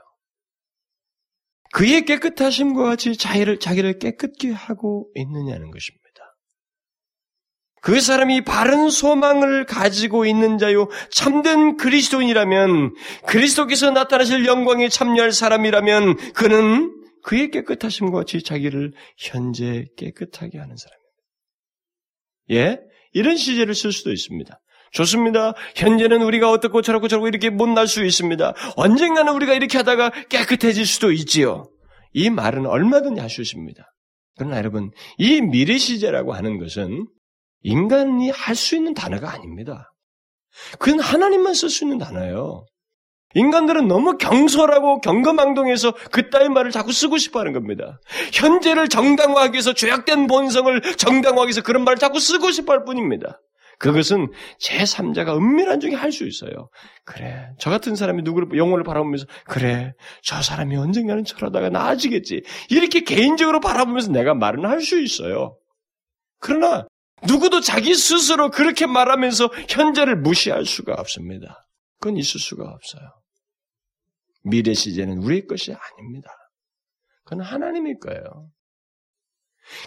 그의 1.72 2.04
깨끗하심과 2.04 2.82
같이 2.84 3.16
자기를, 3.16 3.58
자기를 3.58 3.98
깨끗게 3.98 4.50
하고 4.50 5.10
있느냐는 5.14 5.70
것입니다. 5.70 6.06
그 7.82 8.00
사람이 8.00 8.42
바른 8.42 8.90
소망을 8.90 9.64
가지고 9.64 10.26
있는 10.26 10.58
자요 10.58 10.88
참된 11.12 11.76
그리스도인이라면 11.76 12.94
그리스도께서 13.26 13.92
나타나실 13.92 14.44
영광에 14.44 14.88
참여할 14.88 15.30
사람이라면 15.30 16.32
그는 16.32 16.92
그의 17.22 17.50
깨끗하심과 17.50 18.18
같이 18.18 18.42
자기를 18.42 18.92
현재 19.18 19.84
깨끗하게 19.96 20.58
하는 20.58 20.76
사람입니다. 20.76 21.06
예? 22.52 22.80
이런 23.12 23.36
시제를 23.36 23.74
쓸 23.74 23.92
수도 23.92 24.12
있습니다. 24.12 24.60
좋습니다. 24.96 25.52
현재는 25.74 26.22
우리가 26.22 26.50
어떻고 26.50 26.80
저렇고 26.80 27.08
저렇고 27.08 27.28
이렇게 27.28 27.50
못날 27.50 27.86
수 27.86 28.04
있습니다. 28.04 28.54
언젠가는 28.76 29.32
우리가 29.32 29.52
이렇게 29.52 29.76
하다가 29.78 30.10
깨끗해질 30.28 30.86
수도 30.86 31.12
있지요. 31.12 31.68
이 32.12 32.30
말은 32.30 32.66
얼마든지 32.66 33.20
할 33.20 33.28
수 33.28 33.42
있습니다. 33.42 33.84
그러나 34.38 34.56
여러분, 34.58 34.90
이 35.18 35.40
미래 35.42 35.76
시제라고 35.76 36.32
하는 36.32 36.58
것은 36.58 37.06
인간이 37.62 38.30
할 38.30 38.54
수 38.54 38.76
있는 38.76 38.94
단어가 38.94 39.32
아닙니다. 39.32 39.92
그건 40.78 41.00
하나님만 41.00 41.52
쓸 41.52 41.68
수 41.68 41.84
있는 41.84 41.98
단어예요. 41.98 42.64
인간들은 43.34 43.86
너무 43.88 44.16
경솔하고 44.16 45.00
경거망동해서 45.02 45.92
그따위 46.10 46.48
말을 46.48 46.70
자꾸 46.70 46.92
쓰고 46.92 47.18
싶어 47.18 47.40
하는 47.40 47.52
겁니다. 47.52 48.00
현재를 48.32 48.88
정당화하기 48.88 49.52
위해서 49.52 49.74
죄악된 49.74 50.26
본성을 50.26 50.80
정당화하기 50.96 51.48
위해서 51.48 51.62
그런 51.62 51.84
말을 51.84 51.98
자꾸 51.98 52.18
쓰고 52.18 52.50
싶어 52.50 52.72
할 52.72 52.84
뿐입니다. 52.84 53.38
그것은 53.78 54.28
제3자가 54.60 55.36
은밀한 55.36 55.80
중에 55.80 55.94
할 55.94 56.12
수 56.12 56.26
있어요. 56.26 56.70
그래. 57.04 57.50
저 57.58 57.70
같은 57.70 57.94
사람이 57.94 58.22
누구를, 58.22 58.56
영혼을 58.56 58.84
바라보면서, 58.84 59.26
그래. 59.44 59.92
저 60.22 60.40
사람이 60.40 60.76
언젠가는 60.76 61.24
저러다가 61.24 61.68
나아지겠지. 61.68 62.42
이렇게 62.70 63.00
개인적으로 63.00 63.60
바라보면서 63.60 64.12
내가 64.12 64.34
말은 64.34 64.64
할 64.64 64.80
수 64.80 65.00
있어요. 65.00 65.58
그러나, 66.38 66.86
누구도 67.26 67.60
자기 67.60 67.94
스스로 67.94 68.50
그렇게 68.50 68.86
말하면서 68.86 69.50
현재를 69.68 70.16
무시할 70.16 70.64
수가 70.64 70.94
없습니다. 70.94 71.66
그건 71.98 72.16
있을 72.18 72.40
수가 72.40 72.64
없어요. 72.64 73.02
미래 74.44 74.74
시제는 74.74 75.18
우리의 75.18 75.46
것이 75.46 75.72
아닙니다. 75.72 76.30
그건 77.24 77.40
하나님의 77.44 77.98
거예요. 77.98 78.48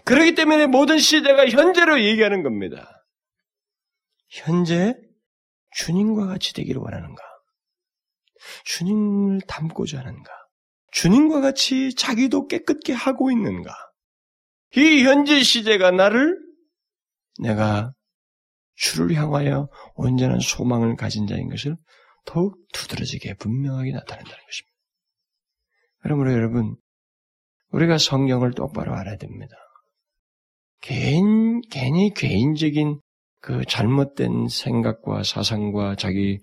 그렇기 0.04 0.36
때문에 0.36 0.68
모든 0.68 1.00
시대가 1.00 1.48
현재로 1.48 2.04
얘기하는 2.04 2.44
겁니다. 2.44 2.99
현재 4.30 4.96
주님과 5.72 6.28
같이 6.28 6.54
되기를 6.54 6.82
원하는가? 6.82 7.22
주님을 8.66 9.42
닮고자 9.48 10.00
하는가? 10.00 10.32
주님과 10.92 11.42
같이 11.42 11.94
자기도 11.96 12.48
깨끗게 12.48 12.94
하고 12.94 13.32
있는가? 13.32 13.74
이 14.76 15.04
현재 15.04 15.42
시대가 15.42 15.92
나를 15.92 16.38
내가 17.40 17.94
주를 18.76 19.14
향하여 19.14 19.70
온전한 19.96 20.40
소망을 20.40 20.96
가진 20.96 21.28
자인 21.28 21.50
것을 21.50 21.76
더욱 22.26 22.58
두드러지게 22.74 23.36
분명하게 23.36 23.92
나타낸다는 23.92 24.46
것입니다. 24.46 24.78
그러므로 26.02 26.32
여러분, 26.32 26.76
우리가 27.72 27.98
성경을 27.98 28.54
똑바로 28.54 28.96
알아야 28.96 29.18
됩니다. 29.18 29.56
개인, 30.82 31.62
괜히 31.70 32.14
개인적인 32.14 33.00
그 33.42 33.64
잘못된 33.66 34.48
생각과 34.50 35.24
사상과 35.24 35.96
자기 35.96 36.40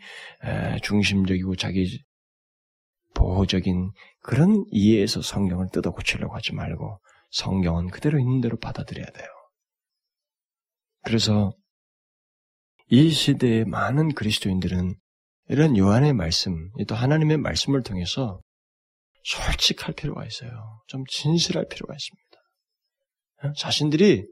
중심적이고 0.82 1.56
자기 1.56 2.02
보호적인 3.14 3.90
그런 4.20 4.64
이해에서 4.70 5.22
성경을 5.22 5.68
뜯어 5.72 5.90
고치려고 5.90 6.34
하지 6.34 6.54
말고 6.54 7.00
성경은 7.30 7.88
그대로 7.88 8.18
있는 8.18 8.40
대로 8.40 8.58
받아들여야 8.58 9.06
돼요. 9.06 9.26
그래서 11.02 11.54
이 12.88 13.10
시대의 13.10 13.64
많은 13.64 14.14
그리스도인들은 14.14 14.94
이런 15.48 15.76
요한의 15.76 16.12
말씀, 16.12 16.70
또 16.88 16.94
하나님의 16.94 17.36
말씀을 17.38 17.82
통해서 17.82 18.40
솔직할 19.22 19.94
필요가 19.94 20.24
있어요. 20.24 20.50
좀 20.86 21.04
진실할 21.08 21.66
필요가 21.68 21.94
있습니다. 21.94 22.26
어? 23.44 23.52
자신들이 23.56 24.26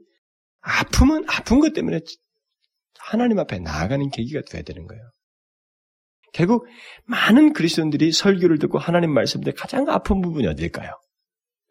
아픔은 0.61 1.29
아픈 1.29 1.59
것 1.59 1.73
때문에 1.73 1.99
하나님 2.99 3.39
앞에 3.39 3.59
나아가는 3.59 4.09
계기가 4.09 4.41
돼야 4.49 4.61
되는 4.61 4.87
거예요. 4.87 5.03
결국 6.33 6.67
많은 7.05 7.53
그리스도인들이 7.53 8.11
설교를 8.11 8.59
듣고 8.59 8.77
하나님 8.77 9.13
말씀때 9.13 9.51
가장 9.51 9.87
아픈 9.89 10.21
부분이 10.21 10.47
어딜까요? 10.47 10.91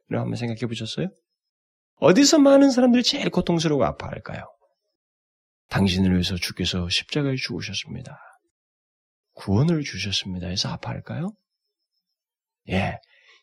이런 0.09 0.23
한번 0.23 0.37
생각해 0.37 0.61
보셨어요? 0.67 1.09
어디서 1.97 2.39
많은 2.39 2.71
사람들이 2.71 3.03
제일 3.03 3.31
고통스러워 3.31 3.85
아파할까요? 3.85 4.45
당신을 5.69 6.13
위해서 6.13 6.37
주께서 6.37 6.89
십자가에 6.89 7.35
죽으셨습니다. 7.37 8.19
구원을 9.35 9.83
주셨습니다. 9.83 10.47
해서 10.47 10.69
아파할까요? 10.69 11.33
예. 12.71 12.99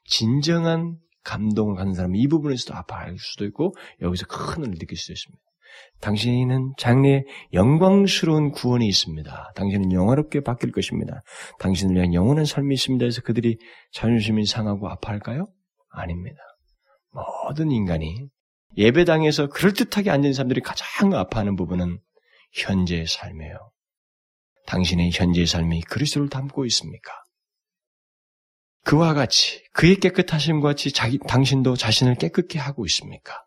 진정한 0.05 0.97
감동을 1.23 1.75
갖는 1.75 1.93
사람은 1.93 2.15
이 2.15 2.27
부분에서도 2.27 2.73
아파할 2.73 3.17
수도 3.19 3.45
있고, 3.45 3.75
여기서 4.01 4.25
큰 4.25 4.63
은혜를 4.63 4.79
느낄 4.79 4.97
수도 4.97 5.13
있습니다. 5.13 5.43
당신은 6.01 6.73
장래에 6.77 7.23
영광스러운 7.53 8.51
구원이 8.51 8.87
있습니다. 8.87 9.51
당신은 9.55 9.91
영화롭게 9.91 10.41
바뀔 10.41 10.71
것입니다. 10.71 11.21
당신을 11.59 11.95
위한 11.95 12.13
영원한 12.13 12.45
삶이 12.45 12.73
있습니다. 12.73 13.05
해서 13.05 13.21
그들이 13.21 13.57
자존심이 13.91 14.45
상하고 14.45 14.89
아파할까요? 14.89 15.47
아닙니다. 15.89 16.37
모든 17.11 17.71
인간이 17.71 18.29
예배당에서 18.77 19.47
그럴듯하게 19.47 20.09
앉은 20.09 20.33
사람들이 20.33 20.61
가장 20.61 21.13
아파하는 21.13 21.55
부분은 21.55 21.99
현재의 22.53 23.05
삶이에요. 23.07 23.71
당신의 24.65 25.11
현재의 25.11 25.45
삶이 25.45 25.81
그리스도를 25.83 26.29
담고 26.29 26.65
있습니까? 26.65 27.11
그와 28.83 29.13
같이 29.13 29.63
그의 29.73 29.97
깨끗하심과 29.97 30.69
같이 30.69 30.91
자기 30.91 31.19
당신도 31.19 31.75
자신을 31.75 32.15
깨끗게 32.15 32.57
하고 32.59 32.85
있습니까? 32.85 33.43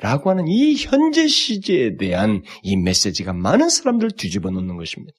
라고 0.00 0.30
하는 0.30 0.46
이 0.46 0.74
현재 0.76 1.26
시제에 1.26 1.96
대한 1.96 2.42
이 2.62 2.76
메시지가 2.76 3.32
많은 3.32 3.68
사람들을 3.68 4.12
뒤집어 4.12 4.50
놓는 4.50 4.76
것입니다. 4.76 5.16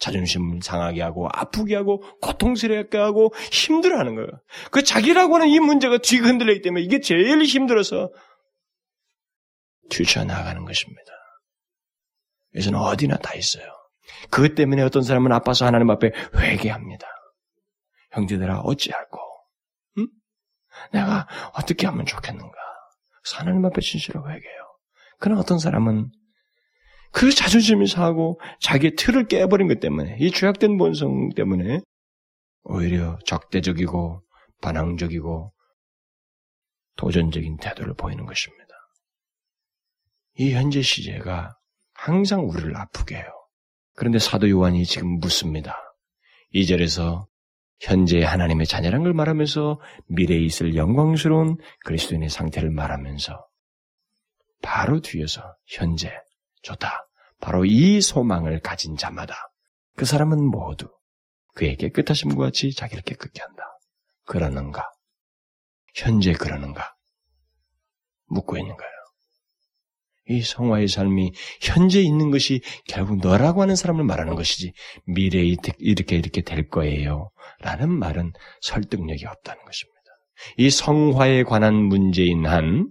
자존심을 0.00 0.60
상하게 0.62 1.02
하고 1.02 1.28
아프게 1.32 1.76
하고 1.76 2.02
고통스럽게 2.20 2.98
하고 2.98 3.32
힘들어하는 3.52 4.14
거예요. 4.16 4.28
그 4.70 4.82
자기라고 4.82 5.36
하는 5.36 5.48
이 5.48 5.60
문제가 5.60 5.98
뒤가 5.98 6.26
흔들리기 6.26 6.62
때문에 6.62 6.82
이게 6.82 7.00
제일 7.00 7.42
힘들어서 7.42 8.10
뒤쳐나가는 9.90 10.64
것입니다. 10.64 11.12
그래서는 12.52 12.78
어디나 12.78 13.18
다 13.18 13.34
있어요. 13.34 13.64
그것 14.30 14.54
때문에 14.54 14.82
어떤 14.82 15.02
사람은 15.02 15.32
아파서 15.32 15.66
하나님 15.66 15.90
앞에 15.90 16.12
회개합니다. 16.36 17.06
형제들아 18.12 18.60
어찌할꼬? 18.60 19.18
응? 19.98 20.06
내가 20.92 21.26
어떻게 21.54 21.86
하면 21.86 22.06
좋겠는가? 22.06 22.63
하나님 23.32 23.64
앞에 23.64 23.80
진실로 23.80 24.20
회개해요. 24.20 24.64
그러나 25.18 25.40
어떤 25.40 25.58
사람은 25.58 26.10
그 27.12 27.32
자존심이 27.32 27.86
상하고 27.86 28.40
자기의 28.60 28.96
틀을 28.96 29.28
깨버린 29.28 29.68
것 29.68 29.80
때문에 29.80 30.16
이 30.20 30.30
죄악된 30.30 30.76
본성 30.76 31.30
때문에 31.36 31.80
오히려 32.64 33.18
적대적이고 33.24 34.22
반항적이고 34.60 35.52
도전적인 36.96 37.58
태도를 37.58 37.94
보이는 37.94 38.26
것입니다. 38.26 38.64
이 40.36 40.52
현재 40.52 40.82
시제가 40.82 41.56
항상 41.94 42.48
우리를 42.48 42.76
아프게 42.76 43.16
해요. 43.16 43.30
그런데 43.94 44.18
사도 44.18 44.50
요한이 44.50 44.84
지금 44.84 45.20
묻습니다. 45.20 45.76
2절에서 46.52 47.26
현재 47.80 48.22
하나님의 48.22 48.66
자녀란 48.66 49.02
걸 49.02 49.12
말하면서 49.12 49.80
미래에 50.08 50.38
있을 50.38 50.74
영광스러운 50.76 51.56
그리스도인의 51.84 52.30
상태를 52.30 52.70
말하면서 52.70 53.46
바로 54.62 55.00
뒤에서 55.00 55.56
현재 55.66 56.10
좋다. 56.62 57.08
바로 57.40 57.64
이 57.64 58.00
소망을 58.00 58.60
가진 58.60 58.96
자마다 58.96 59.34
그 59.96 60.04
사람은 60.04 60.42
모두 60.42 60.88
그의 61.54 61.76
깨끗하심과 61.76 62.36
같이 62.36 62.72
자기를 62.72 63.02
깨끗게 63.02 63.42
한다. 63.42 63.62
그러는가? 64.24 64.90
현재 65.94 66.32
그러는가? 66.32 66.96
묻고 68.26 68.56
있는 68.56 68.76
거예요. 68.76 68.92
이 70.28 70.40
성화의 70.40 70.88
삶이 70.88 71.32
현재 71.60 72.00
있는 72.00 72.30
것이 72.30 72.62
결국 72.88 73.18
너라고 73.18 73.60
하는 73.62 73.76
사람을 73.76 74.04
말하는 74.04 74.34
것이지 74.34 74.72
미래에 75.06 75.56
이렇게 75.78 76.16
이렇게 76.16 76.40
될 76.40 76.68
거예요. 76.68 77.30
라는 77.60 77.90
말은 77.90 78.32
설득력이 78.62 79.26
없다는 79.26 79.64
것입니다. 79.64 79.94
이 80.56 80.70
성화에 80.70 81.42
관한 81.42 81.74
문제인 81.74 82.46
한 82.46 82.90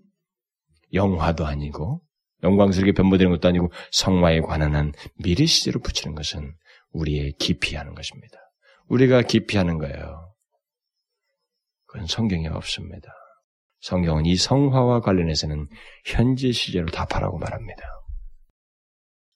영화도 0.93 1.45
아니고 1.45 2.01
영광스럽게 2.43 2.91
변모되는 2.91 3.31
것도 3.31 3.47
아니고 3.47 3.71
성화에 3.91 4.41
관한 4.41 4.75
한 4.75 4.93
미래 5.15 5.45
시제로 5.45 5.79
붙이는 5.79 6.13
것은 6.13 6.53
우리의 6.91 7.33
기피하는 7.39 7.95
것입니다. 7.95 8.37
우리가 8.87 9.23
기피하는 9.23 9.79
거예요. 9.79 10.33
그건 11.87 12.05
성경에 12.07 12.47
없습니다. 12.47 13.11
성경은 13.83 14.25
이 14.25 14.37
성화와 14.37 15.01
관련해서는 15.01 15.67
현재 16.05 16.53
시제로 16.53 16.85
답하라고 16.85 17.37
말합니다. 17.37 17.81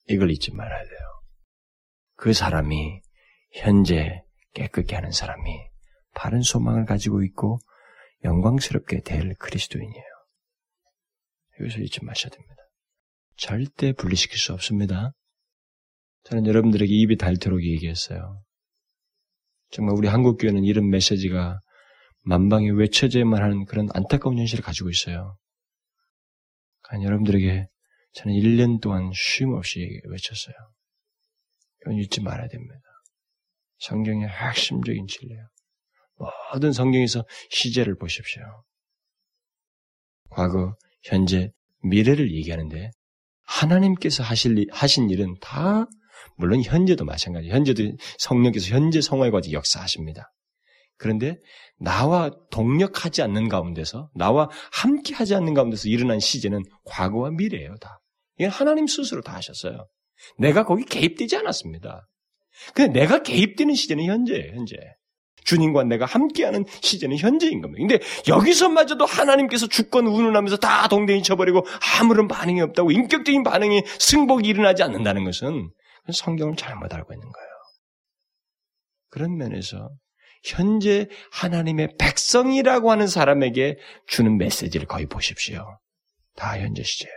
이걸 0.08 0.30
잊지 0.30 0.52
말아야 0.52 0.82
돼요. 0.82 0.98
그 2.16 2.32
사람이 2.32 3.02
현재 3.52 4.22
깨끗게 4.54 4.94
하는 4.94 5.10
사람이 5.12 5.52
바른 6.14 6.40
소망을 6.40 6.86
가지고 6.86 7.22
있고 7.24 7.58
영광스럽게 8.24 9.02
될 9.02 9.34
그리스도인이에요. 9.34 10.04
여기서 11.60 11.80
잊지 11.80 12.02
마셔야 12.06 12.30
됩니다. 12.30 12.62
절대 13.36 13.92
분리시킬 13.92 14.38
수 14.38 14.54
없습니다. 14.54 15.12
저는 16.22 16.46
여러분들에게 16.46 16.90
입이 16.90 17.18
닳도록 17.18 17.62
얘기했어요. 17.62 18.42
정말 19.70 19.94
우리 19.94 20.08
한국교회는 20.08 20.64
이런 20.64 20.88
메시지가 20.88 21.60
만방에 22.22 22.70
외쳐져야만 22.70 23.42
하는 23.42 23.64
그런 23.64 23.88
안타까운 23.94 24.38
현실을 24.38 24.62
가지고 24.62 24.90
있어요. 24.90 25.36
그러니까 26.82 27.06
여러분들에게 27.06 27.68
저는 28.14 28.34
1년 28.34 28.80
동안 28.80 29.10
쉼 29.14 29.48
없이 29.48 30.00
외쳤어요. 30.08 30.54
이건 31.82 31.98
잊지 31.98 32.20
말아야 32.22 32.48
됩니다. 32.48 32.80
성경의 33.78 34.28
핵심적인 34.28 35.06
진리예요. 35.06 35.48
모든 36.52 36.72
성경에서 36.72 37.24
시제를 37.50 37.96
보십시오. 37.96 38.42
과거, 40.30 40.76
현재, 41.04 41.52
미래를 41.82 42.34
얘기하는데 42.34 42.90
하나님께서 43.42 44.22
하실, 44.22 44.66
하신 44.70 45.10
일은 45.10 45.36
다 45.40 45.86
물론 46.36 46.62
현재도 46.62 47.04
마찬가지. 47.04 47.48
현재도 47.48 47.96
성령께서 48.18 48.74
현재 48.74 49.00
성화에 49.00 49.30
가지 49.30 49.52
역사하십니다. 49.52 50.32
그런데 50.98 51.38
나와 51.78 52.30
동력하지 52.50 53.22
않는 53.22 53.48
가운데서 53.48 54.10
나와 54.14 54.48
함께 54.72 55.14
하지 55.14 55.34
않는 55.34 55.54
가운데서 55.54 55.88
일어난 55.88 56.18
시제는 56.18 56.64
과거와 56.84 57.30
미래예요. 57.30 57.76
다. 57.80 58.00
이건 58.38 58.50
하나님 58.50 58.86
스스로 58.86 59.22
다 59.22 59.34
하셨어요. 59.34 59.86
내가 60.38 60.64
거기 60.64 60.84
개입되지 60.84 61.36
않았습니다. 61.36 62.06
근데 62.74 63.00
내가 63.00 63.22
개입되는 63.22 63.74
시제는 63.74 64.04
현재예요. 64.04 64.52
현재. 64.54 64.76
주님과 65.44 65.84
내가 65.84 66.04
함께하는 66.04 66.66
시제는 66.82 67.16
현재인 67.16 67.62
겁니다. 67.62 67.80
근데 67.80 68.04
여기서마저도 68.28 69.06
하나님께서 69.06 69.66
주권 69.66 70.06
운운하면서 70.06 70.56
다 70.58 70.88
동댕이 70.88 71.22
쳐버리고 71.22 71.64
아무런 72.00 72.28
반응이 72.28 72.60
없다고 72.60 72.90
인격적인 72.90 73.44
반응이 73.44 73.82
승복이 73.98 74.46
일어나지 74.46 74.82
않는다는 74.82 75.24
것은 75.24 75.70
성경을 76.12 76.56
잘못 76.56 76.92
알고 76.92 77.14
있는 77.14 77.26
거예요. 77.30 77.48
그런 79.10 79.36
면에서 79.36 79.88
현재 80.44 81.08
하나님의 81.32 81.96
백성이라고 81.98 82.90
하는 82.90 83.06
사람에게 83.06 83.78
주는 84.06 84.36
메시지를 84.38 84.86
거의 84.86 85.06
보십시오. 85.06 85.78
다 86.34 86.58
현재 86.58 86.82
시제예요. 86.82 87.16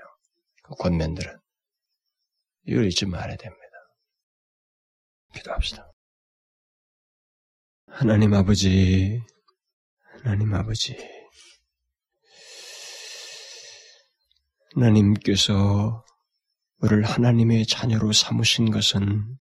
그 0.63 0.75
권면들은. 0.75 1.37
이걸 2.67 2.85
잊지 2.85 3.05
말아야 3.05 3.35
됩니다. 3.37 3.61
기도합시다. 5.33 5.91
하나님 7.87 8.33
아버지, 8.33 9.21
하나님 10.23 10.53
아버지, 10.53 10.95
하나님께서 14.75 16.05
우리를 16.77 17.03
하나님의 17.03 17.65
자녀로 17.65 18.13
삼으신 18.13 18.71
것은 18.71 19.37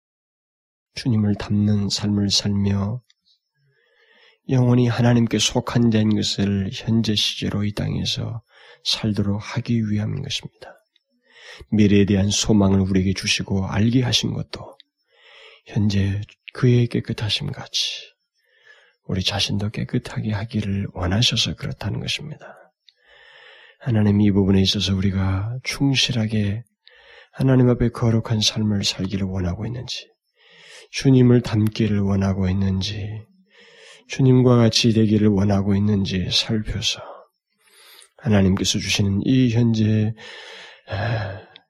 주님을 0.93 1.35
닮는 1.35 1.89
삶을 1.89 2.29
살며 2.29 3.01
영원히 4.49 4.87
하나님께 4.87 5.39
속한 5.39 5.91
자인 5.91 6.15
것을 6.15 6.69
현재 6.71 7.15
시제로 7.15 7.63
이 7.63 7.73
땅에서 7.73 8.41
살도록 8.83 9.41
하기 9.41 9.89
위함인 9.89 10.21
것입니다. 10.21 10.75
미래에 11.71 12.05
대한 12.05 12.29
소망을 12.29 12.79
우리에게 12.81 13.13
주시고 13.13 13.67
알게 13.67 14.03
하신 14.03 14.33
것도 14.33 14.77
현재 15.65 16.21
그의 16.53 16.87
깨끗하심 16.87 17.51
같이 17.51 18.15
우리 19.07 19.23
자신도 19.23 19.69
깨끗하게 19.69 20.31
하기를 20.31 20.87
원하셔서 20.93 21.55
그렇다는 21.55 21.99
것입니다. 21.99 22.55
하나님 23.79 24.21
이 24.21 24.31
부분에 24.31 24.61
있어서 24.61 24.95
우리가 24.95 25.59
충실하게 25.63 26.63
하나님 27.31 27.69
앞에 27.69 27.89
거룩한 27.89 28.41
삶을 28.41 28.83
살기를 28.83 29.27
원하고 29.27 29.65
있는지, 29.65 30.09
주님을 30.91 31.41
닮기를 31.41 31.99
원하고 31.99 32.49
있는지, 32.49 33.25
주님과 34.07 34.57
같이 34.57 34.93
되기를 34.93 35.27
원하고 35.29 35.75
있는지 35.75 36.29
살펴서 36.31 37.01
하나님께서 38.17 38.79
주시는 38.79 39.21
이 39.23 39.51
현재 39.51 40.13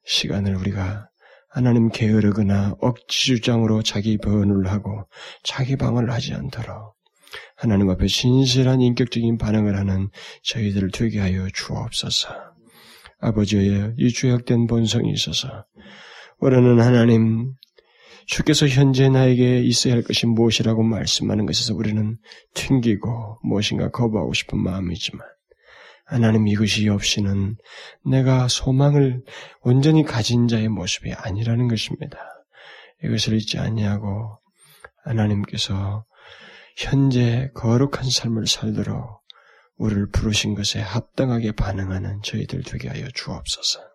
시간을 0.06 0.56
우리가 0.56 1.10
하나님 1.50 1.90
게으르거나 1.90 2.76
억지 2.82 3.28
주장으로 3.28 3.82
자기 3.82 4.18
번을 4.18 4.68
하고 4.68 5.08
자기 5.44 5.78
방어를 5.78 6.12
하지 6.12 6.34
않도록 6.34 6.96
하나님 7.56 7.90
앞에 7.90 8.08
신실한 8.08 8.82
인격적인 8.82 9.38
반응을 9.38 9.78
하는 9.78 10.10
저희들을 10.44 10.92
되게 10.92 11.20
하여 11.20 11.48
주옵소서. 11.54 12.30
아버지의 13.20 13.94
이 13.98 14.12
죄악된 14.12 14.68
본성이 14.68 15.12
있어서 15.12 15.66
우리는 16.40 16.80
하나님 16.80 17.54
주께서 18.26 18.68
현재 18.68 19.10
나에게 19.10 19.60
있어야 19.60 19.94
할 19.94 20.02
것이 20.02 20.26
무엇이라고 20.26 20.84
말씀하는 20.84 21.46
것에서 21.46 21.76
우리는 21.76 22.18
튕기고 22.54 23.40
무엇인가 23.44 23.92
거부하고 23.92 24.34
싶은 24.34 24.60
마음이지만 24.60 25.26
하나님 26.06 26.48
이것이 26.48 26.88
없이는 26.88 27.56
내가 28.06 28.48
소망을 28.48 29.24
온전히 29.62 30.04
가진 30.04 30.48
자의 30.48 30.70
모습이 30.70 31.14
아니라는 31.14 31.68
것입니다. 31.68 32.18
이것을 33.04 33.36
잊지 33.36 33.58
아니하고 33.58 34.40
하나님께서 35.04 36.06
현재 36.78 37.50
거룩한 37.56 38.10
삶을 38.10 38.48
살도록 38.48 39.22
우리를 39.78 40.10
부르신 40.12 40.56
것에 40.56 40.80
합당하게 40.80 41.52
반응하는 41.52 42.22
저희들 42.24 42.64
되게 42.64 42.88
하여 42.90 43.08
주옵소서. 43.14 43.95